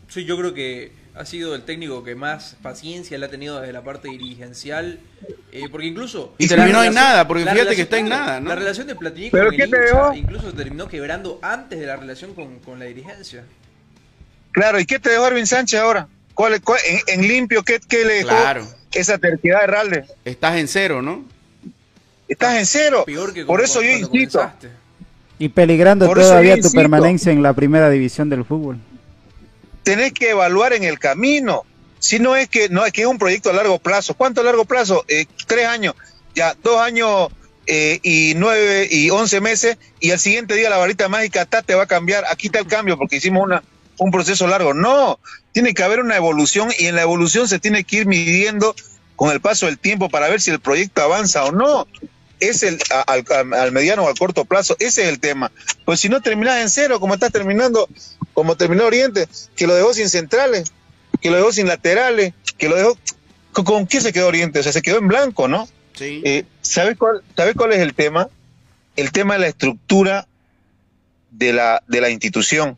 Sí, 0.07 0.25
yo 0.25 0.37
creo 0.37 0.53
que 0.53 0.91
ha 1.15 1.25
sido 1.25 1.55
el 1.55 1.63
técnico 1.63 2.03
que 2.03 2.13
más 2.15 2.55
paciencia 2.61 3.17
le 3.17 3.25
ha 3.25 3.29
tenido 3.29 3.59
desde 3.59 3.73
la 3.73 3.83
parte 3.83 4.07
dirigencial. 4.09 4.99
eh, 5.51 5.63
porque 5.71 5.87
incluso. 5.87 6.35
Y 6.37 6.47
terminó 6.47 6.83
en 6.83 6.93
nada, 6.93 7.27
porque 7.27 7.43
fíjate 7.45 7.75
que 7.75 7.81
está 7.83 7.97
en 7.97 8.09
nada, 8.09 8.39
¿no? 8.39 8.49
La 8.49 8.55
relación 8.55 8.85
de 8.85 8.95
Platini 8.95 9.29
¿Pero 9.31 9.45
con 9.45 9.55
el 9.55 9.61
hincha 9.67 10.15
incluso 10.15 10.53
terminó 10.53 10.87
quebrando 10.87 11.39
antes 11.41 11.79
de 11.79 11.85
la 11.87 11.95
relación 11.95 12.33
con, 12.35 12.59
con 12.59 12.77
la 12.77 12.85
dirigencia. 12.85 13.43
Claro, 14.57 14.79
¿y 14.79 14.87
qué 14.87 14.97
te 14.97 15.11
dejó 15.11 15.25
Arvin 15.25 15.45
Sánchez 15.45 15.79
ahora? 15.79 16.07
¿Cuál, 16.33 16.55
es- 16.55 16.61
cuál- 16.61 16.79
en, 16.87 17.21
en 17.21 17.27
limpio, 17.27 17.61
¿qué, 17.61 17.79
qué 17.87 18.03
le 18.03 18.13
dejó 18.15 18.29
Claro. 18.29 18.67
esa 18.91 19.19
terquedad 19.19 19.61
de 19.61 19.67
Ralde? 19.67 20.05
Estás 20.25 20.57
en 20.57 20.67
cero, 20.67 21.03
¿no? 21.03 21.23
Estás 22.27 22.57
en 22.57 22.65
cero. 22.65 23.03
Peor 23.05 23.33
que 23.35 23.45
Por 23.45 23.61
eso 23.61 23.83
yo 23.83 23.91
insisto. 23.91 24.39
comenzaste. 24.39 24.69
Y 25.37 25.49
peligrando 25.49 26.07
Por 26.07 26.17
todavía 26.19 26.53
tu 26.53 26.57
insisto. 26.61 26.75
permanencia 26.75 27.31
en 27.31 27.43
la 27.43 27.53
primera 27.53 27.91
división 27.91 28.29
del 28.31 28.45
fútbol. 28.45 28.77
tenés 29.83 30.11
que 30.11 30.31
evaluar 30.31 30.73
en 30.73 30.83
el 30.83 30.97
camino. 30.97 31.63
Si 31.99 32.17
no 32.19 32.35
es 32.35 32.49
que 32.49 32.67
no 32.69 32.83
es 32.83 32.91
que 32.91 33.01
es 33.01 33.07
un 33.07 33.19
proyecto 33.19 33.51
a 33.51 33.53
largo 33.53 33.77
plazo. 33.77 34.15
¿Cuánto 34.15 34.41
a 34.41 34.43
largo 34.43 34.65
plazo? 34.65 35.05
Eh, 35.07 35.27
tres 35.45 35.67
años, 35.67 35.93
ya 36.35 36.55
dos 36.63 36.81
años 36.81 37.29
eh, 37.67 37.99
y 38.03 38.33
nueve 38.35 38.87
y 38.89 39.09
once 39.11 39.39
meses 39.39 39.77
y 39.99 40.09
al 40.11 40.19
siguiente 40.19 40.55
día 40.55 40.69
la 40.71 40.77
varita 40.77 41.07
mágica 41.09 41.45
ta, 41.45 41.61
te 41.61 41.75
va 41.75 41.83
a 41.83 41.87
cambiar. 41.87 42.25
Aquí 42.31 42.47
está 42.47 42.59
el 42.59 42.67
cambio 42.67 42.97
porque 42.97 43.15
hicimos 43.17 43.43
una 43.43 43.63
un 43.97 44.11
proceso 44.11 44.47
largo. 44.47 44.73
No, 44.73 45.19
tiene 45.51 45.73
que 45.73 45.83
haber 45.83 45.99
una 45.99 46.15
evolución 46.15 46.69
y 46.77 46.85
en 46.87 46.95
la 46.95 47.01
evolución 47.01 47.47
se 47.47 47.59
tiene 47.59 47.83
que 47.83 47.97
ir 47.97 48.05
midiendo 48.05 48.75
con 49.15 49.31
el 49.31 49.41
paso 49.41 49.65
del 49.65 49.79
tiempo 49.79 50.09
para 50.09 50.29
ver 50.29 50.39
si 50.41 50.51
el 50.51 50.59
proyecto 50.59 51.01
avanza 51.01 51.45
o 51.45 51.51
no. 51.51 51.87
Es 52.39 52.61
el 52.61 52.77
al- 53.07 53.25
al 53.53 53.71
mediano 53.71 54.03
o 54.03 54.07
al 54.07 54.13
corto 54.17 54.45
plazo, 54.45 54.75
ese 54.79 55.03
es 55.03 55.09
el 55.09 55.19
tema. 55.19 55.51
Pues 55.85 55.99
si 55.99 56.07
no 56.09 56.21
terminás 56.21 56.61
en 56.61 56.69
cero, 56.69 56.99
como 56.99 57.15
estás 57.15 57.31
terminando, 57.31 57.89
como 58.33 58.55
terminó 58.55 58.85
Oriente, 58.85 59.27
que 59.55 59.65
lo 59.65 59.73
dejó 59.73 59.93
sin 59.95 60.07
centrales, 60.09 60.71
que 61.19 61.31
lo 61.31 61.37
dejó 61.37 61.51
sin 61.51 61.67
laterales, 61.67 62.33
que 62.59 62.69
lo 62.69 62.75
dejó. 62.75 62.95
¿Con, 63.53 63.65
con 63.65 63.87
qué 63.87 64.01
se 64.01 64.13
quedó 64.13 64.27
Oriente? 64.27 64.59
O 64.59 64.63
sea, 64.63 64.71
se 64.71 64.83
quedó 64.83 64.99
en 64.99 65.07
blanco, 65.07 65.47
¿no? 65.47 65.67
Sí. 65.95 66.21
Eh, 66.23 66.43
¿sabes, 66.61 66.95
cuál, 66.95 67.23
¿Sabes 67.35 67.55
cuál 67.55 67.73
es 67.73 67.79
el 67.79 67.95
tema? 67.95 68.29
El 68.95 69.11
tema 69.11 69.33
de 69.33 69.39
la 69.39 69.47
estructura 69.47 70.27
de 71.31 71.53
la, 71.53 71.81
de 71.87 72.01
la 72.01 72.09
institución. 72.11 72.77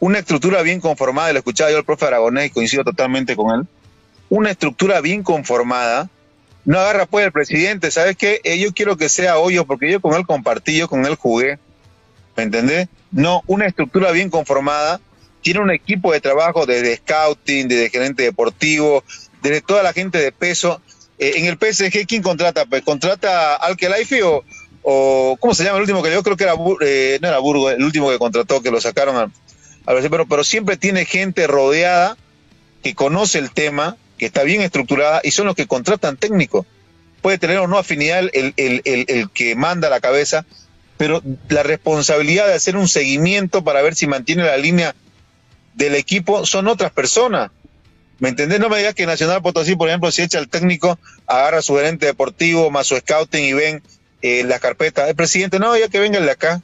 Una 0.00 0.20
estructura 0.20 0.62
bien 0.62 0.80
conformada, 0.80 1.32
lo 1.32 1.38
escuchaba 1.38 1.70
yo 1.70 1.78
al 1.78 1.84
profe 1.84 2.06
Aragonés 2.06 2.46
y 2.46 2.50
coincido 2.50 2.84
totalmente 2.84 3.34
con 3.34 3.58
él. 3.58 3.66
Una 4.28 4.50
estructura 4.50 5.00
bien 5.00 5.22
conformada. 5.22 6.08
No 6.64 6.78
agarra 6.78 7.06
pues 7.06 7.24
el 7.24 7.32
presidente, 7.32 7.90
¿sabes 7.90 8.16
qué? 8.16 8.40
Eh, 8.44 8.58
yo 8.58 8.72
quiero 8.72 8.96
que 8.96 9.08
sea 9.08 9.38
Hoyo 9.38 9.64
porque 9.64 9.90
yo 9.90 10.00
con 10.00 10.14
él 10.14 10.26
compartí, 10.26 10.76
yo 10.76 10.88
con 10.88 11.04
él 11.06 11.16
jugué. 11.16 11.58
¿Me 12.36 12.44
entendés? 12.44 12.88
No, 13.10 13.42
una 13.46 13.66
estructura 13.66 14.12
bien 14.12 14.30
conformada. 14.30 15.00
Tiene 15.40 15.60
un 15.60 15.70
equipo 15.70 16.12
de 16.12 16.20
trabajo 16.20 16.66
desde 16.66 16.96
scouting, 16.96 17.68
desde 17.68 17.90
gerente 17.90 18.22
deportivo, 18.22 19.02
desde 19.42 19.62
toda 19.62 19.82
la 19.82 19.92
gente 19.92 20.18
de 20.18 20.30
peso. 20.30 20.80
Eh, 21.18 21.34
en 21.36 21.46
el 21.46 21.56
PSG, 21.56 22.06
¿quién 22.06 22.22
contrata? 22.22 22.66
Pues 22.66 22.82
contrata 22.82 23.56
al 23.56 23.76
Kelaifi 23.76 24.20
o, 24.22 24.44
¿cómo 25.40 25.54
se 25.54 25.64
llama 25.64 25.78
el 25.78 25.82
último 25.82 26.02
que 26.02 26.12
yo 26.12 26.22
creo 26.22 26.36
que 26.36 26.44
era 26.44 26.54
eh, 26.82 27.18
no 27.20 27.28
era 27.28 27.38
Burgo, 27.38 27.70
el 27.70 27.82
último 27.82 28.10
que 28.10 28.18
contrató 28.18 28.62
que 28.62 28.70
lo 28.70 28.80
sacaron 28.80 29.16
al, 29.16 29.32
al 29.88 29.94
Brasil, 29.94 30.10
pero, 30.10 30.26
pero 30.26 30.44
siempre 30.44 30.76
tiene 30.76 31.06
gente 31.06 31.46
rodeada 31.46 32.18
que 32.82 32.94
conoce 32.94 33.38
el 33.38 33.50
tema, 33.50 33.96
que 34.18 34.26
está 34.26 34.42
bien 34.42 34.60
estructurada 34.60 35.22
y 35.24 35.30
son 35.30 35.46
los 35.46 35.56
que 35.56 35.66
contratan 35.66 36.18
técnicos. 36.18 36.66
Puede 37.22 37.38
tener 37.38 37.56
o 37.56 37.68
no 37.68 37.78
afinidad 37.78 38.28
el, 38.34 39.30
que 39.32 39.54
manda 39.56 39.88
la 39.88 40.00
cabeza, 40.00 40.44
pero 40.98 41.22
la 41.48 41.62
responsabilidad 41.62 42.46
de 42.46 42.52
hacer 42.52 42.76
un 42.76 42.86
seguimiento 42.86 43.64
para 43.64 43.80
ver 43.80 43.94
si 43.94 44.06
mantiene 44.06 44.42
la 44.44 44.58
línea 44.58 44.94
del 45.72 45.94
equipo 45.94 46.44
son 46.44 46.68
otras 46.68 46.92
personas. 46.92 47.50
¿Me 48.18 48.28
entendés? 48.28 48.60
No 48.60 48.68
me 48.68 48.76
digas 48.76 48.94
que 48.94 49.06
Nacional 49.06 49.40
Potosí, 49.40 49.74
por 49.74 49.88
ejemplo, 49.88 50.10
si 50.10 50.20
echa 50.20 50.38
al 50.38 50.48
técnico, 50.48 50.98
agarra 51.26 51.60
a 51.60 51.62
su 51.62 51.74
gerente 51.76 52.04
deportivo 52.04 52.70
más 52.70 52.88
su 52.88 52.96
scouting 52.98 53.42
y 53.42 53.52
ven 53.54 53.82
eh, 54.20 54.44
las 54.44 54.60
carpetas. 54.60 55.08
El 55.08 55.16
presidente, 55.16 55.58
no, 55.58 55.74
ya 55.78 55.88
que 55.88 55.98
venga 55.98 56.20
de 56.20 56.30
acá. 56.30 56.60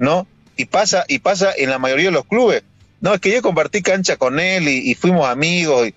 ¿No? 0.00 0.26
Y 0.60 0.66
pasa, 0.66 1.06
y 1.08 1.20
pasa 1.20 1.54
en 1.56 1.70
la 1.70 1.78
mayoría 1.78 2.06
de 2.06 2.10
los 2.10 2.26
clubes. 2.26 2.62
No, 3.00 3.14
es 3.14 3.20
que 3.20 3.32
yo 3.32 3.40
compartí 3.40 3.80
cancha 3.80 4.18
con 4.18 4.38
él 4.38 4.68
y, 4.68 4.94
fuimos 4.94 5.26
amigos. 5.26 5.88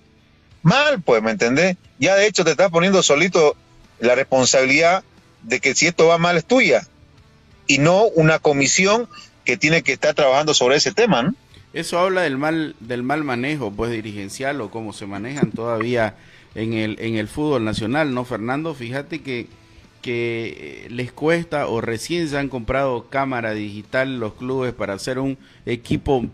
Mal, 0.62 1.02
pues, 1.02 1.22
¿me 1.22 1.32
entendés? 1.32 1.76
Ya 1.98 2.16
de 2.16 2.26
hecho 2.26 2.46
te 2.46 2.52
estás 2.52 2.70
poniendo 2.70 3.02
solito 3.02 3.56
la 4.00 4.14
responsabilidad 4.14 5.04
de 5.42 5.60
que 5.60 5.74
si 5.74 5.86
esto 5.86 6.06
va 6.06 6.16
mal 6.16 6.38
es 6.38 6.46
tuya. 6.46 6.88
Y 7.66 7.76
no 7.76 8.04
una 8.04 8.38
comisión 8.38 9.06
que 9.44 9.58
tiene 9.58 9.82
que 9.82 9.92
estar 9.92 10.14
trabajando 10.14 10.54
sobre 10.54 10.76
ese 10.76 10.92
tema, 10.92 11.22
¿no? 11.22 11.34
Eso 11.74 11.98
habla 11.98 12.22
del 12.22 12.38
mal 12.38 12.74
del 12.80 13.02
mal 13.02 13.22
manejo 13.22 13.70
pues 13.70 13.90
dirigencial 13.90 14.62
o 14.62 14.70
cómo 14.70 14.94
se 14.94 15.04
manejan 15.04 15.50
todavía 15.50 16.14
en 16.54 16.72
el 16.72 16.96
en 17.00 17.16
el 17.16 17.28
fútbol 17.28 17.66
nacional, 17.66 18.14
¿no, 18.14 18.24
Fernando? 18.24 18.74
Fíjate 18.74 19.20
que 19.20 19.46
que 20.04 20.84
eh, 20.84 20.90
les 20.90 21.12
cuesta 21.12 21.66
o 21.66 21.80
recién 21.80 22.28
se 22.28 22.36
han 22.36 22.50
comprado 22.50 23.06
cámara 23.08 23.54
digital 23.54 24.20
los 24.20 24.34
clubes 24.34 24.74
para 24.74 24.92
hacer 24.92 25.18
un 25.18 25.38
equipo 25.64 26.26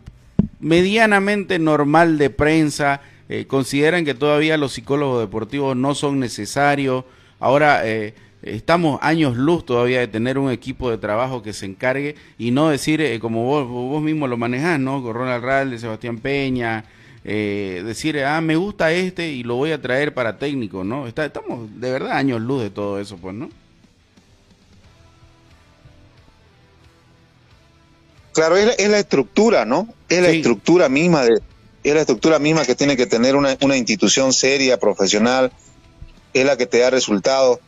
medianamente 0.58 1.60
normal 1.60 2.18
de 2.18 2.30
prensa, 2.30 3.00
eh, 3.28 3.44
consideran 3.46 4.04
que 4.04 4.14
todavía 4.14 4.56
los 4.56 4.72
psicólogos 4.72 5.20
deportivos 5.20 5.76
no 5.76 5.94
son 5.94 6.18
necesarios. 6.18 7.04
Ahora 7.38 7.86
eh, 7.86 8.12
estamos 8.42 8.98
años 9.02 9.36
luz 9.36 9.64
todavía 9.64 10.00
de 10.00 10.08
tener 10.08 10.36
un 10.36 10.50
equipo 10.50 10.90
de 10.90 10.98
trabajo 10.98 11.40
que 11.40 11.52
se 11.52 11.66
encargue 11.66 12.16
y 12.38 12.50
no 12.50 12.70
decir, 12.70 13.00
eh, 13.00 13.20
como 13.20 13.44
vos, 13.44 13.68
vos 13.68 14.02
mismo 14.02 14.26
lo 14.26 14.36
manejás, 14.36 14.80
¿no? 14.80 15.00
Con 15.00 15.14
Ronald 15.14 15.44
Ralde, 15.44 15.78
Sebastián 15.78 16.18
Peña, 16.18 16.84
eh, 17.24 17.82
decir, 17.84 18.18
ah, 18.24 18.40
me 18.40 18.56
gusta 18.56 18.90
este 18.92 19.30
y 19.30 19.42
lo 19.44 19.54
voy 19.54 19.70
a 19.70 19.80
traer 19.80 20.12
para 20.12 20.38
técnico, 20.38 20.82
¿no? 20.82 21.06
Está, 21.06 21.24
estamos 21.24 21.68
de 21.80 21.92
verdad 21.92 22.16
años 22.16 22.40
luz 22.40 22.62
de 22.62 22.70
todo 22.70 22.98
eso, 22.98 23.16
pues, 23.16 23.32
¿no? 23.32 23.48
Claro, 28.32 28.56
es 28.56 28.66
la, 28.66 28.72
es 28.72 28.88
la 28.88 28.98
estructura, 28.98 29.64
¿no? 29.64 29.88
Es 30.08 30.22
la 30.22 30.28
estructura 30.28 30.88
misma 30.88 31.24
de, 31.24 31.40
es 31.82 31.94
la 31.94 32.00
estructura 32.00 32.38
misma 32.38 32.64
que 32.64 32.74
tiene 32.74 32.96
que 32.96 33.06
tener 33.06 33.36
una, 33.36 33.56
una 33.62 33.76
institución 33.76 34.32
seria, 34.32 34.78
profesional, 34.78 35.52
es 36.32 36.44
la 36.44 36.56
que 36.56 36.66
te 36.66 36.78
da 36.78 36.90
resultados 36.90 37.58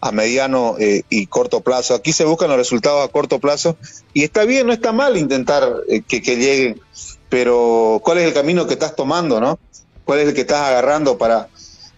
a 0.00 0.12
mediano 0.12 0.76
eh, 0.78 1.04
y 1.08 1.26
corto 1.26 1.60
plazo. 1.60 1.94
Aquí 1.94 2.12
se 2.12 2.24
buscan 2.24 2.48
los 2.48 2.58
resultados 2.58 3.04
a 3.04 3.10
corto 3.10 3.38
plazo 3.38 3.76
y 4.12 4.24
está 4.24 4.44
bien, 4.44 4.66
no 4.66 4.72
está 4.72 4.92
mal 4.92 5.16
intentar 5.16 5.76
eh, 5.88 6.02
que, 6.02 6.22
que 6.22 6.36
lleguen, 6.36 6.80
pero 7.28 8.00
¿cuál 8.04 8.18
es 8.18 8.26
el 8.26 8.34
camino 8.34 8.66
que 8.66 8.74
estás 8.74 8.94
tomando, 8.94 9.40
no? 9.40 9.58
¿Cuál 10.04 10.20
es 10.20 10.28
el 10.28 10.34
que 10.34 10.42
estás 10.42 10.68
agarrando 10.68 11.18
para, 11.18 11.48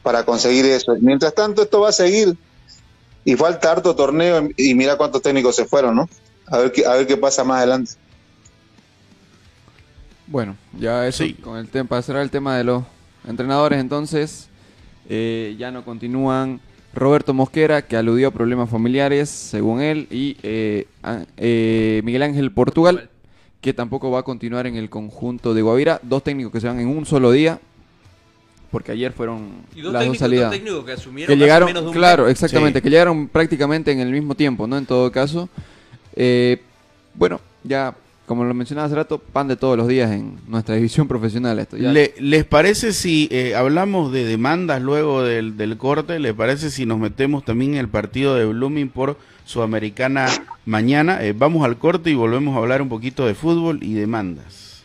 para 0.03 0.25
conseguir 0.25 0.67
eso? 0.67 0.95
Mientras 1.01 1.35
tanto, 1.35 1.63
esto 1.63 1.81
va 1.81 1.89
a 1.89 1.93
seguir 1.93 2.37
y 3.25 3.37
falta 3.37 3.73
harto 3.73 3.97
torneo 3.97 4.49
y 4.57 4.75
mira 4.75 4.97
cuántos 4.97 5.23
técnicos 5.23 5.57
se 5.57 5.65
fueron, 5.65 5.97
¿no? 5.97 6.09
a 6.47 6.59
ver 6.59 6.73
qué, 6.73 6.87
a 6.87 6.95
ver 6.95 7.07
qué 7.07 7.17
pasa 7.17 7.45
más 7.45 7.59
adelante. 7.59 7.93
Bueno, 10.27 10.57
ya 10.79 11.07
eso 11.07 11.25
Sí. 11.25 11.35
con 11.35 11.59
el 11.59 11.69
tema, 11.69 11.89
para 11.89 12.03
cerrar 12.03 12.23
el 12.23 12.31
tema 12.31 12.57
de 12.57 12.65
los 12.65 12.83
entrenadores, 13.29 13.79
entonces, 13.81 14.49
eh, 15.09 15.55
ya 15.59 15.71
no 15.71 15.85
continúan 15.85 16.61
Roberto 16.95 17.35
Mosquera, 17.35 17.83
que 17.83 17.97
aludió 17.97 18.29
a 18.29 18.31
problemas 18.31 18.71
familiares, 18.71 19.29
según 19.29 19.81
él, 19.83 20.07
y 20.11 20.37
eh, 20.43 20.87
eh, 21.37 22.01
Miguel 22.05 22.23
Ángel 22.23 22.53
Portugal, 22.53 23.11
que 23.61 23.75
tampoco 23.75 24.11
va 24.11 24.21
a 24.21 24.23
continuar 24.23 24.67
en 24.67 24.77
el 24.77 24.89
conjunto 24.91 25.55
de 25.55 25.63
Guavira. 25.63 25.99
Dos 26.03 26.23
técnicos 26.23 26.53
que 26.53 26.61
se 26.61 26.69
van 26.69 26.81
en 26.81 26.89
un 26.89 27.05
solo 27.05 27.31
día, 27.33 27.59
porque 28.71 28.93
ayer 28.93 29.13
fueron 29.13 29.49
Y 29.75 29.81
dos 29.81 29.93
las 29.93 30.01
dos 30.01 30.01
técnicos, 30.03 30.19
salidas. 30.19 30.51
dos 30.51 30.59
técnicos 30.59 30.85
que 30.85 30.93
asumieron 30.93 31.35
que 31.35 31.41
llegaron, 31.43 31.67
menos 31.69 31.83
de 31.83 31.89
un 31.89 31.95
claro, 31.95 32.23
mes. 32.25 32.33
exactamente, 32.33 32.79
Sí. 32.79 32.83
que 32.83 32.91
llegaron 32.91 33.29
prácticamente 33.29 33.91
en 33.93 34.01
el 34.01 34.11
mismo 34.11 34.35
tiempo, 34.35 34.67
¿no? 34.67 34.79
En 34.79 34.87
todo 34.87 35.11
caso. 35.13 35.49
Eh, 36.17 36.61
bueno, 37.15 37.41
ya, 37.65 37.95
como 38.27 38.45
lo 38.45 38.55
mencionaba 38.55 38.87
hace 38.87 38.95
rato, 38.97 39.19
pan 39.19 39.49
de 39.49 39.57
todos 39.57 39.77
los 39.77 39.87
días 39.89 40.11
en 40.13 40.39
nuestra 40.49 40.75
división 40.75 41.09
profesional 41.09 41.59
esto. 41.59 41.77
Ya. 41.77 41.93
Le- 41.93 42.15
¿Les 42.19 42.45
parece 42.45 42.93
si 42.93 43.29
eh, 43.31 43.55
hablamos 43.55 44.13
de 44.13 44.25
demandas 44.25 44.81
luego 44.81 45.23
del, 45.23 45.57
del 45.57 45.77
corte? 45.77 46.19
¿Les 46.19 46.33
parece 46.35 46.71
si 46.71 46.87
nos 46.87 46.99
metemos 46.99 47.45
también 47.45 47.75
en 47.75 47.81
el 47.81 47.89
partido 47.89 48.35
de 48.35 48.47
Blooming 48.47 48.89
por 48.89 49.19
Sudamericana 49.45 50.27
mañana? 50.65 51.23
Eh, 51.23 51.35
vamos 51.37 51.65
al 51.65 51.77
corte 51.79 52.11
y 52.11 52.15
volvemos 52.15 52.55
a 52.57 52.59
hablar 52.59 52.81
un 52.83 52.89
poquito 52.89 53.27
de 53.27 53.35
fútbol 53.35 53.79
y 53.83 53.95
demandas. 53.95 54.83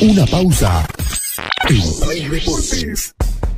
Una 0.00 0.26
pausa. 0.26 0.86
En 1.68 1.80
Play 2.06 2.28
Deportes. 2.28 3.14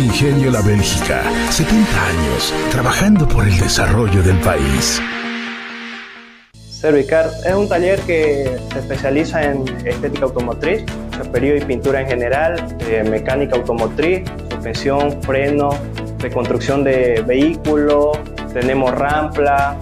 Ingenio 0.00 0.50
La 0.50 0.62
Bélgica, 0.62 1.22
70 1.50 2.06
años 2.06 2.54
trabajando 2.72 3.28
por 3.28 3.46
el 3.46 3.58
desarrollo 3.58 4.22
del 4.22 4.38
país. 4.38 4.98
Servicar 6.54 7.28
es 7.44 7.54
un 7.54 7.68
taller 7.68 8.00
que 8.00 8.58
se 8.72 8.78
especializa 8.78 9.44
en 9.44 9.68
estética 9.86 10.24
automotriz, 10.24 10.86
chaperío 11.10 11.54
y 11.54 11.60
pintura 11.60 12.00
en 12.00 12.08
general, 12.08 12.78
eh, 12.88 13.04
mecánica 13.04 13.56
automotriz, 13.56 14.22
suspensión, 14.48 15.20
freno, 15.22 15.68
reconstrucción 16.18 16.82
de 16.82 17.22
vehículos, 17.26 18.18
tenemos 18.54 18.94
rampla, 18.94 19.76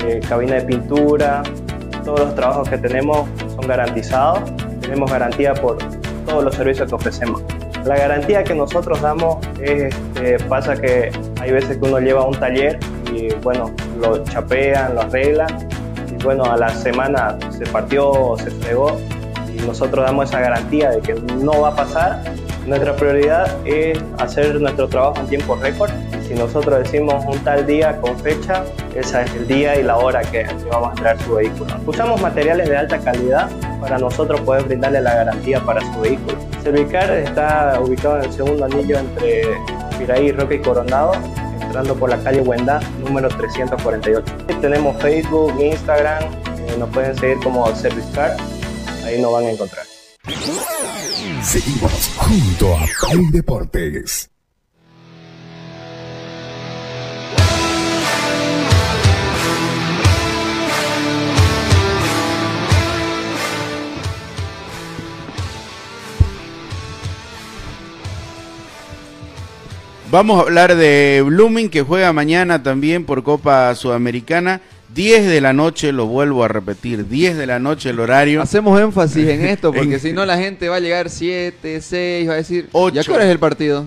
eh, 0.00 0.20
cabina 0.26 0.54
de 0.54 0.62
pintura, 0.62 1.42
todos 2.06 2.20
los 2.20 2.34
trabajos 2.34 2.70
que 2.70 2.78
tenemos 2.78 3.28
son 3.54 3.66
garantizados, 3.66 4.50
tenemos 4.80 5.10
garantía 5.10 5.52
por 5.52 5.76
todos 6.24 6.42
los 6.42 6.54
servicios 6.54 6.88
que 6.88 6.94
ofrecemos. 6.94 7.42
La 7.84 7.96
garantía 7.96 8.44
que 8.44 8.54
nosotros 8.54 9.00
damos 9.00 9.38
es, 9.60 9.94
este, 9.94 10.38
pasa 10.44 10.76
que 10.76 11.10
hay 11.40 11.52
veces 11.52 11.78
que 11.78 11.84
uno 11.86 11.98
lleva 12.00 12.24
un 12.24 12.38
taller 12.38 12.78
y 13.12 13.32
bueno, 13.42 13.70
lo 14.00 14.22
chapean, 14.24 14.94
lo 14.94 15.02
arreglan 15.02 15.68
y 16.10 16.22
bueno, 16.22 16.44
a 16.44 16.56
la 16.56 16.70
semana 16.70 17.38
se 17.50 17.64
partió 17.66 18.36
se 18.38 18.50
fregó 18.50 18.98
y 19.54 19.66
nosotros 19.66 20.04
damos 20.04 20.28
esa 20.28 20.40
garantía 20.40 20.90
de 20.90 21.00
que 21.00 21.14
no 21.14 21.60
va 21.60 21.68
a 21.68 21.76
pasar. 21.76 22.22
Nuestra 22.66 22.94
prioridad 22.96 23.56
es 23.66 23.98
hacer 24.18 24.60
nuestro 24.60 24.88
trabajo 24.88 25.20
en 25.20 25.26
tiempo 25.28 25.56
récord. 25.56 25.90
Si 26.26 26.34
nosotros 26.34 26.80
decimos 26.80 27.24
un 27.26 27.38
tal 27.38 27.66
día 27.66 27.98
con 28.02 28.18
fecha, 28.18 28.62
ese 28.94 29.22
es 29.22 29.34
el 29.34 29.46
día 29.46 29.80
y 29.80 29.82
la 29.82 29.96
hora 29.96 30.20
que 30.20 30.46
vamos 30.70 30.88
a 30.88 30.90
entregar 30.90 31.18
su 31.22 31.34
vehículo. 31.36 31.74
Usamos 31.86 32.20
materiales 32.20 32.68
de 32.68 32.76
alta 32.76 32.98
calidad 32.98 33.48
para 33.80 33.98
nosotros 33.98 34.40
poder 34.42 34.64
brindarle 34.64 35.00
la 35.00 35.14
garantía 35.14 35.60
para 35.64 35.80
su 35.80 36.00
vehículo. 36.00 36.36
Servicar 36.62 37.10
está 37.10 37.80
ubicado 37.80 38.18
en 38.18 38.24
el 38.24 38.32
segundo 38.32 38.64
anillo 38.64 38.98
entre 38.98 39.42
Piraí, 39.98 40.32
Roque 40.32 40.56
y 40.56 40.58
Coronado, 40.60 41.12
entrando 41.60 41.94
por 41.94 42.10
la 42.10 42.18
calle 42.18 42.40
Huendá, 42.40 42.80
número 43.04 43.28
348. 43.28 44.24
Tenemos 44.60 45.00
Facebook, 45.00 45.54
Instagram, 45.60 46.24
eh, 46.24 46.76
nos 46.78 46.88
pueden 46.90 47.16
seguir 47.16 47.38
como 47.42 47.74
Servicar, 47.74 48.36
ahí 49.04 49.20
nos 49.20 49.32
van 49.32 49.44
a 49.44 49.50
encontrar. 49.50 49.86
Seguimos 51.42 52.10
junto 52.16 52.76
a 52.76 52.86
Play 53.10 53.26
Deportes. 53.30 54.30
Vamos 70.10 70.38
a 70.38 70.42
hablar 70.42 70.74
de 70.74 71.22
Blooming 71.24 71.68
que 71.68 71.82
juega 71.82 72.12
mañana 72.12 72.62
también 72.62 73.04
por 73.04 73.22
Copa 73.22 73.74
Sudamericana. 73.74 74.60
10 74.94 75.26
de 75.26 75.40
la 75.42 75.52
noche, 75.52 75.92
lo 75.92 76.06
vuelvo 76.06 76.42
a 76.44 76.48
repetir, 76.48 77.06
10 77.08 77.36
de 77.36 77.46
la 77.46 77.58
noche 77.58 77.90
el 77.90 78.00
horario. 78.00 78.40
Hacemos 78.40 78.80
énfasis 78.80 79.28
en 79.28 79.44
esto 79.44 79.70
porque 79.72 79.94
En- 79.94 80.00
si 80.00 80.12
no 80.14 80.24
la 80.24 80.38
gente 80.38 80.68
va 80.70 80.76
a 80.76 80.80
llegar 80.80 81.10
7, 81.10 81.80
6, 81.82 82.28
va 82.28 82.32
a 82.32 82.36
decir, 82.36 82.68
Ocho. 82.72 82.94
¿ya 82.94 83.04
qué 83.04 83.12
hora 83.12 83.24
es 83.24 83.30
el 83.30 83.38
partido? 83.38 83.86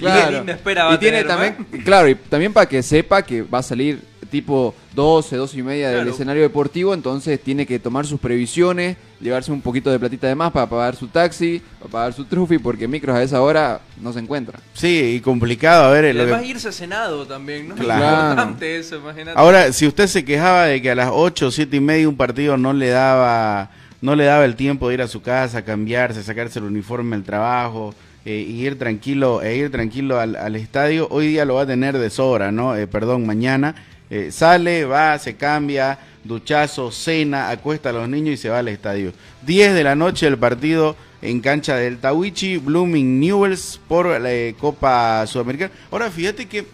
Y 0.00 0.04
qué 0.04 0.30
linda 0.32 0.52
espera 0.54 0.84
va 0.86 0.92
y 0.92 0.94
a 0.94 0.98
tiene 0.98 1.22
tener, 1.22 1.36
¿no? 1.38 1.42
también, 1.44 1.82
claro, 1.84 2.08
y 2.08 2.14
también 2.14 2.52
para 2.52 2.66
que 2.66 2.82
sepa 2.82 3.20
que 3.22 3.42
va 3.42 3.58
a 3.58 3.62
salir 3.62 4.00
tipo 4.30 4.74
12, 4.94 5.36
12 5.36 5.58
y 5.58 5.62
media 5.62 5.88
del 5.88 5.96
Claro. 5.98 6.10
escenario 6.12 6.42
deportivo, 6.42 6.94
entonces 6.94 7.38
tiene 7.42 7.66
que 7.66 7.78
tomar 7.78 8.06
sus 8.06 8.18
previsiones, 8.20 8.96
llevarse 9.20 9.50
un 9.52 9.60
poquito 9.60 9.90
de 9.90 9.98
platita 9.98 10.26
de 10.28 10.34
más 10.34 10.52
para 10.52 10.66
pagar 10.68 10.94
su 10.96 11.08
taxi, 11.08 11.60
para 11.78 11.90
pagar 11.90 12.12
su 12.12 12.24
trufi, 12.24 12.58
porque 12.58 12.86
micros 12.86 13.16
a 13.16 13.22
esa 13.22 13.42
hora 13.42 13.80
no 14.00 14.12
se 14.12 14.20
encuentra. 14.20 14.60
Sí, 14.74 15.14
y 15.16 15.20
complicado, 15.20 15.84
a 15.84 15.90
ver. 15.90 16.04
Y 16.06 16.12
lo 16.12 16.24
que- 16.26 16.32
además 16.32 16.48
irse 16.48 16.68
a 16.68 16.72
Senado 16.72 17.26
también, 17.26 17.68
¿no? 17.68 17.74
Claro. 17.74 18.04
Es 18.04 18.30
importante 18.30 18.78
eso, 18.78 18.96
imagínate. 18.96 19.38
Ahora, 19.38 19.72
si 19.72 19.86
usted 19.86 20.06
se 20.06 20.24
quejaba 20.24 20.66
de 20.66 20.80
que 20.80 20.90
a 20.90 20.94
las 20.94 21.10
8, 21.12 21.50
7 21.50 21.76
y 21.76 21.80
media 21.80 22.08
un 22.08 22.16
partido 22.16 22.56
no 22.56 22.72
le 22.72 22.88
daba 22.88 23.70
no 24.00 24.14
le 24.14 24.24
daba 24.26 24.44
el 24.44 24.54
tiempo 24.54 24.86
de 24.88 24.94
ir 24.94 25.02
a 25.02 25.08
su 25.08 25.22
casa, 25.22 25.62
cambiarse, 25.64 26.22
sacarse 26.22 26.60
el 26.60 26.66
uniforme 26.66 27.16
del 27.16 27.24
trabajo 27.24 27.92
eh, 28.24 28.46
y 28.48 28.64
ir 28.64 28.78
tranquilo 28.78 29.42
e 29.42 29.56
ir 29.56 29.72
tranquilo 29.72 30.20
al, 30.20 30.36
al 30.36 30.54
estadio, 30.54 31.08
hoy 31.10 31.26
día 31.26 31.44
lo 31.44 31.54
va 31.54 31.62
a 31.62 31.66
tener 31.66 31.98
de 31.98 32.08
sobra, 32.08 32.52
¿no? 32.52 32.76
Eh, 32.76 32.86
perdón, 32.86 33.26
mañana 33.26 33.74
eh, 34.08 34.28
sale, 34.30 34.84
va, 34.84 35.18
se 35.18 35.34
cambia, 35.34 35.98
duchazo, 36.28 36.92
cena, 36.92 37.50
acuesta 37.50 37.90
a 37.90 37.92
los 37.92 38.08
niños 38.08 38.34
y 38.34 38.36
se 38.36 38.50
va 38.50 38.58
al 38.58 38.68
estadio. 38.68 39.12
10 39.46 39.74
de 39.74 39.82
la 39.82 39.96
noche 39.96 40.26
el 40.26 40.38
partido 40.38 40.94
en 41.20 41.40
cancha 41.40 41.76
del 41.76 41.98
Tawichi, 41.98 42.58
Blooming 42.58 43.18
Newells 43.18 43.80
por 43.88 44.20
la 44.20 44.32
eh, 44.32 44.54
Copa 44.60 45.26
Sudamericana. 45.26 45.72
Ahora 45.90 46.10
fíjate 46.10 46.46
que 46.46 46.66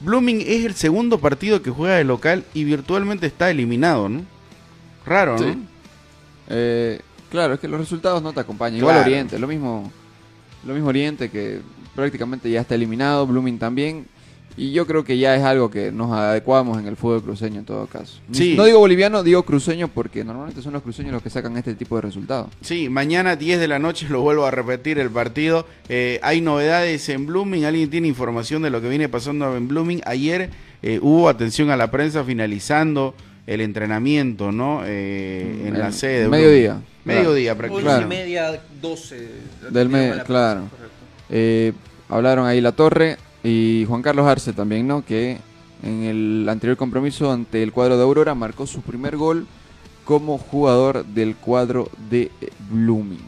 Blooming 0.00 0.40
es 0.40 0.64
el 0.64 0.74
segundo 0.74 1.18
partido 1.18 1.62
que 1.62 1.70
juega 1.70 1.96
de 1.96 2.04
local 2.04 2.44
y 2.54 2.64
virtualmente 2.64 3.26
está 3.26 3.50
eliminado, 3.50 4.08
¿no? 4.08 4.22
Raro, 5.06 5.38
¿no? 5.38 5.52
Sí. 5.52 5.58
Eh, 6.48 7.00
claro, 7.30 7.54
es 7.54 7.60
que 7.60 7.68
los 7.68 7.80
resultados 7.80 8.22
no 8.22 8.32
te 8.32 8.40
acompañan. 8.40 8.78
Igual. 8.78 8.98
Oriente, 8.98 9.38
lo 9.38 9.46
mismo, 9.46 9.92
lo 10.64 10.74
mismo 10.74 10.88
Oriente 10.88 11.30
que 11.30 11.60
prácticamente 11.94 12.50
ya 12.50 12.60
está 12.60 12.74
eliminado, 12.74 13.26
Blooming 13.26 13.58
también. 13.58 14.06
Y 14.58 14.72
yo 14.72 14.86
creo 14.86 15.04
que 15.04 15.16
ya 15.16 15.36
es 15.36 15.42
algo 15.44 15.70
que 15.70 15.92
nos 15.92 16.10
adecuamos 16.12 16.78
en 16.78 16.88
el 16.88 16.96
fútbol 16.96 17.22
cruceño 17.22 17.60
en 17.60 17.64
todo 17.64 17.86
caso. 17.86 18.20
Sí. 18.32 18.54
No 18.56 18.64
digo 18.64 18.80
boliviano, 18.80 19.22
digo 19.22 19.44
cruceño 19.44 19.86
porque 19.86 20.24
normalmente 20.24 20.62
son 20.62 20.72
los 20.72 20.82
cruceños 20.82 21.12
los 21.12 21.22
que 21.22 21.30
sacan 21.30 21.56
este 21.56 21.74
tipo 21.74 21.94
de 21.94 22.02
resultados. 22.02 22.48
Sí, 22.60 22.88
mañana 22.88 23.36
10 23.36 23.60
de 23.60 23.68
la 23.68 23.78
noche 23.78 24.08
lo 24.08 24.20
vuelvo 24.20 24.44
a 24.46 24.50
repetir 24.50 24.98
el 24.98 25.10
partido. 25.10 25.64
Eh, 25.88 26.18
hay 26.22 26.40
novedades 26.40 27.08
en 27.08 27.26
Blooming. 27.26 27.64
¿Alguien 27.64 27.88
tiene 27.88 28.08
información 28.08 28.62
de 28.62 28.70
lo 28.70 28.82
que 28.82 28.88
viene 28.88 29.08
pasando 29.08 29.56
en 29.56 29.68
Blooming? 29.68 30.00
Ayer 30.04 30.50
eh, 30.82 30.98
hubo 31.00 31.28
atención 31.28 31.70
a 31.70 31.76
la 31.76 31.90
prensa 31.92 32.24
finalizando 32.24 33.14
el 33.46 33.60
entrenamiento, 33.62 34.52
¿no? 34.52 34.82
Eh, 34.84 35.64
en 35.66 35.78
la 35.78 35.90
sede. 35.92 36.22
de 36.22 36.28
mediodía. 36.28 36.82
Mediodía 37.04 37.52
Once 37.52 37.66
prácticamente. 37.66 38.04
y 38.04 38.18
media, 38.18 38.60
12. 38.82 39.28
Del 39.70 39.88
me 39.88 40.10
medio, 40.10 40.24
claro. 40.24 40.64
Eh, 41.30 41.72
hablaron 42.08 42.46
ahí 42.46 42.60
La 42.60 42.72
Torre 42.72 43.16
y 43.48 43.84
Juan 43.86 44.02
Carlos 44.02 44.26
Arce 44.26 44.52
también, 44.52 44.86
¿no? 44.86 45.04
Que 45.04 45.38
en 45.82 46.02
el 46.04 46.48
anterior 46.48 46.76
compromiso 46.76 47.30
ante 47.32 47.62
el 47.62 47.72
cuadro 47.72 47.96
de 47.96 48.02
Aurora 48.02 48.34
marcó 48.34 48.66
su 48.66 48.82
primer 48.82 49.16
gol 49.16 49.46
como 50.04 50.38
jugador 50.38 51.04
del 51.04 51.36
cuadro 51.36 51.90
de 52.10 52.30
Blooming. 52.70 53.24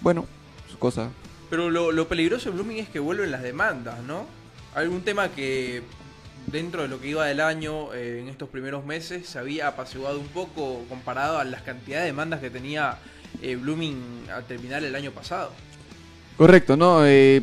Bueno, 0.00 0.26
su 0.70 0.78
cosa. 0.78 1.10
Pero 1.50 1.70
lo, 1.70 1.92
lo 1.92 2.08
peligroso 2.08 2.50
de 2.50 2.56
Blooming 2.56 2.78
es 2.78 2.88
que 2.88 2.98
vuelven 2.98 3.30
las 3.30 3.42
demandas, 3.42 4.02
¿no? 4.02 4.26
Algún 4.74 5.02
tema 5.02 5.28
que 5.28 5.82
dentro 6.46 6.82
de 6.82 6.88
lo 6.88 7.00
que 7.00 7.08
iba 7.08 7.26
del 7.26 7.40
año, 7.40 7.92
eh, 7.94 8.20
en 8.20 8.28
estos 8.28 8.48
primeros 8.48 8.84
meses, 8.84 9.28
se 9.28 9.38
había 9.38 9.68
apaciguado 9.68 10.18
un 10.18 10.28
poco 10.28 10.84
comparado 10.88 11.38
a 11.38 11.44
las 11.44 11.62
cantidades 11.62 12.04
de 12.04 12.10
demandas 12.10 12.40
que 12.40 12.50
tenía 12.50 12.98
eh, 13.42 13.56
Blooming 13.56 14.26
al 14.34 14.44
terminar 14.44 14.84
el 14.84 14.94
año 14.94 15.10
pasado. 15.10 15.52
Correcto, 16.36 16.76
¿no? 16.76 17.06
Eh, 17.06 17.42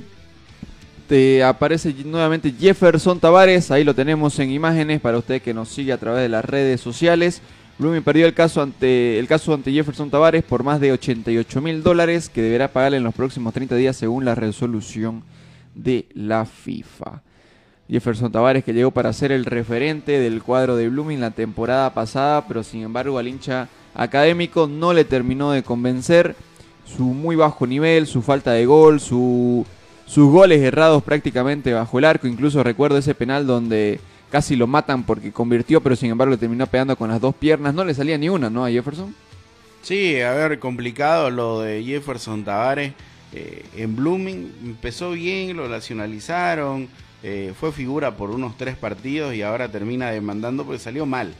te 1.11 1.43
aparece 1.43 1.93
nuevamente 2.05 2.53
Jefferson 2.57 3.19
Tavares, 3.19 3.69
ahí 3.69 3.83
lo 3.83 3.93
tenemos 3.93 4.39
en 4.39 4.49
imágenes 4.49 5.01
para 5.01 5.17
usted 5.17 5.41
que 5.41 5.53
nos 5.53 5.67
sigue 5.67 5.91
a 5.91 5.97
través 5.97 6.21
de 6.21 6.29
las 6.29 6.45
redes 6.45 6.79
sociales. 6.79 7.41
Blooming 7.77 8.01
perdió 8.01 8.25
el 8.25 8.33
caso 8.33 8.61
ante 8.61 9.19
el 9.19 9.27
caso 9.27 9.53
ante 9.53 9.73
Jefferson 9.73 10.09
Tavares 10.09 10.41
por 10.41 10.63
más 10.63 10.79
de 10.79 10.93
88 10.93 11.59
mil 11.59 11.83
dólares 11.83 12.29
que 12.29 12.41
deberá 12.41 12.69
pagarle 12.69 12.95
en 12.95 13.03
los 13.03 13.13
próximos 13.13 13.53
30 13.53 13.75
días 13.75 13.97
según 13.97 14.23
la 14.23 14.35
resolución 14.35 15.23
de 15.75 16.05
la 16.13 16.45
FIFA. 16.45 17.21
Jefferson 17.89 18.31
Tavares 18.31 18.63
que 18.63 18.71
llegó 18.71 18.91
para 18.91 19.11
ser 19.11 19.33
el 19.33 19.43
referente 19.43 20.17
del 20.17 20.41
cuadro 20.41 20.77
de 20.77 20.87
Blooming 20.87 21.19
la 21.19 21.31
temporada 21.31 21.93
pasada, 21.93 22.47
pero 22.47 22.63
sin 22.63 22.83
embargo 22.83 23.19
al 23.19 23.27
hincha 23.27 23.67
académico 23.95 24.65
no 24.65 24.93
le 24.93 25.03
terminó 25.03 25.51
de 25.51 25.61
convencer 25.61 26.37
su 26.85 27.03
muy 27.03 27.35
bajo 27.35 27.67
nivel, 27.67 28.07
su 28.07 28.21
falta 28.21 28.53
de 28.53 28.65
gol, 28.65 29.01
su, 29.01 29.65
sus 30.11 30.29
goles 30.29 30.61
errados 30.61 31.03
prácticamente 31.03 31.71
bajo 31.71 31.97
el 31.97 32.03
arco. 32.03 32.27
Incluso 32.27 32.63
recuerdo 32.63 32.97
ese 32.97 33.15
penal 33.15 33.47
donde 33.47 34.01
casi 34.29 34.57
lo 34.57 34.67
matan 34.67 35.03
porque 35.03 35.31
convirtió, 35.31 35.79
pero 35.79 35.95
sin 35.95 36.11
embargo 36.11 36.37
terminó 36.37 36.67
pegando 36.67 36.97
con 36.97 37.09
las 37.09 37.21
dos 37.21 37.33
piernas. 37.33 37.73
No 37.73 37.85
le 37.85 37.93
salía 37.93 38.17
ni 38.17 38.27
una, 38.27 38.49
¿no? 38.49 38.65
A 38.65 38.69
Jefferson. 38.69 39.15
Sí, 39.81 40.19
a 40.19 40.31
ver, 40.31 40.59
complicado 40.59 41.29
lo 41.29 41.61
de 41.61 41.81
Jefferson 41.83 42.43
Tavares 42.43 42.91
eh, 43.31 43.63
en 43.77 43.95
Blooming. 43.95 44.53
Empezó 44.65 45.11
bien, 45.11 45.55
lo 45.55 45.69
nacionalizaron, 45.69 46.89
eh, 47.23 47.53
fue 47.57 47.71
figura 47.71 48.17
por 48.17 48.31
unos 48.31 48.57
tres 48.57 48.75
partidos 48.75 49.33
y 49.33 49.43
ahora 49.43 49.71
termina 49.71 50.11
demandando 50.11 50.65
porque 50.65 50.79
salió 50.79 51.05
mal. 51.05 51.33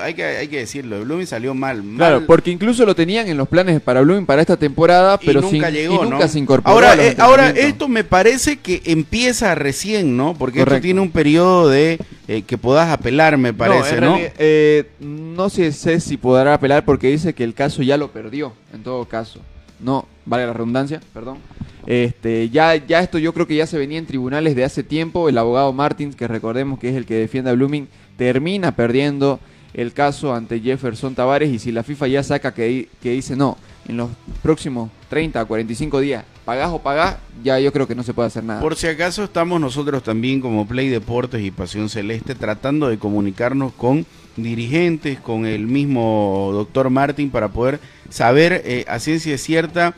Hay, 0.00 0.14
que, 0.14 0.22
hay 0.24 0.46
que 0.46 0.58
decirlo, 0.58 0.96
de 0.98 1.04
Blooming 1.04 1.26
salió 1.26 1.52
mal. 1.52 1.82
mal 1.82 1.96
Claro, 1.96 2.26
porque 2.26 2.52
incluso 2.52 2.86
lo 2.86 2.94
tenían 2.94 3.26
en 3.26 3.36
los 3.36 3.48
planes 3.48 3.80
para 3.80 4.02
Blooming 4.02 4.24
para 4.24 4.40
esta 4.40 4.56
temporada, 4.56 5.18
y 5.20 5.26
pero 5.26 5.40
nunca 5.40 5.66
sin- 5.66 5.74
llegó, 5.74 5.94
y 5.96 6.10
nunca 6.10 6.24
¿no? 6.24 6.28
se 6.28 6.38
incorporó. 6.38 6.72
Ahora, 6.74 6.94
eh, 7.04 7.16
ahora 7.18 7.50
esto 7.50 7.88
me 7.88 8.04
parece 8.04 8.58
que 8.58 8.82
empieza 8.84 9.54
recién, 9.56 10.16
¿no? 10.16 10.34
Porque 10.34 10.58
esto 10.60 10.66
Correcto. 10.70 10.84
tiene 10.84 11.00
un 11.00 11.10
periodo 11.10 11.68
de 11.68 11.98
eh, 12.28 12.42
que 12.42 12.56
puedas 12.56 12.88
apelar, 12.88 13.36
me 13.36 13.52
parece, 13.52 14.00
¿no? 14.00 14.12
realidad, 14.12 14.32
eh, 14.38 14.84
no 15.00 15.50
sé, 15.50 15.72
sé 15.72 15.98
si 15.98 16.16
podrá 16.16 16.54
apelar 16.54 16.84
porque 16.84 17.08
dice 17.08 17.32
que 17.34 17.42
el 17.42 17.52
caso 17.54 17.82
ya 17.82 17.96
lo 17.96 18.12
perdió, 18.12 18.52
en 18.72 18.82
todo 18.84 19.04
caso. 19.06 19.40
No, 19.80 20.06
vale 20.24 20.46
la 20.46 20.52
redundancia, 20.52 21.00
perdón. 21.12 21.38
Este, 21.86 22.48
ya, 22.48 22.76
ya 22.76 23.00
esto 23.00 23.18
yo 23.18 23.34
creo 23.34 23.46
que 23.46 23.56
ya 23.56 23.66
se 23.66 23.76
venía 23.76 23.98
en 23.98 24.06
tribunales 24.06 24.54
de 24.56 24.64
hace 24.64 24.82
tiempo. 24.82 25.28
El 25.28 25.36
abogado 25.36 25.72
Martins, 25.72 26.16
que 26.16 26.28
recordemos 26.28 26.78
que 26.78 26.88
es 26.90 26.96
el 26.96 27.04
que 27.04 27.14
defiende 27.14 27.50
a 27.50 27.54
Blooming, 27.54 27.88
termina 28.16 28.74
perdiendo 28.74 29.40
el 29.74 29.92
caso 29.92 30.34
ante 30.34 30.60
Jefferson 30.60 31.14
Tavares. 31.14 31.50
Y 31.50 31.58
si 31.58 31.72
la 31.72 31.82
FIFA 31.82 32.08
ya 32.08 32.22
saca 32.22 32.54
que, 32.54 32.88
que 33.02 33.10
dice 33.10 33.36
no, 33.36 33.58
en 33.88 33.96
los 33.96 34.10
próximos 34.42 34.90
30 35.10 35.40
a 35.40 35.44
45 35.44 36.00
días, 36.00 36.24
pagás 36.44 36.70
o 36.70 36.78
pagás, 36.80 37.16
ya 37.42 37.58
yo 37.58 37.72
creo 37.72 37.86
que 37.86 37.94
no 37.94 38.02
se 38.02 38.14
puede 38.14 38.28
hacer 38.28 38.44
nada. 38.44 38.60
Por 38.60 38.76
si 38.76 38.86
acaso 38.86 39.24
estamos 39.24 39.60
nosotros 39.60 40.02
también 40.02 40.40
como 40.40 40.66
Play 40.66 40.88
Deportes 40.88 41.42
y 41.42 41.50
Pasión 41.50 41.88
Celeste 41.88 42.34
tratando 42.34 42.88
de 42.88 42.98
comunicarnos 42.98 43.72
con 43.72 44.06
dirigentes, 44.36 45.20
con 45.20 45.46
el 45.46 45.66
mismo 45.66 46.50
doctor 46.52 46.90
Martín 46.90 47.30
para 47.30 47.48
poder 47.48 47.80
saber 48.08 48.62
eh, 48.64 48.84
a 48.88 48.98
ciencia 48.98 49.38
cierta 49.38 49.94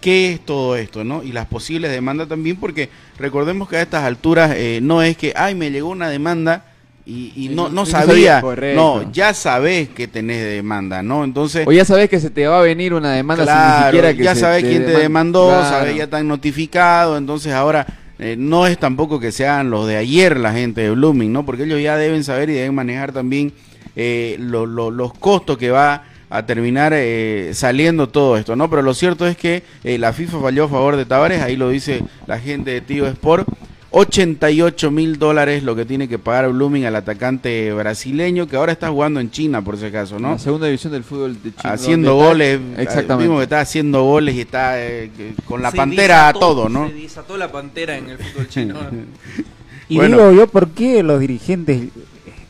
qué 0.00 0.32
es 0.32 0.40
todo 0.40 0.76
esto, 0.76 1.04
¿no? 1.04 1.22
Y 1.22 1.32
las 1.32 1.46
posibles 1.46 1.90
demandas 1.90 2.28
también, 2.28 2.56
porque 2.56 2.88
recordemos 3.18 3.68
que 3.68 3.76
a 3.76 3.82
estas 3.82 4.04
alturas 4.04 4.52
eh, 4.56 4.80
no 4.82 5.02
es 5.02 5.16
que, 5.16 5.32
ay, 5.36 5.54
me 5.54 5.70
llegó 5.70 5.90
una 5.90 6.08
demanda 6.08 6.69
y, 7.10 7.32
y 7.46 7.48
no, 7.48 7.68
no- 7.68 7.84
sabía, 7.86 8.40
no, 8.74 9.10
ya 9.12 9.34
sabes 9.34 9.88
que 9.88 10.06
tenés 10.06 10.42
demanda, 10.44 11.02
¿no? 11.02 11.24
Entonces... 11.24 11.66
O 11.66 11.72
ya 11.72 11.84
sabes 11.84 12.08
que 12.08 12.20
se 12.20 12.30
te 12.30 12.46
va 12.46 12.60
a 12.60 12.62
venir 12.62 12.94
una 12.94 13.12
demanda 13.12 13.44
sin 13.44 13.52
ni 13.52 13.58
Claro, 13.58 13.86
siquiera 13.86 14.14
que 14.16 14.22
ya 14.22 14.34
se 14.34 14.40
sabes 14.42 14.62
quién 14.64 14.84
te 14.86 14.94
deman- 14.94 15.00
demandó, 15.00 15.48
Claro. 15.48 15.68
sabes 15.68 15.96
ya 15.96 16.04
están 16.04 16.28
notificados, 16.28 17.18
entonces 17.18 17.52
ahora 17.52 17.86
eh, 18.18 18.36
no 18.38 18.66
es 18.66 18.78
tampoco 18.78 19.18
que 19.18 19.32
sean 19.32 19.70
los 19.70 19.86
de 19.88 19.96
ayer 19.96 20.36
la 20.38 20.52
gente 20.52 20.82
de 20.82 20.90
Blooming, 20.90 21.32
¿no? 21.32 21.44
Porque 21.44 21.64
ellos 21.64 21.80
ya 21.82 21.96
deben 21.96 22.22
saber 22.22 22.50
y 22.50 22.52
deben 22.54 22.74
manejar 22.74 23.12
también 23.12 23.52
eh, 23.96 24.36
lo- 24.38 24.66
lo- 24.66 24.90
los 24.90 25.12
costos 25.14 25.58
que 25.58 25.70
va 25.70 26.04
a 26.32 26.46
terminar 26.46 26.92
eh, 26.94 27.50
saliendo 27.54 28.08
todo 28.08 28.36
esto, 28.36 28.54
¿no? 28.54 28.70
Pero 28.70 28.82
lo 28.82 28.94
cierto 28.94 29.26
es 29.26 29.36
que 29.36 29.64
eh, 29.82 29.98
la 29.98 30.12
FIFA 30.12 30.38
falló 30.40 30.64
a 30.66 30.68
favor 30.68 30.94
de 30.96 31.04
Tavares, 31.06 31.42
ahí 31.42 31.56
lo 31.56 31.70
dice 31.70 32.04
la 32.28 32.38
gente 32.38 32.70
de 32.70 32.80
Tío 32.82 33.06
Sport. 33.08 33.48
88 33.92 34.90
mil 34.90 35.18
dólares 35.18 35.62
lo 35.64 35.74
que 35.74 35.84
tiene 35.84 36.08
que 36.08 36.18
pagar 36.18 36.48
Blooming 36.52 36.84
al 36.86 36.94
atacante 36.96 37.72
brasileño 37.72 38.46
que 38.46 38.56
ahora 38.56 38.72
está 38.72 38.88
jugando 38.90 39.18
en 39.20 39.30
China 39.30 39.62
por 39.62 39.76
si 39.76 39.86
acaso, 39.86 40.18
¿no? 40.18 40.30
La 40.32 40.38
segunda 40.38 40.66
división 40.66 40.92
del 40.92 41.02
fútbol 41.04 41.34
de 41.42 41.50
Chile. 41.50 41.62
haciendo 41.64 42.14
donde 42.14 42.22
está- 42.54 42.58
goles. 42.60 42.78
Exactamente. 42.88 43.24
Vimos 43.24 43.38
que 43.40 43.42
está 43.44 43.60
haciendo 43.60 44.02
goles 44.04 44.34
y 44.36 44.40
está 44.42 44.80
eh, 44.80 45.10
con 45.44 45.60
la 45.62 45.70
Se 45.72 45.76
pantera 45.76 46.28
a 46.28 46.32
todo, 46.32 46.68
¿no? 46.68 46.88
Se 46.88 46.94
desató 46.94 47.36
la 47.36 47.50
pantera 47.50 47.96
en 47.98 48.10
el 48.10 48.18
fútbol 48.18 48.48
chino. 48.48 48.74
Y 49.88 49.96
Bueno. 49.96 50.18
digo 50.18 50.32
yo, 50.32 50.46
¿por 50.46 50.68
qué 50.70 51.02
los 51.02 51.18
dirigentes, 51.18 51.82
eh, 51.82 51.90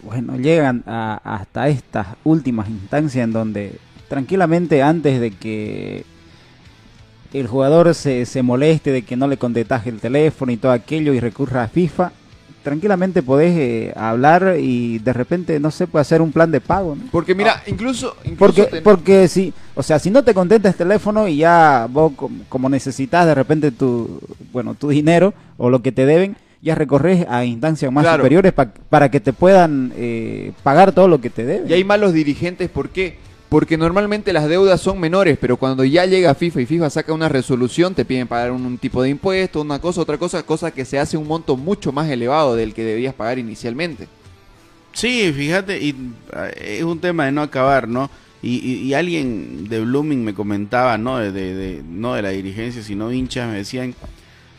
bueno, 0.02 0.36
llegan 0.36 0.82
a- 0.86 1.22
hasta 1.24 1.68
estas 1.70 2.08
últimas 2.22 2.68
instancias 2.68 3.24
en 3.24 3.32
donde 3.32 3.76
tranquilamente 4.08 4.82
antes 4.82 5.18
de 5.22 5.30
que 5.30 6.04
el 7.32 7.46
jugador 7.46 7.94
se, 7.94 8.26
se 8.26 8.42
moleste 8.42 8.90
de 8.92 9.02
que 9.02 9.16
no 9.16 9.26
le 9.28 9.36
contestas 9.36 9.86
el 9.86 10.00
teléfono 10.00 10.50
y 10.52 10.56
todo 10.56 10.72
aquello 10.72 11.12
y 11.14 11.20
recurra 11.20 11.62
a 11.64 11.68
FIFA, 11.68 12.12
tranquilamente 12.62 13.22
podés 13.22 13.56
eh, 13.56 13.92
hablar 13.96 14.56
y 14.58 14.98
de 14.98 15.12
repente, 15.12 15.58
no 15.60 15.70
sé, 15.70 15.86
puede 15.86 16.02
hacer 16.02 16.20
un 16.20 16.32
plan 16.32 16.50
de 16.50 16.60
pago, 16.60 16.94
¿no? 16.96 17.04
Porque 17.10 17.34
mira, 17.34 17.62
incluso, 17.66 18.16
incluso 18.24 18.36
Porque, 18.38 18.62
ten- 18.64 18.82
porque 18.82 19.28
si, 19.28 19.52
o 19.74 19.82
sea, 19.82 19.98
si 19.98 20.10
no 20.10 20.22
te 20.22 20.34
contesta 20.34 20.68
el 20.68 20.74
teléfono 20.74 21.26
y 21.26 21.38
ya 21.38 21.86
vos 21.90 22.12
com- 22.16 22.40
como 22.48 22.68
necesitas 22.68 23.24
de 23.26 23.34
repente 23.34 23.70
tu, 23.70 24.20
bueno, 24.52 24.74
tu 24.74 24.88
dinero 24.90 25.32
o 25.56 25.70
lo 25.70 25.80
que 25.80 25.92
te 25.92 26.04
deben, 26.04 26.36
ya 26.62 26.74
recorres 26.74 27.26
a 27.30 27.44
instancias 27.46 27.90
más 27.90 28.04
Claro. 28.04 28.18
superiores 28.22 28.52
pa- 28.52 28.68
para 28.90 29.10
que 29.10 29.20
te 29.20 29.32
puedan 29.32 29.92
eh, 29.96 30.52
pagar 30.62 30.92
todo 30.92 31.08
lo 31.08 31.18
que 31.20 31.30
te 31.30 31.46
deben. 31.46 31.70
y 31.70 31.72
hay 31.72 31.84
malos 31.84 32.12
dirigentes, 32.12 32.68
¿por 32.68 32.90
qué? 32.90 33.16
Porque 33.50 33.76
normalmente 33.76 34.32
las 34.32 34.48
deudas 34.48 34.80
son 34.80 34.98
menores, 35.00 35.36
pero 35.38 35.56
cuando 35.58 35.84
ya 35.84 36.06
llega 36.06 36.34
FIFA 36.36 36.60
y 36.62 36.66
FIFA 36.66 36.88
saca 36.88 37.12
una 37.12 37.28
resolución, 37.28 37.94
te 37.96 38.04
piden 38.04 38.28
pagar 38.28 38.52
un, 38.52 38.78
tipo 38.78 39.02
de 39.02 39.10
impuesto, 39.10 39.60
una 39.60 39.80
cosa, 39.80 40.00
otra 40.00 40.16
cosa, 40.18 40.44
cosa 40.44 40.70
que 40.70 40.84
se 40.84 40.98
hace 41.00 41.16
un 41.16 41.26
monto 41.26 41.56
mucho 41.56 41.90
más 41.90 42.08
elevado 42.08 42.54
del 42.54 42.72
que 42.72 42.84
debías 42.84 43.12
pagar 43.12 43.38
inicialmente. 43.40 44.06
Sí, 44.92 45.32
fíjate, 45.36 45.80
y 45.82 45.90
eh, 46.32 46.76
es 46.78 46.84
un 46.84 47.00
tema 47.00 47.24
de 47.26 47.32
no 47.32 47.42
acabar, 47.42 47.88
¿no? 47.88 48.08
Y, 48.42 48.56
y- 48.58 48.82
y 48.86 48.94
alguien 48.94 49.68
de 49.68 49.80
Blooming 49.80 50.24
me 50.24 50.32
comentaba, 50.32 50.96
¿no? 50.96 51.18
De, 51.18 51.32
de- 51.32 51.54
de- 51.54 51.82
no 51.82 52.14
de 52.14 52.22
la 52.22 52.30
dirigencia, 52.30 52.82
sino 52.82 53.12
hinchas, 53.12 53.48
me 53.50 53.56
decían, 53.56 53.94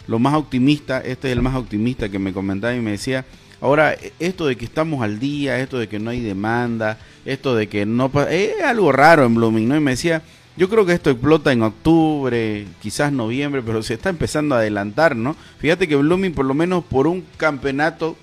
lo 0.07 0.19
más 0.19 0.33
optimista, 0.35 0.99
este 0.99 1.29
es 1.29 1.33
el 1.37 1.41
más 1.41 1.55
optimista 1.55 2.09
que 2.09 2.19
me 2.19 2.33
comentaba 2.33 2.75
y 2.75 2.81
me 2.81 2.91
decía, 2.91 3.25
ahora, 3.62 3.95
esto 4.20 4.45
de 4.47 4.55
que 4.57 4.66
estamos 4.66 5.01
al 5.03 5.20
día, 5.20 5.59
esto 5.59 5.80
de 5.80 5.88
que 5.88 5.99
no 5.99 6.09
hay 6.09 6.20
demanda, 6.20 6.97
esto 7.26 7.55
de 7.55 7.68
que 7.68 7.86
no... 7.86 8.09
pa- 8.09 8.30
Es 8.32 8.62
algo 8.64 8.91
raro 8.91 9.26
en 9.26 9.36
Blooming, 9.36 9.68
¿no? 9.70 9.78
Y 9.78 9.80
me 9.80 9.91
decía, 9.91 10.22
yo 10.57 10.68
creo 10.70 10.86
que 10.86 10.93
esto 10.93 11.09
explota 11.09 11.51
en 11.53 11.62
octubre, 11.64 12.66
quizás 12.82 13.12
noviembre, 13.14 13.62
pero 13.66 13.82
se 13.84 13.93
está 13.93 14.09
empezando 14.09 14.55
a 14.55 14.59
adelantar, 14.59 15.16
¿no? 15.16 15.36
Fíjate 15.59 15.88
que 15.88 15.95
Blooming, 15.95 16.34
por 16.34 16.45
lo 16.45 16.53
menos 16.53 16.84
por 16.84 17.07
un 17.07 17.24
campeonato 17.38 18.18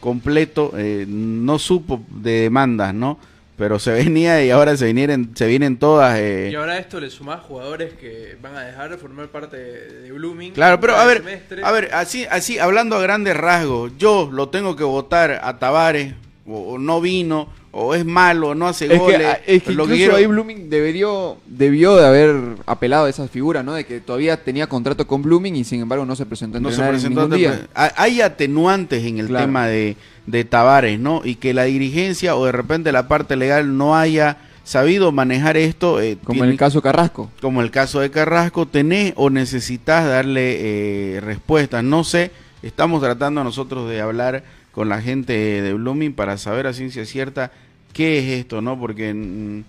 completo, 0.00 0.72
eh, 0.76 1.06
no 1.08 1.58
supo 1.58 2.02
de 2.10 2.42
demandas, 2.42 2.94
¿no? 2.94 3.18
Pero 3.56 3.78
se 3.78 3.92
venía 3.92 4.44
y 4.44 4.50
ahora 4.50 4.76
se 4.76 4.92
vienen, 4.92 5.30
se 5.34 5.46
vienen 5.46 5.76
todas. 5.78 6.18
eh, 6.18 6.48
Y 6.52 6.54
ahora 6.54 6.72
a 6.72 6.78
esto 6.78 7.00
le 7.00 7.10
sumás 7.10 7.40
jugadores 7.42 7.92
que 7.94 8.36
van 8.42 8.56
a 8.56 8.62
dejar 8.62 8.90
de 8.90 8.96
formar 8.98 9.28
parte 9.28 9.56
de, 9.56 10.12
Blooming. 10.12 10.52
Claro, 10.52 10.80
pero 10.80 10.96
a 10.96 11.04
ver, 11.06 11.18
semestre. 11.18 11.62
a 11.64 11.70
ver, 11.72 11.90
así, 11.92 12.24
así, 12.30 12.58
hablando 12.58 12.96
a 12.96 13.02
grandes 13.02 13.36
rasgos, 13.36 13.92
yo 13.98 14.28
lo 14.32 14.48
tengo 14.48 14.76
que 14.76 14.84
votar 14.84 15.40
a 15.42 15.58
Tavares, 15.58 16.14
o, 16.46 16.74
o 16.74 16.78
no 16.78 17.00
vino, 17.00 17.48
o 17.76 17.94
es 17.96 18.04
malo, 18.04 18.50
o 18.50 18.54
no 18.54 18.68
hace 18.68 18.84
Es 18.84 18.92
que, 18.92 18.98
goles. 18.98 19.26
ah, 19.26 19.38
es 19.46 19.62
que 19.64 19.72
lo 19.72 19.86
que 19.88 19.94
quiero- 19.96 20.14
ahí 20.14 20.26
Blooming 20.26 20.70
debió, 20.70 21.38
debió 21.46 21.96
de 21.96 22.06
haber 22.06 22.36
apelado 22.66 23.06
a 23.06 23.10
esa 23.10 23.26
figura, 23.26 23.64
¿no? 23.64 23.72
De 23.74 23.84
que 23.84 23.98
todavía 24.00 24.36
tenía 24.44 24.68
contrato 24.68 25.04
con 25.06 25.22
Blooming 25.22 25.56
y 25.56 25.64
sin 25.64 25.80
embargo 25.80 26.04
no 26.06 26.14
se 26.14 26.26
presentó 26.26 26.58
a 26.58 26.60
no 26.60 26.70
se 26.70 26.80
en 26.80 27.08
ningún 27.08 27.30
día. 27.30 27.66
Ha- 27.74 27.92
Hay 27.96 28.20
atenuantes 28.20 29.04
en 29.04 29.18
el 29.18 29.26
Claro. 29.26 29.46
tema 29.46 29.66
de, 29.66 29.96
de 30.26 30.44
Tavares, 30.44 30.98
¿no? 30.98 31.22
Y 31.24 31.34
que 31.36 31.52
la 31.54 31.64
dirigencia 31.64 32.36
o 32.36 32.46
de 32.46 32.52
repente 32.52 32.92
la 32.92 33.08
parte 33.08 33.36
legal 33.36 33.76
no 33.76 33.96
haya 33.96 34.38
sabido 34.64 35.12
manejar 35.12 35.56
esto. 35.56 36.00
eh, 36.00 36.16
Como 36.24 36.44
en 36.44 36.50
el 36.50 36.56
caso 36.56 36.80
Carrasco. 36.80 37.30
como 37.40 37.60
el 37.60 37.70
caso 37.70 38.00
de 38.00 38.10
Carrasco, 38.10 38.66
tenés 38.66 39.12
o 39.16 39.28
necesitas 39.30 40.06
darle 40.06 41.16
eh, 41.16 41.20
respuestas. 41.20 41.84
No 41.84 42.04
sé, 42.04 42.30
estamos 42.62 43.02
tratando 43.02 43.44
nosotros 43.44 43.88
de 43.90 44.00
hablar 44.00 44.42
con 44.72 44.88
la 44.88 45.00
gente 45.02 45.34
de 45.34 45.72
Blooming 45.74 46.14
para 46.14 46.38
saber 46.38 46.66
a 46.66 46.72
ciencia 46.72 47.04
cierta 47.04 47.52
qué 47.92 48.18
es 48.18 48.40
esto, 48.40 48.60
¿no? 48.62 48.78
Porque 48.80 49.12
mm, 49.14 49.62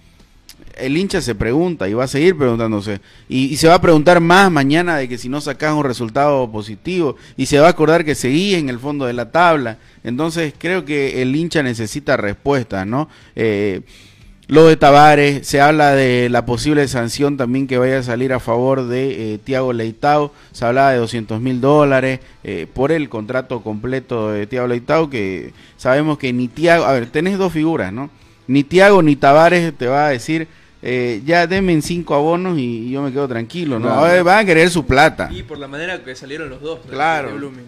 el 0.77 0.97
hincha 0.97 1.21
se 1.21 1.35
pregunta 1.35 1.87
y 1.87 1.93
va 1.93 2.05
a 2.05 2.07
seguir 2.07 2.37
preguntándose. 2.37 3.01
Y, 3.29 3.55
se 3.57 3.67
va 3.67 3.75
a 3.75 3.81
preguntar 3.81 4.19
más 4.19 4.51
mañana 4.51 4.97
de 4.97 5.07
que 5.07 5.17
si 5.17 5.29
no 5.29 5.41
sacas 5.41 5.73
un 5.73 5.83
resultado 5.83 6.51
positivo. 6.51 7.15
Y 7.37 7.45
se 7.45 7.59
va 7.59 7.67
a 7.67 7.71
acordar 7.71 8.05
que 8.05 8.15
seguís 8.15 8.55
en 8.55 8.69
el 8.69 8.79
fondo 8.79 9.05
de 9.05 9.13
la 9.13 9.31
tabla. 9.31 9.77
Entonces 10.03 10.53
creo 10.57 10.85
que 10.85 11.21
el 11.21 11.35
hincha 11.35 11.63
necesita 11.63 12.17
respuestas, 12.17 12.85
¿no? 12.85 13.09
Eh, 13.35 13.81
lo 14.47 14.67
de 14.67 14.77
Tavares, 14.77 15.47
se 15.47 15.59
habla 15.59 15.95
de 15.95 16.29
la 16.29 16.45
posible 16.45 16.87
sanción 16.87 17.35
también 17.35 17.65
que 17.65 17.79
vaya 17.79 17.97
a 17.97 18.03
salir 18.03 18.31
a 18.31 18.39
favor 18.39 18.87
de 18.87 19.33
eh, 19.33 19.37
Tiago 19.39 19.73
Leitao, 19.73 20.31
se 20.51 20.65
hablaba 20.65 20.91
de 20.91 20.99
200 20.99 21.41
mil 21.41 21.61
dólares 21.61 22.19
eh, 22.43 22.67
por 22.71 22.91
el 22.91 23.09
contrato 23.09 23.63
completo 23.63 24.31
de 24.31 24.45
Tiago 24.45 24.67
Leitao, 24.67 25.09
que 25.09 25.51
sabemos 25.77 26.19
que 26.19 26.31
ni 26.31 26.47
Tiago, 26.47 26.85
a 26.85 26.93
ver, 26.93 27.07
tenés 27.07 27.39
dos 27.39 27.53
figuras, 27.53 27.91
¿no? 27.91 28.11
Ni 28.45 28.63
Tiago 28.63 29.01
ni 29.01 29.15
Tavares 29.15 29.73
te 29.75 29.87
va 29.87 30.05
a 30.05 30.09
decir, 30.11 30.47
eh, 30.81 31.21
ya 31.25 31.47
denme 31.47 31.73
en 31.73 31.81
cinco 31.81 32.13
abonos 32.15 32.57
y, 32.59 32.89
yo 32.91 33.01
me 33.01 33.11
quedo 33.11 33.27
tranquilo, 33.27 33.79
¿no? 33.79 33.87
Claro. 33.87 34.23
Van 34.23 34.39
a 34.39 34.45
querer 34.45 34.69
su 34.69 34.85
plata. 34.85 35.29
Y 35.31 35.43
por 35.43 35.57
la 35.57 35.67
manera 35.67 36.03
que 36.03 36.15
salieron 36.15 36.49
los 36.49 36.61
dos 36.61 36.83
de- 36.85 36.89
Claro. 36.91 37.29
de 37.29 37.35
Blooming. 37.35 37.65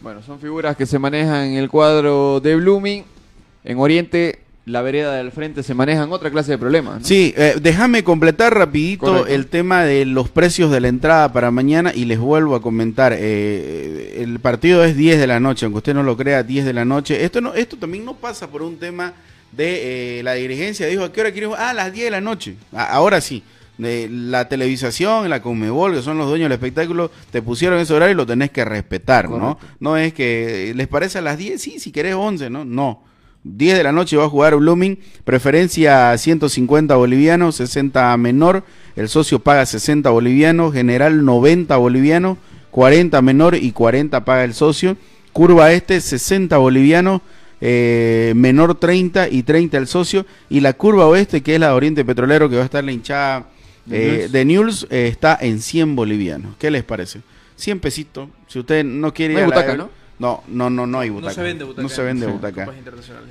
Bueno, 0.00 0.22
son 0.22 0.40
figuras 0.40 0.76
que 0.76 0.86
se 0.86 0.98
manejan 0.98 1.44
en 1.48 1.54
el 1.58 1.68
cuadro 1.68 2.40
de 2.40 2.56
Blooming. 2.56 3.04
En 3.64 3.78
Oriente, 3.78 4.40
la 4.64 4.82
vereda 4.82 5.14
del 5.14 5.30
frente 5.30 5.62
se 5.62 5.74
manejan 5.74 6.10
otra 6.12 6.30
clase 6.30 6.52
de 6.52 6.58
problemas. 6.58 7.00
¿no? 7.00 7.04
Sí, 7.06 7.32
eh, 7.36 7.56
déjame 7.60 8.02
completar 8.02 8.52
rapidito 8.56 9.06
Correcto. 9.06 9.28
el 9.28 9.46
tema 9.46 9.84
de 9.84 10.04
los 10.04 10.28
precios 10.28 10.70
de 10.72 10.80
la 10.80 10.88
entrada 10.88 11.32
para 11.32 11.50
mañana 11.52 11.92
y 11.94 12.04
les 12.06 12.18
vuelvo 12.18 12.56
a 12.56 12.62
comentar. 12.62 13.12
eh, 13.16 14.16
el 14.22 14.40
partido 14.40 14.84
es 14.84 14.96
10 14.96 15.18
de 15.20 15.26
la 15.28 15.38
noche, 15.40 15.66
aunque 15.66 15.78
usted 15.78 15.94
no 15.94 16.02
lo 16.02 16.16
crea, 16.16 16.42
10 16.42 16.64
de 16.64 16.72
la 16.72 16.84
noche. 16.84 17.24
Esto 17.24 17.40
no, 17.40 17.54
esto 17.54 17.76
también 17.76 18.04
no 18.04 18.14
pasa 18.14 18.48
por 18.48 18.62
un 18.62 18.76
tema 18.78 19.12
de 19.52 20.18
eh, 20.18 20.22
la 20.22 20.34
dirigencia. 20.34 20.86
Dijo, 20.86 21.04
¿a 21.04 21.12
qué 21.12 21.20
hora 21.20 21.30
quiere 21.32 21.46
jugar? 21.46 21.60
Ah, 21.62 21.70
a 21.70 21.74
las 21.74 21.92
10 21.92 22.04
de 22.06 22.10
la 22.10 22.20
noche. 22.20 22.56
A- 22.72 22.86
ahora 22.92 23.20
sí. 23.20 23.42
De 23.78 24.08
la 24.10 24.48
televisación, 24.48 25.28
la 25.30 25.40
Conmebol, 25.42 25.94
que 25.94 26.02
son 26.02 26.18
los 26.18 26.28
dueños 26.28 26.44
del 26.46 26.52
espectáculo, 26.52 27.10
te 27.30 27.40
pusieron 27.42 27.78
ese 27.80 27.92
horario 27.94 28.12
y 28.12 28.16
lo 28.16 28.26
tenés 28.26 28.50
que 28.50 28.64
respetar, 28.64 29.28
¿no? 29.30 29.56
Correcto. 29.56 29.76
No 29.80 29.96
es 29.96 30.12
que 30.12 30.72
les 30.76 30.86
parece 30.88 31.18
a 31.18 31.22
las 31.22 31.38
10, 31.38 31.60
sí, 31.60 31.78
si 31.80 31.90
querés 31.90 32.14
11, 32.14 32.50
¿no? 32.50 32.64
No. 32.66 33.02
10 33.44 33.76
de 33.78 33.82
la 33.82 33.90
noche 33.90 34.16
va 34.16 34.26
a 34.26 34.28
jugar 34.28 34.54
Blooming, 34.56 34.98
preferencia 35.24 36.16
150 36.16 36.94
bolivianos, 36.94 37.56
60 37.56 38.16
menor, 38.18 38.62
el 38.94 39.08
socio 39.08 39.40
paga 39.40 39.66
60 39.66 40.08
bolivianos, 40.10 40.72
general 40.72 41.24
90 41.24 41.76
bolivianos, 41.76 42.38
40 42.70 43.20
menor 43.22 43.56
y 43.56 43.72
40 43.72 44.24
paga 44.24 44.44
el 44.44 44.54
socio, 44.54 44.96
curva 45.32 45.72
este 45.72 46.00
60 46.00 46.56
bolivianos, 46.58 47.20
eh, 47.64 48.32
menor 48.34 48.74
30 48.74 49.28
y 49.28 49.44
30 49.44 49.78
el 49.78 49.86
socio, 49.86 50.26
y 50.50 50.58
la 50.60 50.72
curva 50.72 51.06
oeste, 51.06 51.42
que 51.42 51.54
es 51.54 51.60
la 51.60 51.68
de 51.68 51.72
Oriente 51.74 52.04
Petrolero, 52.04 52.50
que 52.50 52.56
va 52.56 52.62
a 52.62 52.64
estar 52.64 52.82
la 52.82 52.90
hinchada 52.92 53.46
De 53.86 54.24
eh, 54.24 54.28
de 54.28 54.44
Newell's, 54.44 54.86
eh, 54.90 55.06
está 55.08 55.38
en 55.40 55.60
100 55.60 55.94
bolivianos. 55.96 56.56
¿Qué 56.58 56.70
les 56.72 56.82
parece? 56.84 57.20
100 57.56 57.78
pesitos. 57.80 58.28
Si 58.48 58.58
usted 58.58 58.84
no 58.84 59.14
quiere 59.14 59.34
No 59.34 59.40
hay 59.40 59.46
ir 59.46 59.52
a 59.52 59.56
la- 59.56 59.62
butaca, 59.62 59.76
¿no? 59.78 60.02
No, 60.18 60.42
no, 60.48 60.70
no, 60.70 60.86
no 60.86 61.00
hay 61.00 61.08
No 61.08 61.14
butaca. 61.16 61.34
se 61.34 61.42
vende 61.42 61.64
butaca. 61.64 61.82
No 61.82 61.88
se 61.88 62.02
vende 62.02 62.26
en 62.26 62.32
butaca. 62.32 62.68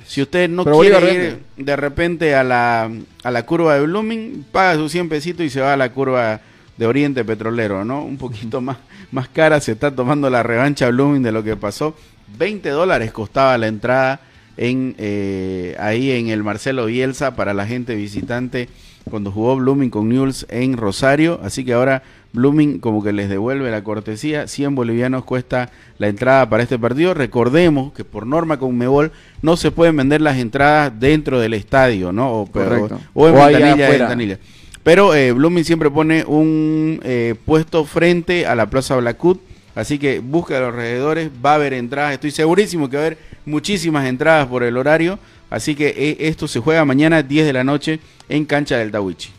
Si 0.06 0.20
usted 0.22 0.48
no 0.50 0.64
Pero 0.64 0.78
quiere 0.80 1.14
ir 1.14 1.38
de 1.56 1.76
repente 1.76 2.34
a 2.34 2.42
la, 2.44 2.90
a 3.22 3.30
la 3.30 3.46
curva 3.46 3.74
de 3.76 3.82
Blooming, 3.86 4.44
paga 4.50 4.74
sus 4.76 4.92
100 4.92 5.08
pesitos 5.08 5.44
y 5.46 5.50
se 5.50 5.60
va 5.60 5.72
a 5.74 5.76
la 5.76 5.90
curva 5.92 6.40
de 6.76 6.86
Oriente 6.86 7.24
Petrolero, 7.24 7.84
¿no? 7.84 8.02
Un 8.04 8.18
poquito 8.18 8.60
más, 8.62 8.76
más 9.10 9.28
cara, 9.28 9.60
se 9.60 9.72
está 9.72 9.90
tomando 9.94 10.28
la 10.28 10.42
revancha 10.42 10.88
Blooming 10.90 11.22
de 11.22 11.32
lo 11.32 11.42
que 11.42 11.56
pasó. 11.56 11.94
20 12.38 12.68
dólares 12.70 13.12
costaba 13.12 13.56
la 13.58 13.66
entrada 13.68 14.20
en 14.56 14.94
eh, 14.98 15.76
ahí 15.78 16.10
en 16.10 16.28
el 16.28 16.42
Marcelo 16.42 16.86
Bielsa 16.86 17.34
para 17.36 17.54
la 17.54 17.66
gente 17.66 17.94
visitante 17.94 18.68
cuando 19.10 19.32
jugó 19.32 19.56
Blooming 19.56 19.90
con 19.90 20.08
Newell's 20.08 20.46
en 20.48 20.76
Rosario, 20.76 21.40
así 21.42 21.64
que 21.64 21.72
ahora 21.72 22.02
Blooming 22.32 22.78
como 22.78 23.02
que 23.02 23.12
les 23.12 23.28
devuelve 23.28 23.70
la 23.70 23.82
cortesía, 23.84 24.46
100 24.46 24.74
bolivianos 24.74 25.24
cuesta 25.24 25.70
la 25.98 26.08
entrada 26.08 26.48
para 26.48 26.62
este 26.62 26.78
partido. 26.78 27.12
Recordemos 27.12 27.92
que 27.92 28.04
por 28.04 28.26
norma 28.26 28.58
con 28.58 28.76
Mebol 28.76 29.12
no 29.42 29.56
se 29.56 29.70
pueden 29.70 29.96
vender 29.96 30.20
las 30.20 30.38
entradas 30.38 30.92
dentro 30.98 31.40
del 31.40 31.54
estadio, 31.54 32.12
¿no? 32.12 32.32
O, 32.32 32.46
Correcto. 32.46 33.00
o 33.12 33.28
en 33.28 33.34
O 33.34 33.42
allá 33.42 33.58
ventanilla, 33.58 33.84
afuera. 33.86 34.04
ventanilla. 34.06 34.38
Pero 34.82 35.14
eh, 35.14 35.32
Blooming 35.32 35.64
siempre 35.64 35.90
pone 35.90 36.24
un 36.24 37.00
eh, 37.02 37.34
puesto 37.44 37.84
frente 37.84 38.46
a 38.46 38.54
la 38.54 38.66
Plaza 38.70 38.96
Blackwood, 38.96 39.38
así 39.74 39.98
que 39.98 40.20
busca 40.20 40.56
a 40.56 40.60
los 40.60 40.68
alrededores, 40.70 41.30
va 41.44 41.52
a 41.52 41.54
haber 41.56 41.72
entradas, 41.74 42.12
estoy 42.12 42.30
segurísimo 42.30 42.88
que 42.88 42.96
va 42.96 43.02
a 43.02 43.06
haber 43.06 43.18
muchísimas 43.44 44.06
entradas 44.06 44.46
por 44.46 44.62
el 44.62 44.76
horario, 44.76 45.18
así 45.50 45.74
que 45.74 45.88
eh, 45.88 46.16
esto 46.20 46.48
se 46.48 46.60
juega 46.60 46.84
mañana 46.84 47.22
10 47.22 47.46
de 47.46 47.52
la 47.52 47.64
noche 47.64 48.00
en 48.28 48.44
cancha 48.44 48.76
del 48.76 48.90
Tawichi. 48.90 49.30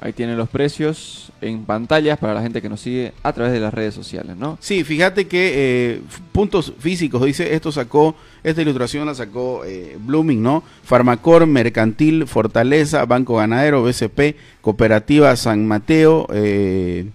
Ahí 0.00 0.12
tienen 0.12 0.38
los 0.38 0.48
precios 0.48 1.32
en 1.40 1.64
pantallas 1.64 2.18
para 2.18 2.32
la 2.34 2.40
gente 2.40 2.62
que 2.62 2.68
nos 2.68 2.80
sigue 2.80 3.12
a 3.22 3.32
través 3.32 3.52
de 3.52 3.58
las 3.58 3.74
redes 3.74 3.94
sociales, 3.94 4.36
¿no? 4.36 4.56
Sí, 4.60 4.84
fíjate 4.84 5.26
que 5.26 5.52
eh, 5.54 6.02
puntos 6.30 6.72
físicos, 6.78 7.24
dice, 7.24 7.52
esto 7.54 7.72
sacó, 7.72 8.14
esta 8.44 8.62
ilustración 8.62 9.06
la 9.06 9.14
sacó 9.16 9.64
eh, 9.64 9.96
Blooming, 9.98 10.40
¿no? 10.40 10.62
Farmacor, 10.84 11.46
Mercantil, 11.46 12.28
Fortaleza, 12.28 13.06
Banco 13.06 13.36
Ganadero, 13.36 13.82
BCP, 13.82 14.36
Cooperativa 14.60 15.34
San 15.34 15.66
Mateo, 15.66 16.28
eh, 16.32 17.06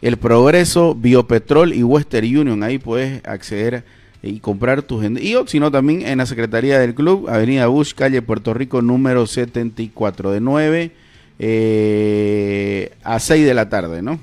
El 0.00 0.16
Progreso, 0.16 0.94
Biopetrol 0.94 1.72
y 1.72 1.82
Western 1.82 2.24
Union. 2.26 2.62
Ahí 2.62 2.78
puedes 2.78 3.24
acceder 3.24 3.84
y 4.22 4.40
comprar 4.40 4.82
tus... 4.82 5.04
Y 5.20 5.34
o, 5.34 5.46
si 5.46 5.60
no, 5.60 5.70
también 5.70 6.02
en 6.02 6.18
la 6.18 6.26
Secretaría 6.26 6.78
del 6.78 6.94
Club, 6.94 7.28
Avenida 7.28 7.66
Bush, 7.66 7.94
calle 7.94 8.22
Puerto 8.22 8.54
Rico, 8.54 8.82
número 8.82 9.26
74, 9.26 10.32
de 10.32 10.40
9 10.40 10.92
eh, 11.40 12.92
a 13.02 13.18
6 13.18 13.46
de 13.46 13.54
la 13.54 13.68
tarde, 13.68 14.02
¿no? 14.02 14.18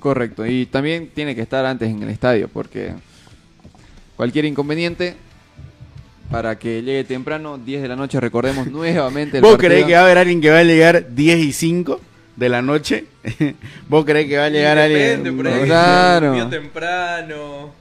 Correcto. 0.00 0.46
Y 0.46 0.66
también 0.66 1.10
tiene 1.14 1.34
que 1.34 1.42
estar 1.42 1.64
antes 1.64 1.90
en 1.90 2.02
el 2.02 2.10
estadio 2.10 2.48
porque 2.48 2.92
cualquier 4.16 4.44
inconveniente 4.44 5.16
para 6.30 6.58
que 6.58 6.82
llegue 6.82 7.04
temprano, 7.04 7.58
10 7.58 7.82
de 7.82 7.88
la 7.88 7.96
noche, 7.96 8.20
recordemos 8.20 8.66
nuevamente 8.70 9.38
el 9.38 9.42
¿Vos 9.42 9.52
partido. 9.52 9.70
creés 9.70 9.86
que 9.86 9.94
va 9.94 10.00
a 10.00 10.04
haber 10.04 10.18
alguien 10.18 10.40
que 10.40 10.50
va 10.50 10.58
a 10.58 10.64
llegar 10.64 11.14
10 11.14 11.38
y 11.38 11.52
5 11.52 12.00
de 12.38 12.48
la 12.48 12.62
noche? 12.62 13.04
¿Vos 13.88 14.04
creés 14.04 14.28
que 14.28 14.38
va 14.38 14.44
a 14.44 14.48
llegar 14.50 14.76
Depende, 14.78 15.14
alguien? 15.30 15.36
por 15.36 15.48
ahí. 15.48 15.64
Claro. 15.64 16.48
Temprano. 16.48 17.78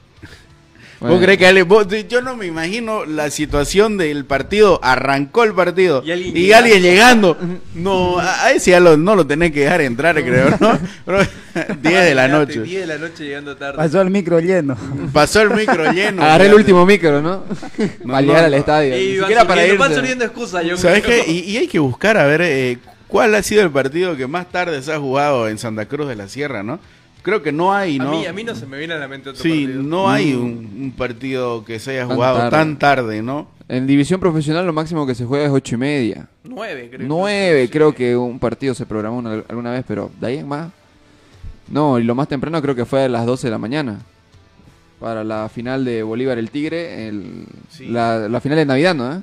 ¿Vos 0.99 1.21
creés 1.21 1.37
que 1.37 1.45
alguien- 1.45 1.67
vos- 1.67 1.85
yo 2.09 2.23
no 2.23 2.35
me 2.35 2.47
imagino 2.47 3.05
la 3.05 3.29
situación 3.29 3.97
del 3.97 4.25
partido, 4.25 4.79
arrancó 4.81 5.43
el 5.43 5.53
partido 5.53 6.01
Y 6.03 6.09
alguien 6.11 6.35
y 6.35 6.51
alguien 6.53 6.81
llegando. 6.81 7.37
No, 7.75 8.17
a 8.17 8.51
ese 8.51 8.71
ya 8.71 8.79
lo- 8.79 8.97
no 8.97 9.15
lo 9.15 9.27
tenés 9.27 9.51
que 9.51 9.59
dejar 9.59 9.81
entrar, 9.81 10.15
creo, 10.23 10.49
¿no? 10.59 10.79
Pero 11.05 11.19
10 11.83 12.03
de 12.03 12.15
la 12.15 12.27
noche. 12.27 12.61
10 12.63 12.81
de 12.81 12.87
la 12.87 12.97
noche 12.97 13.25
llegando 13.25 13.55
tarde. 13.55 13.77
Pasó 13.77 14.01
el 14.01 14.09
micro 14.09 14.39
lleno. 14.39 14.75
Pasó 15.13 15.41
el 15.41 15.51
micro 15.51 15.91
lleno. 15.91 16.23
Agarré 16.23 16.47
el 16.47 16.55
último 16.55 16.83
micro, 16.83 17.21
¿no? 17.21 17.43
No, 18.03 18.13
para 18.13 18.21
llegar 18.21 18.39
no, 18.41 18.45
al 18.45 18.51
no. 18.53 18.57
estadio. 18.57 18.97
Y 18.97 18.99
Ni 18.99 19.11
van, 19.17 19.19
siquiera 19.19 19.41
para 19.47 19.61
surgiendo, 19.61 19.79
van 19.79 19.91
irse. 19.91 19.99
surgiendo 20.01 20.25
excusas, 20.25 20.65
yo 20.65 20.77
¿Sabes 20.77 21.03
creo. 21.03 21.23
qué? 21.25 21.31
Y, 21.31 21.39
y 21.41 21.57
hay 21.57 21.67
que 21.67 21.77
buscar 21.77 22.17
a 22.17 22.25
ver 22.25 22.41
eh, 22.41 22.77
cuál 23.07 23.33
ha 23.35 23.43
sido 23.43 23.63
el 23.63 23.71
partido 23.71 24.15
que 24.17 24.27
más 24.27 24.49
tarde 24.51 24.81
se 24.81 24.93
ha 24.93 24.99
jugado 24.99 25.47
en 25.49 25.57
Santa 25.57 25.85
Cruz 25.87 26.07
de 26.07 26.15
la 26.15 26.27
Sierra, 26.27 26.63
¿no? 26.63 26.79
Creo 27.23 27.43
que 27.43 27.51
no 27.51 27.73
hay, 27.73 27.97
a, 27.99 28.03
¿no? 28.03 28.11
mí, 28.11 28.25
a 28.25 28.31
mí 28.33 28.43
no 28.43 28.55
se 28.55 28.65
me 28.65 28.77
viene 28.77 28.93
a 28.93 28.97
la 28.99 29.07
mente 29.07 29.29
otro 29.31 29.41
Sí, 29.43 29.63
partido. 29.65 29.83
no 29.83 30.09
hay 30.09 30.33
un, 30.33 30.77
un 30.79 30.93
partido 30.95 31.65
que 31.65 31.77
se 31.79 31.91
haya 31.91 32.07
Tan 32.07 32.15
jugado 32.15 32.37
tarde. 32.37 32.51
tan 32.51 32.79
tarde, 32.79 33.21
¿no? 33.21 33.49
En 33.67 33.85
división 33.85 34.19
profesional 34.21 34.65
lo 34.65 34.71
máximo 34.71 35.05
que 35.05 35.13
se 35.13 35.25
juega 35.25 35.45
es 35.45 35.51
ocho 35.51 35.75
y 35.75 35.77
media. 35.77 36.27
9, 36.45 36.89
creo. 36.89 37.07
Nueve, 37.07 37.63
Sí. 37.65 37.69
creo 37.71 37.93
que 37.93 38.15
un 38.15 38.39
partido 38.39 38.73
se 38.73 38.85
programó 38.85 39.17
una- 39.17 39.43
alguna 39.49 39.71
vez, 39.71 39.83
pero 39.85 40.09
de 40.21 40.27
ahí 40.27 40.37
en 40.37 40.47
más. 40.47 40.69
No, 41.69 41.99
y 41.99 42.03
lo 42.03 42.15
más 42.15 42.29
temprano 42.29 42.61
creo 42.61 42.75
que 42.75 42.85
fue 42.85 43.03
a 43.03 43.09
las 43.09 43.25
12 43.25 43.47
de 43.47 43.51
la 43.51 43.57
mañana. 43.57 43.99
Para 45.01 45.25
la 45.25 45.49
final 45.49 45.83
de 45.83 46.01
Bolívar 46.03 46.37
el 46.37 46.49
Tigre, 46.49 47.09
el- 47.09 47.45
Sí. 47.69 47.87
la, 47.89 48.29
la 48.29 48.39
final 48.39 48.57
de 48.57 48.65
Navidad, 48.65 48.95
¿no? 48.95 49.13
eh? 49.15 49.19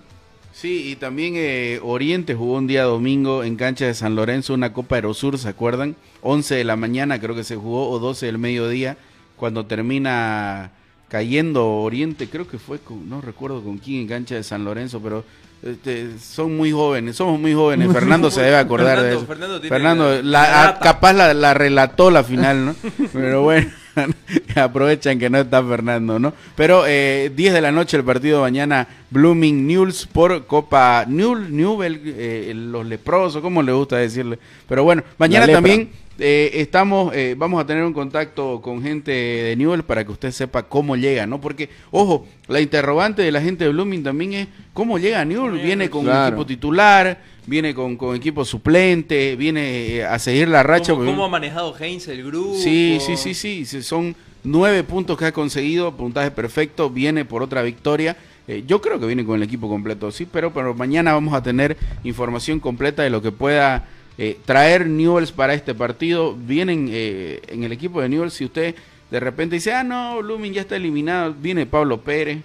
Sí, 0.55 0.91
y 0.93 0.97
también 0.97 1.35
eh, 1.37 1.81
Oriente 1.83 2.35
jugó 2.37 2.55
un 2.55 2.69
día 2.69 2.85
domingo 2.85 3.43
en 3.43 3.57
cancha 3.57 3.87
de 3.87 3.95
San 3.95 4.15
Lorenzo 4.15 4.55
una 4.55 4.73
Copa 4.73 4.95
Aerosur, 4.95 5.37
¿se 5.37 5.49
acuerdan? 5.49 5.97
11 6.23 6.55
de 6.55 6.65
la 6.65 6.77
mañana 6.77 7.21
creo 7.21 7.35
que 7.35 7.43
se 7.43 7.57
jugó, 7.57 7.91
o 7.91 7.99
12 7.99 8.27
del 8.27 8.39
mediodía, 8.39 8.97
cuando 9.37 9.67
termina 9.67 10.71
cayendo 11.09 11.67
Oriente, 11.69 12.29
creo 12.29 12.47
que 12.47 12.59
fue, 12.59 12.79
con, 12.79 13.09
no 13.09 13.21
recuerdo 13.21 13.63
con 13.65 13.79
quién 13.79 14.03
en 14.03 14.09
cancha 14.09 14.37
de 14.37 14.45
San 14.45 14.65
Lorenzo, 14.65 15.01
pero 15.01 15.25
este, 15.63 16.19
son 16.21 16.57
muy 16.57 16.71
jóvenes, 16.71 17.17
somos 17.17 17.41
muy 17.41 17.53
jóvenes, 17.53 17.93
Fernando 17.93 18.31
se 18.31 18.43
debe 18.43 18.57
acordar 18.57 19.03
de 19.03 19.19
Fernando- 19.19 19.57
eso. 19.59 19.69
Fernando 19.69 20.23
la- 20.23 20.79
capaz 20.81 21.13
la, 21.15 21.35
la 21.35 21.53
relató 21.55 22.13
la 22.13 22.23
final, 22.23 22.65
¿no? 22.67 22.75
Pero 23.13 23.43
bueno, 23.43 23.69
aprovechan 24.55 25.19
que 25.19 25.31
no 25.31 25.39
está 25.39 25.63
Fernando, 25.63 26.19
¿no? 26.19 26.33
Pero 26.57 26.85
eh, 26.87 27.33
10 27.35 27.55
de 27.55 27.61
la 27.61 27.73
noche 27.73 27.97
el 27.97 28.05
partido 28.05 28.41
mañana, 28.41 28.87
Blooming 29.11 29.67
Newells 29.67 30.07
por 30.07 30.47
Copa 30.47 31.05
Newell, 31.07 31.55
Newell, 31.55 32.01
eh, 32.05 32.53
los 32.55 32.87
leprosos, 32.87 33.43
como 33.43 33.63
le 33.63 33.73
gusta 33.73 33.97
decirle. 33.97 34.39
Pero 34.69 34.85
bueno, 34.85 35.03
mañana 35.19 35.47
también 35.47 35.91
eh, 36.19 36.51
estamos, 36.55 37.15
eh, 37.15 37.35
vamos 37.37 37.61
a 37.63 37.67
tener 37.67 37.85
un 37.85 37.93
contacto 37.93 38.61
con 38.63 38.83
gente 38.83 39.11
de 39.11 39.57
Newell 39.57 39.83
para 39.83 40.05
que 40.05 40.13
usted 40.13 40.31
sepa 40.31 40.63
cómo 40.63 40.97
llega, 40.97 41.27
¿no? 41.27 41.41
Porque, 41.41 41.69
ojo, 41.91 42.27
la 42.47 42.61
interrogante 42.61 43.23
de 43.23 43.33
la 43.33 43.41
gente 43.41 43.65
de 43.65 43.71
Blooming 43.71 44.03
también 44.05 44.33
es 44.35 44.49
cómo 44.73 44.99
llega 44.99 45.21
a 45.21 45.25
Newell. 45.25 45.61
Viene 45.61 45.91
con 45.91 46.07
un 46.09 46.27
equipo 46.27 46.47
titular, 46.47 47.21
viene 47.47 47.75
con, 47.75 47.97
con 47.97 48.15
equipo 48.15 48.45
suplente, 48.45 49.35
viene 49.37 49.97
eh, 49.97 50.05
a 50.05 50.19
seguir 50.19 50.49
la 50.49 50.63
racha. 50.63 50.93
¿Cómo, 50.93 51.05
porque- 51.05 51.13
cómo 51.13 51.25
ha 51.25 51.29
manejado 51.29 51.75
Heinz 51.79 52.07
el 52.09 52.25
grupo? 52.25 52.55
Sí, 52.57 52.99
sí, 53.01 53.17
sí, 53.17 53.35
sí, 53.35 53.65
sí, 53.65 53.83
Son 53.83 54.15
nueve 54.45 54.83
puntos 54.85 55.19
que 55.19 55.25
ha 55.27 55.33
conseguido, 55.33 55.97
puntaje 55.97 56.31
perfecto, 56.31 56.91
viene 56.91 57.25
por 57.25 57.43
otra 57.43 57.63
victoria. 57.63 58.17
Eh, 58.47 58.63
yo 58.67 58.83
creo 58.83 59.01
que 59.01 59.07
viene 59.07 59.25
con 59.25 59.37
el 59.37 59.43
equipo 59.43 59.71
completo, 59.71 60.11
sí, 60.13 60.27
pero, 60.31 60.53
pero 60.53 60.75
mañana 60.75 61.15
vamos 61.15 61.33
a 61.33 61.43
tener 61.43 61.79
información 62.05 62.61
completa 62.61 63.03
de 63.03 63.09
lo 63.09 63.23
que 63.23 63.33
pueda 63.33 63.89
eh, 64.19 64.39
traer 64.45 64.87
Newells 64.87 65.33
para 65.33 65.55
este 65.55 65.75
partido. 65.75 66.35
Vienen 66.37 66.89
eh, 66.91 67.41
en 67.49 67.65
el 67.65 67.73
equipo 67.73 68.01
de 68.01 68.09
Newells, 68.09 68.35
si 68.35 68.45
usted 68.45 68.75
de 69.11 69.21
repente 69.21 69.57
dice, 69.57 69.73
ah, 69.73 69.85
no, 69.85 70.21
Lumin 70.23 70.53
ya 70.53 70.63
está 70.63 70.77
eliminado, 70.77 71.35
viene 71.39 71.67
Pablo 71.67 72.01
Pérez, 72.03 72.39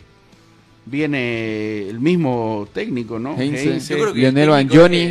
viene 0.85 1.89
el 1.89 1.99
mismo 1.99 2.67
técnico, 2.73 3.19
¿no? 3.19 3.39
Heinze. 3.39 3.63
Heinze. 3.71 3.93
Yo 3.95 4.01
creo 4.01 4.13
que 4.13 4.19
Lionel 4.19 4.49
Banjoni. 4.49 5.09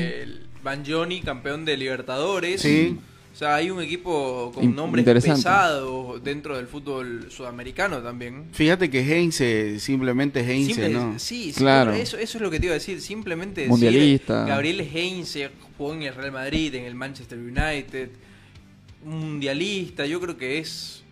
Banjoni, 0.62 1.20
campeón 1.22 1.64
de 1.64 1.76
Libertadores. 1.76 2.60
Sí. 2.60 2.96
O 3.32 3.38
sea, 3.38 3.54
hay 3.54 3.70
un 3.70 3.80
equipo 3.80 4.50
con 4.52 4.74
nombres 4.74 5.04
pesados 5.04 6.22
dentro 6.24 6.56
del 6.56 6.66
fútbol 6.66 7.28
sudamericano 7.30 7.98
también. 7.98 8.46
Fíjate 8.50 8.90
que 8.90 9.00
Heinze, 9.00 9.78
simplemente 9.78 10.40
Heinze, 10.40 10.74
Simple- 10.74 10.88
¿no? 10.88 11.18
Sí, 11.20 11.52
sí, 11.52 11.60
Claro. 11.60 11.92
eso, 11.92 12.18
eso 12.18 12.38
es 12.38 12.42
lo 12.42 12.50
que 12.50 12.58
te 12.58 12.66
iba 12.66 12.72
a 12.72 12.78
decir. 12.78 13.00
Simplemente 13.00 13.60
decir, 13.60 13.70
Mundialista. 13.70 14.44
Gabriel 14.44 14.80
Heinze 14.92 15.50
jugó 15.78 15.94
en 15.94 16.02
el 16.02 16.14
Real 16.14 16.32
Madrid, 16.32 16.74
en 16.74 16.84
el 16.84 16.94
Manchester 16.94 17.38
United, 17.38 18.10
un 19.06 19.18
mundialista. 19.20 20.04
Yo 20.06 20.20
creo 20.20 20.36
que 20.36 20.58
es, 20.58 21.02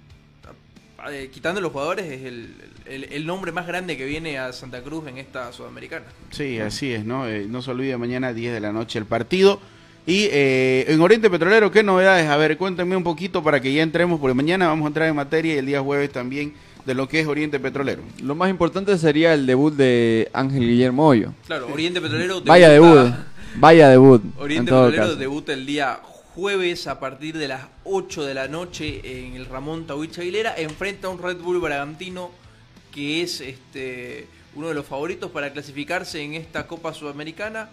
quitando 1.33 1.61
los 1.61 1.73
jugadores, 1.73 2.07
es 2.07 2.23
el, 2.25 2.55
el- 2.87 3.05
el 3.13 3.27
nombre 3.27 3.53
más 3.53 3.67
grande 3.67 3.97
que 3.97 4.05
viene 4.07 4.39
a 4.39 4.53
Santa 4.53 4.83
Cruz 4.83 5.07
en 5.07 5.19
esta 5.19 5.53
sudamericana. 5.53 6.07
Sí, 6.31 6.59
así 6.59 6.93
es, 6.93 7.05
¿no? 7.05 7.29
Eh, 7.29 7.47
no 7.49 7.63
se 7.63 7.71
olvide 7.71 7.97
mañana 7.97 8.33
10 8.33 8.53
de 8.53 8.61
la 8.61 8.73
noche 8.73 8.99
el 8.99 9.05
partido. 9.07 9.61
Y 10.09 10.29
eh, 10.31 10.85
en 10.89 11.01
Oriente 11.01 11.29
Petrolero, 11.31 11.71
¿qué 11.73 11.83
novedades? 11.83 12.29
A 12.29 12.37
ver, 12.37 12.57
cuéntame 12.57 12.97
un 12.97 13.03
poquito 13.03 13.43
para 13.43 13.61
que 13.61 13.73
ya 13.73 13.83
entremos, 13.83 14.21
porque 14.21 14.35
mañana 14.35 14.69
vamos 14.69 14.85
a 14.85 14.89
entrar 14.89 15.09
en 15.09 15.17
materia 15.17 15.55
y 15.55 15.59
el 15.59 15.67
día 15.67 15.81
jueves 15.81 16.11
también 16.13 16.55
de 16.85 16.95
lo 16.95 17.09
que 17.09 17.19
es 17.21 17.27
Oriente 17.27 17.59
Petrolero. 17.59 18.03
Lo 18.23 18.37
más 18.37 18.49
importante 18.49 18.97
sería 18.99 19.35
el 19.35 19.47
debut 19.47 19.75
de 19.75 20.29
Ángel 20.33 20.61
Guillermo 20.61 21.09
Hoyo. 21.09 21.33
Claro, 21.47 21.67
Oriente 21.73 22.01
Petrolero 22.01 22.41
Vaya 22.43 22.69
debut, 22.69 23.13
vaya 23.59 23.89
debut. 23.89 24.23
Oriente 24.39 24.71
Petrolero 24.71 25.17
debuta 25.17 25.53
el 25.53 25.67
día 25.67 26.01
jueves 26.35 26.87
a 26.87 27.01
partir 27.01 27.37
de 27.39 27.49
las 27.49 27.63
8 27.85 28.25
de 28.25 28.35
la 28.35 28.49
noche 28.49 29.01
en 29.05 29.35
el 29.35 29.47
Ramón 29.47 29.87
Tawich 29.87 30.19
Aguilera. 30.19 30.55
Enfrenta 30.57 31.09
a 31.09 31.11
un 31.11 31.23
Red 31.23 31.39
Bull 31.39 31.61
Bragantino 31.61 32.31
que 32.93 33.23
es 33.23 33.41
este 33.41 34.27
uno 34.55 34.69
de 34.69 34.75
los 34.75 34.87
favoritos 34.87 35.31
para 35.31 35.53
clasificarse 35.53 36.23
en 36.23 36.35
esta 36.35 36.67
Copa 36.67 36.95
Sudamericana. 36.95 37.69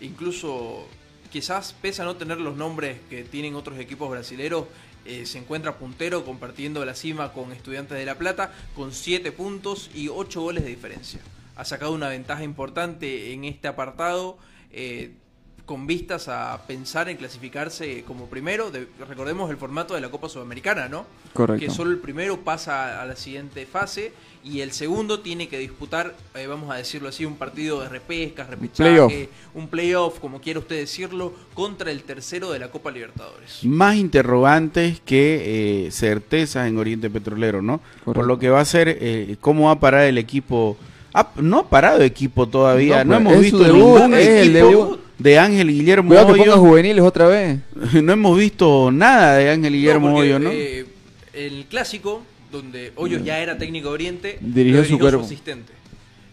Incluso 0.00 0.86
quizás 1.30 1.74
pese 1.80 2.02
a 2.02 2.04
no 2.04 2.16
tener 2.16 2.38
los 2.38 2.56
nombres 2.56 2.98
que 3.10 3.24
tienen 3.24 3.54
otros 3.54 3.78
equipos 3.78 4.08
brasileros, 4.10 4.64
eh, 5.04 5.26
se 5.26 5.38
encuentra 5.38 5.78
puntero 5.78 6.24
compartiendo 6.24 6.84
la 6.84 6.94
cima 6.94 7.32
con 7.32 7.52
Estudiantes 7.52 7.98
de 7.98 8.04
La 8.04 8.18
Plata 8.18 8.52
con 8.74 8.92
7 8.92 9.32
puntos 9.32 9.90
y 9.94 10.08
8 10.08 10.40
goles 10.40 10.64
de 10.64 10.70
diferencia. 10.70 11.20
Ha 11.56 11.64
sacado 11.64 11.92
una 11.92 12.08
ventaja 12.08 12.44
importante 12.44 13.32
en 13.32 13.44
este 13.44 13.68
apartado. 13.68 14.38
eh, 14.70 15.12
con 15.68 15.86
vistas 15.86 16.28
a 16.28 16.62
pensar 16.66 17.10
en 17.10 17.18
clasificarse 17.18 18.02
como 18.04 18.24
primero. 18.24 18.70
De- 18.70 18.88
recordemos 19.06 19.50
el 19.50 19.58
formato 19.58 19.94
de 19.94 20.00
la 20.00 20.10
Copa 20.10 20.30
Sudamericana, 20.30 20.88
¿no? 20.88 21.04
Correcto. 21.34 21.62
Que 21.66 21.70
solo 21.70 21.90
el 21.90 21.98
primero 21.98 22.38
pasa 22.40 23.02
a 23.02 23.04
la 23.04 23.14
siguiente 23.16 23.66
fase 23.66 24.12
y 24.42 24.60
el 24.62 24.72
segundo 24.72 25.20
tiene 25.20 25.46
que 25.46 25.58
disputar, 25.58 26.16
eh, 26.34 26.46
vamos 26.46 26.70
a 26.70 26.76
decirlo 26.76 27.10
así, 27.10 27.26
un 27.26 27.36
partido 27.36 27.82
de 27.82 27.90
repesca, 27.90 28.44
repechaje, 28.44 28.88
playoff. 28.90 29.12
un 29.54 29.68
playoff, 29.68 30.18
como 30.20 30.40
quiera 30.40 30.58
usted 30.58 30.76
decirlo, 30.76 31.34
contra 31.52 31.90
el 31.90 32.02
tercero 32.02 32.50
de 32.50 32.60
la 32.60 32.70
Copa 32.70 32.90
Libertadores. 32.90 33.62
Más 33.64 33.96
interrogantes 33.96 35.00
que 35.04 35.86
eh, 35.86 35.90
certezas 35.90 36.66
en 36.66 36.78
Oriente 36.78 37.10
Petrolero, 37.10 37.60
¿no? 37.60 37.78
Por 38.06 38.14
Correcto. 38.14 38.26
lo 38.26 38.38
que 38.38 38.48
va 38.48 38.60
a 38.60 38.64
ser, 38.64 38.96
eh, 39.00 39.36
cómo 39.42 39.66
va 39.66 39.72
a 39.72 39.80
parar 39.80 40.04
el 40.06 40.16
equipo. 40.16 40.78
Ah, 41.12 41.30
no 41.36 41.58
ha 41.60 41.68
parado 41.68 42.00
equipo 42.02 42.46
todavía, 42.48 43.04
no, 43.04 43.12
No, 43.20 43.30
hemos 43.30 43.40
visto 43.42 43.58
debut, 43.58 43.80
ningún 43.98 44.14
es 44.14 44.28
el 44.28 44.56
equipo 44.56 44.66
debut. 44.68 45.00
De 45.18 45.38
Ángel 45.38 45.68
Guillermo 45.68 46.08
Cuidado 46.08 46.32
que 46.32 46.38
ponga 46.40 46.52
Hoyo. 46.54 46.60
juveniles 46.62 47.04
otra 47.04 47.26
vez. 47.26 47.58
No 48.02 48.12
hemos 48.12 48.38
visto 48.38 48.90
nada 48.90 49.36
de 49.36 49.50
Ángel 49.50 49.72
Guillermo 49.72 50.08
No, 50.08 50.14
porque, 50.14 50.28
Hoyo, 50.34 50.38
¿no? 50.38 50.50
eh, 50.52 50.86
el 51.34 51.66
clásico, 51.68 52.22
donde 52.50 52.92
Hoyos 52.96 53.22
ya 53.24 53.38
era 53.40 53.58
técnico 53.58 53.88
de 53.88 53.94
Oriente, 53.94 54.38
Dirigió 54.40 54.84
su 54.84 54.98
cuerpo. 54.98 55.22
asistente. 55.24 55.72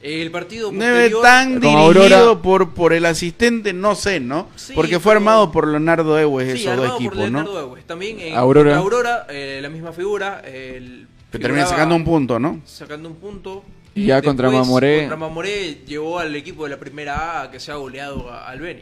El 0.01 0.29
partido 0.29 0.69
posterior, 0.71 1.21
tan 1.23 1.59
dirigido 1.59 2.39
por, 2.43 2.75
por 2.75 2.93
el 2.93 3.05
asistente, 3.07 3.73
no 3.73 3.95
sé, 3.95 4.19
¿no? 4.19 4.49
Sí, 4.55 4.73
Porque 4.75 4.99
fue 4.99 5.13
armado 5.13 5.51
por 5.51 5.67
Leonardo 5.67 6.19
Ewes, 6.19 6.59
Sí, 6.59 6.63
esos 6.67 6.75
dos 6.75 6.85
armado 6.85 6.93
por 6.93 7.01
equipos, 7.01 7.17
Leonardo 7.17 7.53
¿no? 7.53 7.59
Ewes. 7.59 7.85
También 7.87 8.19
en 8.19 8.35
Aurora. 8.35 8.77
Aurora, 8.77 9.25
eh, 9.29 9.59
la 9.63 9.69
misma 9.69 9.93
figura. 9.93 10.41
El, 10.45 11.07
Que 11.31 11.39
termina 11.39 11.65
sacando 11.65 11.95
un 11.95 12.03
punto, 12.05 12.37
¿no? 12.37 12.61
Sacando 12.65 13.09
un 13.09 13.15
punto. 13.15 13.63
Y 13.95 14.05
ya 14.07 14.21
contra 14.21 14.49
Mamoré. 14.51 14.99
Contra 14.99 15.15
Mamoré 15.17 15.81
llevó 15.87 16.19
al 16.19 16.35
equipo 16.35 16.65
de 16.65 16.69
la 16.71 16.77
primera 16.77 17.15
A 17.39 17.43
a 17.43 17.51
que 17.51 17.59
se 17.59 17.71
ha 17.71 17.75
goleado 17.75 18.29
a- 18.29 18.47
al 18.47 18.59
Beni. 18.59 18.81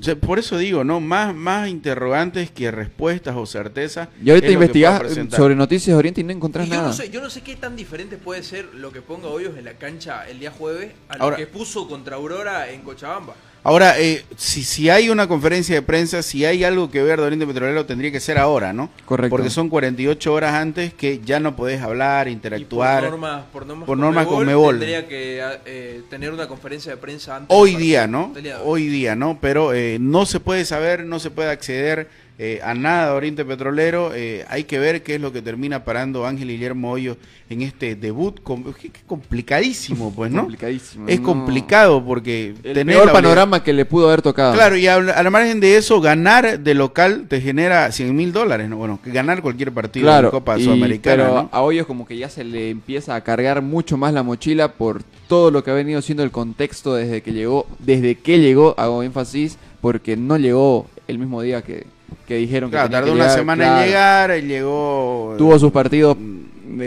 O 0.00 0.02
sea, 0.04 0.16
por 0.16 0.38
eso 0.38 0.56
digo, 0.56 0.82
¿no? 0.84 0.98
Más, 1.00 1.32
más 1.34 1.68
interrogantes 1.68 2.50
que 2.50 2.70
respuestas 2.70 3.36
o 3.36 3.44
certezas. 3.46 4.08
Y 4.24 4.30
ahorita 4.30 4.50
investigás 4.50 5.02
sobre 5.30 5.54
Noticias 5.54 5.96
Oriente 5.96 6.22
y 6.22 6.24
no 6.24 6.32
encontrás 6.32 6.66
Y 6.66 6.70
yo 6.70 6.76
nada. 6.76 6.88
no, 6.88 6.94
sé, 6.94 7.10
yo 7.10 7.20
no 7.20 7.28
sé 7.30 7.42
qué 7.42 7.54
tan 7.56 7.76
diferente 7.76 8.16
puede 8.16 8.42
ser 8.42 8.64
lo 8.74 8.90
que 8.90 9.02
ponga 9.02 9.28
Hoyos 9.28 9.56
en 9.56 9.64
la 9.66 9.74
cancha 9.74 10.26
el 10.28 10.40
día 10.40 10.50
jueves 10.50 10.92
a 11.08 11.18
lo 11.18 11.24
Ahora- 11.24 11.36
que 11.36 11.46
puso 11.46 11.86
contra 11.86 12.16
Aurora 12.16 12.70
en 12.70 12.80
Cochabamba. 12.80 13.34
Ahora, 13.64 14.00
eh, 14.00 14.24
si, 14.36 14.64
si 14.64 14.90
hay 14.90 15.08
una 15.08 15.28
conferencia 15.28 15.76
de 15.76 15.82
prensa, 15.82 16.22
si 16.22 16.44
hay 16.44 16.64
algo 16.64 16.90
que 16.90 17.00
ver 17.00 17.20
de 17.20 17.26
Oriente 17.26 17.46
Petrolero, 17.46 17.86
tendría 17.86 18.10
que 18.10 18.18
ser 18.18 18.36
ahora, 18.36 18.72
¿no? 18.72 18.90
Correcto. 19.04 19.30
Porque 19.30 19.50
son 19.50 19.68
48 19.68 20.32
horas 20.32 20.54
antes 20.54 20.92
que 20.94 21.20
ya 21.24 21.38
no 21.38 21.54
podés 21.54 21.80
hablar, 21.80 22.26
interactuar. 22.26 23.04
Y 23.04 23.06
por 23.06 23.10
normas, 23.12 23.44
por 23.52 23.66
normas, 23.66 23.86
por 23.86 23.98
normas 23.98 24.26
Conmebol, 24.26 24.46
Conmebol. 24.46 24.78
Tendría 24.80 25.06
que 25.06 25.40
eh, 25.64 26.02
tener 26.10 26.32
una 26.32 26.48
conferencia 26.48 26.90
de 26.90 26.98
prensa 26.98 27.36
antes 27.36 27.56
Hoy 27.56 27.76
día, 27.76 28.08
¿no? 28.08 28.32
Hoy 28.64 28.88
día, 28.88 29.14
¿no? 29.14 29.38
Pero 29.40 29.72
eh, 29.72 29.98
no 30.00 30.26
se 30.26 30.40
puede 30.40 30.64
saber, 30.64 31.04
no 31.04 31.20
se 31.20 31.30
puede 31.30 31.50
acceder 31.50 32.08
eh, 32.38 32.60
a 32.64 32.74
nada 32.74 33.14
Oriente 33.14 33.44
Petrolero. 33.44 34.12
Eh, 34.14 34.44
hay 34.48 34.64
que 34.64 34.78
ver 34.78 35.02
qué 35.02 35.16
es 35.16 35.20
lo 35.20 35.32
que 35.32 35.42
termina 35.42 35.84
parando 35.84 36.26
Ángel 36.26 36.48
Guillermo 36.48 36.90
Hoyo 36.92 37.16
en 37.50 37.62
este 37.62 37.94
debut. 37.94 38.40
com- 38.42 38.64
que- 38.72 38.90
que 38.90 39.00
complicadísimo, 39.06 40.12
pues, 40.14 40.30
¿no? 40.32 40.42
Complicadísimo, 40.42 41.08
Es 41.08 41.20
no. 41.20 41.26
complicado 41.26 42.04
porque 42.04 42.54
El 42.62 42.74
tener 42.74 42.96
peor 42.96 43.12
panorama 43.12 43.62
que 43.62 43.72
le 43.72 43.84
pudo 43.84 44.06
haber 44.08 44.22
tocado. 44.22 44.54
Claro, 44.54 44.76
y 44.76 44.86
a, 44.86 44.94
a 44.96 45.22
la 45.22 45.30
margen 45.30 45.60
de 45.60 45.76
eso, 45.76 46.00
ganar 46.00 46.60
de 46.60 46.74
local 46.74 47.26
te 47.28 47.40
genera 47.40 47.90
100 47.92 48.14
mil 48.16 48.32
dólares, 48.32 48.68
¿no? 48.68 48.76
Bueno, 48.76 48.98
que 49.02 49.10
ganar 49.10 49.42
cualquier 49.42 49.72
partido 49.72 50.06
Claro, 50.06 50.28
en 50.28 50.30
Copa 50.32 50.58
y- 50.58 50.64
Sudamericana, 50.64 51.22
pero 51.24 51.42
¿no? 51.42 51.48
a 51.52 51.62
Hoyos 51.62 51.86
como 51.86 52.06
que 52.06 52.16
ya 52.16 52.28
se 52.28 52.44
le 52.44 52.70
empieza 52.70 53.14
a 53.14 53.20
cargar 53.22 53.60
mucho 53.62 53.96
más 53.96 54.12
la 54.14 54.22
mochila 54.22 54.72
por 54.72 55.02
todo 55.28 55.50
lo 55.50 55.62
que 55.64 55.70
ha 55.70 55.74
venido 55.74 56.00
siendo 56.02 56.22
el 56.22 56.30
contexto 56.30 56.94
desde 56.94 57.22
que 57.22 57.32
llegó, 57.32 57.66
desde 57.78 58.14
que 58.16 58.38
llegó, 58.38 58.74
hago 58.78 59.02
énfasis, 59.02 59.58
porque 59.80 60.16
no 60.16 60.36
llegó 60.38 60.86
el 61.08 61.18
mismo 61.18 61.42
día 61.42 61.62
que, 61.62 61.86
que 62.26 62.36
dijeron 62.36 62.70
Claro, 62.70 62.88
que 62.88 62.90
tenía 62.90 63.00
tardó 63.00 63.06
que 63.12 63.16
una 63.16 63.24
llegar, 63.24 63.38
semana 63.38 63.64
claro. 63.64 63.80
en 63.80 63.86
llegar, 63.86 64.30
eh, 64.30 64.42
llegó... 64.42 65.34
Tuvo 65.38 65.58
sus 65.58 65.72
partidos 65.72 66.16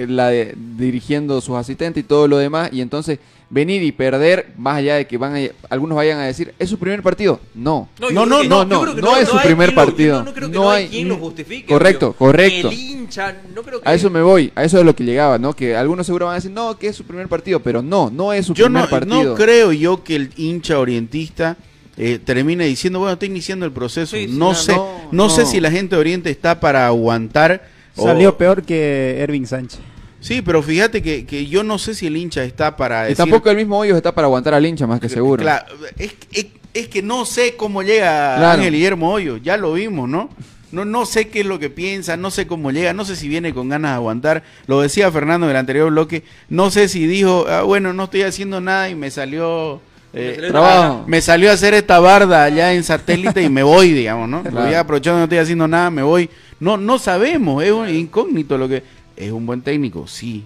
la 0.07 0.29
de- 0.29 0.55
dirigiendo 0.77 1.39
sus 1.41 1.55
asistentes 1.55 2.03
y 2.03 2.07
todo 2.07 2.27
lo 2.27 2.37
demás, 2.37 2.69
y 2.71 2.81
entonces 2.81 3.19
venir 3.49 3.83
y 3.83 3.91
perder, 3.91 4.47
más 4.57 4.77
allá 4.77 4.95
de 4.95 5.05
que 5.05 5.17
van 5.19 5.35
a, 5.35 5.39
algunos 5.69 5.95
vayan 5.95 6.17
a 6.19 6.23
decir, 6.25 6.53
¿es 6.57 6.67
su 6.69 6.79
primer 6.79 7.03
partido? 7.03 7.39
No. 7.53 7.87
No, 7.99 8.09
yo 8.09 8.13
No, 8.15 8.25
no, 8.25 8.43
no, 8.43 8.43
yo 8.43 8.65
no, 8.65 8.81
creo 8.81 8.95
que 8.95 9.01
no 9.01 9.15
es 9.15 9.29
su 9.29 9.37
primer 9.37 9.75
partido. 9.75 10.17
yo 10.19 10.23
no, 10.25 10.33
creo 10.33 10.49
que 10.49 10.55
No 10.57 10.63
no 10.63 10.71
hay 10.71 10.87
quien 10.87 11.07
lo 11.07 11.17
justifique. 11.17 11.67
Correcto, 11.71 12.13
correcto. 12.13 12.69
El 12.69 12.73
hincha 12.73 13.29
hincha, 13.29 13.35
no 13.53 13.61
creo 13.61 13.79
que... 13.81 13.87
A 13.87 13.93
eso 13.93 14.09
me 14.09 14.23
voy, 14.23 14.51
a 14.55 14.63
eso 14.63 14.79
es 14.79 14.85
lo 14.85 14.95
que 14.95 15.03
llegaba, 15.03 15.37
¿no? 15.37 15.53
Que 15.55 15.75
algunos 15.77 16.07
seguro 16.07 16.25
van 16.25 16.33
a 16.33 16.35
decir, 16.37 16.49
no, 16.51 16.75
que 16.79 16.87
es 16.87 16.95
su 16.95 17.03
primer 17.03 17.27
partido, 17.27 17.59
pero 17.59 17.83
no, 17.83 18.09
no 18.09 18.33
es 18.33 18.47
su 18.47 18.55
Yo 18.55 18.65
primer 18.65 18.85
no, 18.85 18.89
partido. 18.89 19.23
no 19.23 19.35
creo 19.35 19.71
yo 19.71 20.03
que 20.03 20.15
el 20.15 20.31
hincha 20.35 20.79
orientista 20.79 21.55
eh, 21.97 22.19
termine 22.23 22.65
diciendo, 22.65 22.99
bueno, 22.99 23.13
está 23.13 23.25
iniciando 23.25 23.65
el 23.65 23.71
proceso. 23.71 24.15
Sí, 24.15 24.27
no, 24.29 24.53
sé, 24.53 24.73
no, 24.73 24.89
no, 25.11 25.29
sé 25.29 25.45
si 25.45 25.59
la 25.59 25.71
gente 25.71 25.95
de 25.95 26.01
Oriente 26.01 26.29
está 26.29 26.59
para 26.59 26.87
aguantar. 26.87 27.67
o- 27.95 28.03
Salió 28.03 28.37
peor 28.37 28.63
que 28.63 29.17
Ervin 29.19 29.47
Sánchez. 29.47 29.79
Sí, 30.19 30.41
pero 30.41 30.63
fíjate 30.63 31.01
que, 31.03 31.25
que 31.25 31.45
yo 31.45 31.63
no 31.63 31.77
sé 31.77 31.93
si 31.93 32.07
el 32.07 32.17
hincha 32.17 32.43
está 32.43 32.75
para 32.75 33.05
Y 33.05 33.09
decir... 33.09 33.17
tampoco 33.17 33.49
el 33.49 33.57
mismo 33.57 33.77
Hoyos 33.77 33.95
está 33.95 34.13
para 34.15 34.25
aguantar 34.25 34.55
al 34.55 34.65
hincha, 34.65 34.87
más 34.87 34.99
que 34.99 35.07
seguro. 35.07 35.41
Claro, 35.43 35.65
es, 35.97 36.13
es- 36.31 36.47
es 36.73 36.87
que 36.89 37.01
no 37.01 37.23
sé 37.25 37.55
cómo 37.55 37.83
llega 37.83 38.35
Claro. 38.37 38.57
Ángel 38.57 38.73
Guillermo 38.73 39.11
Hoyo, 39.13 39.37
ya 39.37 39.55
lo 39.55 39.71
vimos, 39.73 40.09
¿no? 40.09 40.29
No, 40.73 40.83
no 40.83 41.05
sé 41.05 41.29
qué 41.29 41.39
es 41.41 41.45
lo 41.45 41.57
que 41.57 41.69
piensa, 41.69 42.17
no 42.17 42.31
sé 42.31 42.47
cómo 42.47 42.71
llega, 42.71 42.91
no 42.91 43.05
sé 43.05 43.15
si 43.15 43.29
viene 43.29 43.53
con 43.53 43.69
ganas 43.69 43.91
de 43.91 43.95
aguantar. 43.95 44.43
Lo 44.67 44.81
decía 44.81 45.09
Fernando 45.09 45.45
en 45.47 45.51
el 45.51 45.57
anterior 45.57 45.89
bloque, 45.89 46.23
no 46.49 46.69
sé 46.71 46.89
si 46.89 47.07
dijo, 47.07 47.45
ah, 47.47 47.61
bueno, 47.61 47.93
no 47.93 48.05
estoy 48.05 48.23
haciendo 48.23 48.59
nada 48.59 48.89
y 48.89 48.95
me 48.95 49.09
salió... 49.09 49.79
eh, 50.15 50.47
trabajo. 50.49 51.03
me 51.07 51.21
salió 51.21 51.51
a 51.51 51.53
hacer 51.53 51.73
esta 51.73 51.99
barda 51.99 52.43
allá 52.45 52.73
en 52.73 52.83
satélite 52.83 53.41
y 53.43 53.49
me 53.49 53.63
voy, 53.63 53.91
digamos, 53.91 54.27
¿no? 54.29 54.41
Claro. 54.43 54.65
Voy 54.65 54.73
aprovechando, 54.75 55.17
no 55.19 55.23
estoy 55.25 55.37
haciendo 55.39 55.67
nada, 55.67 55.89
me 55.89 56.03
voy. 56.03 56.29
No, 56.59 56.77
no 56.77 56.97
sabemos, 56.99 57.63
es 57.63 57.71
un 57.71 57.89
incógnito 57.89 58.57
lo 58.57 58.67
que... 58.69 58.83
Es 59.17 59.31
un 59.31 59.45
buen 59.45 59.61
técnico, 59.61 60.07
sí, 60.07 60.43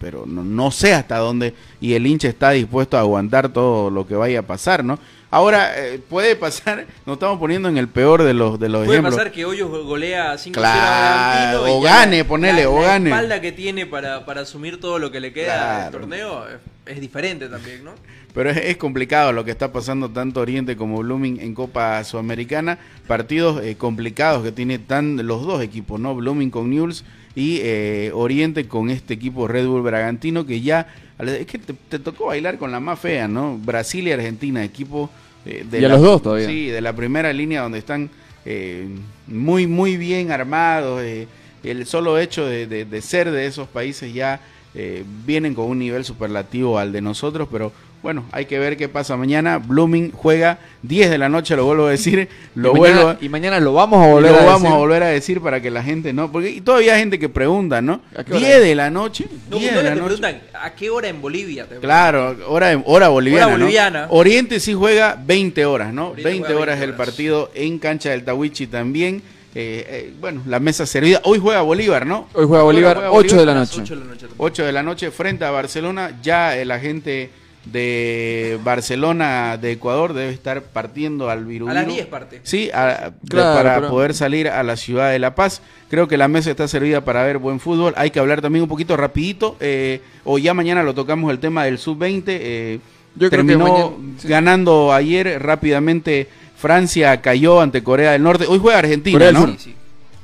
pero 0.00 0.24
no, 0.26 0.44
no 0.44 0.70
sé 0.70 0.94
hasta 0.94 1.16
dónde 1.18 1.52
y 1.80 1.94
el 1.94 2.06
hincha 2.06 2.28
está 2.28 2.50
dispuesto 2.50 2.96
a 2.96 3.00
aguantar 3.00 3.48
todo 3.48 3.90
lo 3.90 4.06
que 4.06 4.14
vaya 4.14 4.38
a 4.38 4.42
pasar, 4.42 4.84
¿no? 4.84 4.98
Ahora, 5.32 5.72
eh, 5.76 6.00
puede 6.08 6.36
pasar, 6.36 6.86
nos 7.06 7.14
estamos 7.14 7.40
poniendo 7.40 7.68
en 7.68 7.76
el 7.76 7.88
peor 7.88 8.22
de 8.22 8.32
los, 8.32 8.60
de 8.60 8.68
los 8.68 8.84
Puede 8.84 8.98
ejemplos. 8.98 9.16
pasar 9.16 9.32
que 9.32 9.44
Hoyos 9.44 9.68
golea 9.84 10.34
5-0 10.36 10.52
Claro, 10.52 11.64
o 11.76 11.80
gane, 11.80 12.18
la- 12.18 12.24
ponele, 12.24 12.62
la, 12.62 12.68
o 12.70 12.80
la 12.80 12.86
gane. 12.86 13.10
espalda 13.10 13.40
que 13.40 13.50
tiene 13.50 13.84
para, 13.86 14.24
para 14.24 14.42
asumir 14.42 14.78
todo 14.78 15.00
lo 15.00 15.10
que 15.10 15.18
le 15.18 15.32
queda 15.32 15.54
Claro. 15.56 15.82
del 15.82 16.00
torneo 16.00 16.44
es, 16.86 17.00
diferente 17.00 17.48
también, 17.48 17.84
¿no? 17.84 17.92
Pero 18.32 18.50
es, 18.50 18.56
es 18.56 18.76
complicado 18.76 19.32
lo 19.32 19.44
que 19.44 19.50
está 19.50 19.72
pasando 19.72 20.10
tanto 20.10 20.40
Oriente 20.40 20.76
como 20.76 20.98
Blooming 20.98 21.40
en 21.40 21.54
Copa 21.54 22.02
Sudamericana. 22.04 22.78
Partidos 23.06 23.62
eh, 23.64 23.76
complicados 23.76 24.42
que 24.42 24.52
tiene 24.52 24.78
tan 24.78 25.16
los 25.26 25.46
dos 25.46 25.62
equipos, 25.62 26.00
¿no? 26.00 26.14
Blooming 26.14 26.50
con 26.50 26.70
Newell's 26.70 27.04
y 27.36 27.58
eh, 27.62 28.10
Oriente 28.14 28.66
con 28.68 28.90
este 28.90 29.14
equipo 29.14 29.48
Red 29.48 29.66
Bull 29.66 29.82
Bragantino 29.82 30.46
que 30.46 30.60
ya... 30.60 30.86
Es 31.18 31.46
que 31.46 31.58
te, 31.58 31.74
te 31.74 31.98
tocó 32.00 32.26
bailar 32.26 32.58
con 32.58 32.72
la 32.72 32.80
más 32.80 32.98
fea, 32.98 33.28
¿no? 33.28 33.56
Brasil 33.58 34.06
y 34.08 34.12
Argentina, 34.12 34.64
equipo... 34.64 35.10
eh, 35.46 35.64
de 35.70 35.80
Y 35.80 35.84
a 35.84 35.88
la- 35.88 35.94
los 35.94 36.02
dos 36.02 36.22
todavía. 36.22 36.46
Sí, 36.48 36.66
de 36.66 36.80
la 36.80 36.92
primera 36.94 37.32
línea 37.32 37.62
donde 37.62 37.78
están 37.78 38.10
eh, 38.44 38.88
muy, 39.28 39.66
muy 39.66 39.96
bien 39.96 40.32
armados. 40.32 41.00
eh, 41.02 41.28
el 41.62 41.86
solo 41.86 42.18
hecho 42.18 42.44
de, 42.44 42.66
de- 42.66 42.84
de 42.84 43.00
ser 43.00 43.30
de 43.30 43.46
esos 43.46 43.68
países 43.68 44.12
ya 44.12 44.40
eh, 44.74 45.04
vienen 45.24 45.54
con 45.54 45.66
un 45.66 45.78
nivel 45.78 46.04
superlativo 46.04 46.78
al 46.78 46.92
de 46.92 47.00
nosotros, 47.00 47.48
pero 47.50 47.72
bueno, 48.02 48.26
hay 48.32 48.44
que 48.44 48.58
ver 48.58 48.76
qué 48.76 48.86
pasa 48.90 49.16
mañana. 49.16 49.56
Blooming 49.56 50.10
juega 50.12 50.58
10 50.82 51.08
de 51.08 51.16
la 51.16 51.30
noche, 51.30 51.56
lo 51.56 51.64
vuelvo 51.64 51.86
a 51.86 51.90
decir, 51.90 52.28
lo 52.54 52.74
y, 52.74 52.78
vuelvo 52.78 52.96
mañana, 53.04 53.18
a... 53.18 53.24
y 53.24 53.28
mañana 53.30 53.60
lo 53.60 53.72
vamos 53.72 54.04
a 54.04 54.10
volver 54.10 54.32
lo 54.32 54.38
a 54.40 54.44
vamos 54.44 54.62
decir. 54.64 54.74
a 54.74 54.78
volver 54.78 55.02
a 55.04 55.06
decir 55.06 55.40
para 55.40 55.62
que 55.62 55.70
la 55.70 55.82
gente 55.82 56.12
no, 56.12 56.30
porque 56.30 56.50
y 56.50 56.60
todavía 56.60 56.94
hay 56.94 57.00
gente 57.00 57.18
que 57.18 57.30
pregunta, 57.30 57.80
¿no? 57.80 58.02
¿A 58.14 58.22
qué 58.22 58.32
hora 58.34 58.40
10 58.46 58.60
de 58.60 58.74
la 58.74 58.90
noche, 58.90 59.26
No, 59.48 59.58
10 59.58 59.72
no 59.72 59.78
de 59.78 59.82
le 59.84 59.88
la 59.88 59.94
noche. 59.94 60.04
preguntan 60.16 60.42
a 60.60 60.74
qué 60.74 60.90
hora 60.90 61.08
en 61.08 61.22
Bolivia. 61.22 61.66
Te 61.66 61.76
Claro, 61.78 62.36
hora, 62.46 62.78
hora 62.84 63.08
boliviana. 63.08 63.46
Hora 63.46 63.56
¿no? 63.56 63.62
boliviana. 63.64 64.06
Oriente 64.10 64.60
sí 64.60 64.74
juega 64.74 65.18
20 65.24 65.64
horas, 65.64 65.94
¿no? 65.94 66.08
Oriente 66.08 66.24
20 66.24 66.46
juega 66.48 66.60
horas 66.62 66.78
20 66.80 66.84
el 66.84 66.90
horas. 67.00 67.06
partido 67.06 67.50
en 67.54 67.78
cancha 67.78 68.10
del 68.10 68.22
Tawichi 68.24 68.66
también. 68.66 69.22
Eh, 69.56 69.86
eh, 69.88 70.12
bueno, 70.20 70.42
la 70.46 70.58
mesa 70.60 70.84
servida. 70.86 71.20
Hoy 71.24 71.38
juega 71.38 71.62
Bolívar, 71.62 72.06
¿no? 72.06 72.28
Hoy 72.34 72.46
juega 72.46 72.64
Bolívar, 72.64 72.96
juega 72.96 73.12
8 73.12 73.36
de 73.36 73.46
la 73.46 73.52
A 73.52 73.54
las 73.54 73.70
noche. 73.76 73.82
8 73.82 73.94
de 73.94 74.00
la 74.00 74.06
noche 74.06 74.20
también. 74.26 74.36
8 74.38 74.64
de 74.64 74.72
la 74.72 74.82
noche 74.82 75.10
frente 75.10 75.44
a 75.44 75.50
Barcelona. 75.50 76.18
Ya 76.22 76.56
el 76.56 76.70
agente 76.72 77.30
de 77.64 78.58
Barcelona 78.62 79.56
de 79.56 79.72
Ecuador 79.72 80.12
debe 80.12 80.30
estar 80.32 80.62
partiendo 80.62 81.30
al 81.30 81.44
Virubiru. 81.44 81.70
A 81.70 81.74
las 81.82 81.86
10 81.86 82.06
parte. 82.06 82.40
Sí, 82.42 82.70
a- 82.74 83.12
Claro, 83.28 83.56
para 83.56 83.74
pero- 83.76 83.88
poder 83.90 84.12
salir 84.14 84.48
a 84.48 84.62
la 84.62 84.76
ciudad 84.76 85.10
de 85.10 85.18
La 85.18 85.34
Paz. 85.34 85.62
Creo 85.88 86.06
que 86.08 86.16
la 86.18 86.28
mesa 86.28 86.50
está 86.50 86.68
servida 86.68 87.02
para 87.02 87.22
ver 87.24 87.38
buen 87.38 87.60
fútbol. 87.60 87.94
Hay 87.96 88.10
que 88.10 88.18
hablar 88.18 88.42
también 88.42 88.64
un 88.64 88.68
poquito 88.68 88.96
rapidito, 88.96 89.56
eh, 89.60 90.00
o 90.24 90.38
ya 90.38 90.52
mañana 90.52 90.82
lo 90.82 90.94
tocamos 90.94 91.30
el 91.30 91.38
tema 91.38 91.64
del 91.64 91.78
sub-20. 91.78 92.24
eh, 92.42 92.80
Yo 93.16 93.30
creo 93.30 93.30
que 93.30 93.36
terminó 93.36 93.72
mañana- 93.72 94.18
sí. 94.18 94.28
ganando 94.28 94.92
ayer 94.92 95.40
rápidamente. 95.40 96.28
Francia 96.68 97.20
cayó 97.20 97.60
ante 97.60 97.84
Corea 97.84 98.12
del 98.12 98.22
Norte. 98.22 98.46
Hoy 98.48 98.58
juega 98.58 98.78
Argentina, 98.78 99.14
Corea 99.16 99.26
del 99.28 99.34
¿no? 99.34 99.40
Sur. 99.42 99.50
Sí, 99.58 99.58
sí. 99.64 99.74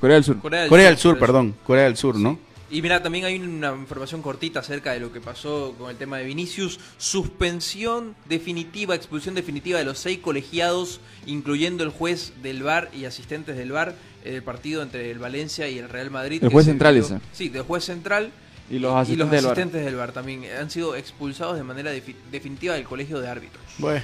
Corea 0.01 0.15
del 0.15 0.25
Sur. 0.25 0.39
Corea 0.41 0.61
del 0.63 0.69
Corea 0.71 0.87
del 0.87 0.97
Sur, 0.99 1.19
perdón. 1.19 1.55
Corea 1.67 1.85
del 1.85 1.97
Sur, 1.99 2.17
¿no? 2.17 2.39
Y 2.71 2.81
mira, 2.83 3.03
también 3.03 3.25
hay 3.25 3.37
una 3.39 3.73
información 3.73 4.23
cortita 4.23 4.61
acerca 4.61 4.93
de 4.93 5.01
lo 5.01 5.13
que 5.13 5.21
pasó 5.21 5.75
con 5.77 5.91
el 5.91 5.97
tema 5.97 6.19
de 6.19 6.25
Vinicius. 6.25 6.79
Suspensión 6.99 8.15
definitiva, 8.29 8.95
expulsión 8.95 9.35
definitiva 9.35 9.79
de 9.79 9.85
los 9.85 9.99
seis 9.99 10.21
colegiados, 10.21 11.01
incluyendo 11.27 11.85
el 11.85 11.91
juez 11.91 12.33
del 12.43 12.63
VAR 12.63 12.89
y 12.95 13.05
asistentes 13.05 13.57
del 13.57 13.73
VAR, 13.73 13.95
en 14.25 14.35
el 14.37 14.43
partido 14.43 14.83
entre 14.83 15.11
el 15.11 15.19
Valencia 15.19 15.69
y 15.69 15.79
el 15.79 15.89
Real 15.89 16.11
Madrid. 16.11 16.43
El 16.43 16.51
juez 16.51 16.65
central 16.67 16.97
ese. 16.97 17.19
Sí, 17.33 17.49
del 17.51 17.63
juez 17.63 17.85
central. 17.85 18.31
Y 18.71 18.79
los 18.79 18.93
y 18.93 18.97
asistentes 18.97 19.31
del 19.31 19.43
VAR. 19.45 19.53
asistentes 19.53 19.85
del 19.85 19.95
VAR 19.97 20.13
también 20.13 20.45
han 20.59 20.71
sido 20.71 20.95
expulsados 20.97 21.57
de 21.57 21.65
manera 21.65 21.93
defi- 21.93 22.15
definitiva 22.31 22.75
del 22.75 22.85
colegio 22.85 23.21
de 23.21 23.29
árbitros. 23.29 23.63
Bueno. 23.79 24.03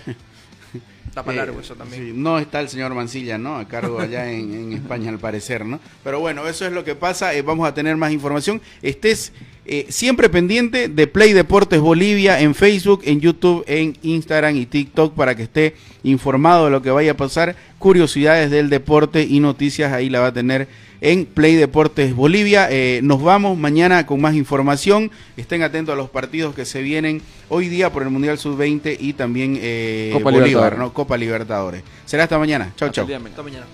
Eh, 1.25 1.37
largo 1.37 1.61
eso 1.61 1.75
también. 1.75 2.07
sí, 2.07 2.13
no 2.15 2.39
está 2.39 2.61
el 2.61 2.69
señor 2.69 2.95
Mancilla, 2.95 3.39
¿no? 3.39 3.57
A 3.57 3.67
cargo 3.67 4.01
allá 4.01 4.31
en, 4.31 4.53
en 4.55 4.73
España, 4.73 5.11
al 5.11 5.19
parecer, 5.19 5.65
¿no? 5.65 5.81
Pero 6.05 6.21
bueno, 6.21 6.47
eso 6.47 6.67
es 6.67 6.73
lo 6.73 6.85
que 6.85 6.95
pasa. 6.95 7.35
eh, 7.35 7.43
vamos 7.43 7.69
a 7.69 7.75
tener 7.75 7.97
más 7.97 8.13
información. 8.13 8.61
Estés 8.83 9.33
eh, 9.65 9.87
siempre 9.89 10.29
pendiente 10.29 10.89
de 10.89 11.07
Play 11.07 11.33
Deportes 11.33 11.81
Bolivia 11.81 12.41
en 12.41 12.55
Facebook, 12.55 13.03
en 13.05 13.21
YouTube, 13.21 13.65
en 13.67 13.97
Instagram 14.03 14.57
y 14.57 14.67
TikTok 14.67 15.15
para 15.15 15.35
que 15.35 15.43
esté 15.43 15.75
informado 16.05 16.67
de 16.67 16.71
lo 16.71 16.83
que 16.83 16.91
vaya 16.91 17.13
a 17.13 17.17
pasar. 17.17 17.57
Curiosidades 17.79 18.51
del 18.51 18.71
deporte 18.71 19.23
y 19.23 19.41
noticias 19.41 19.93
ahí 19.93 20.09
la 20.09 20.21
va 20.21 20.29
a 20.29 20.33
tener 20.33 20.69
en 21.01 21.27
Play 21.27 21.55
Deportes 21.55 22.15
Bolivia. 22.15 22.69
Eh, 22.71 23.01
nos 23.03 23.23
vamos 23.23 23.59
mañana 23.59 24.07
con 24.07 24.21
más 24.21 24.35
información. 24.35 25.11
Estén 25.37 25.63
atentos 25.63 25.93
a 25.93 25.97
los 25.97 26.11
partidos 26.11 26.55
que 26.55 26.65
se 26.65 26.83
vienen 26.83 27.23
hoy 27.49 27.69
día 27.69 27.93
por 27.93 28.03
el 28.03 28.11
Mundial 28.11 28.39
Sub-20 28.39 28.97
y 28.99 29.13
también 29.13 29.59
eh, 29.61 30.11
Copa 30.13 30.25
Bolívar, 30.31 30.47
Libertadores. 30.47 30.79
¿no? 30.79 30.93
Copa 30.93 31.17
Libertadores. 31.17 31.83
Será 32.05 32.25
hasta 32.25 32.39
mañana. 32.39 32.73
De 32.79 32.87
mañana. 32.87 33.29
Hasta 33.29 33.43
mañana. 33.43 33.67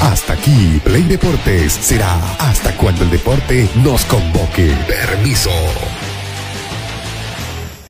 Hasta 0.00 0.32
aquí, 0.34 0.80
Play 0.84 1.02
Deportes 1.02 1.72
será 1.72 2.14
hasta 2.38 2.76
cuando 2.76 3.02
el 3.02 3.10
deporte 3.10 3.68
nos 3.82 4.04
convoque. 4.04 4.72
Permiso. 4.86 5.50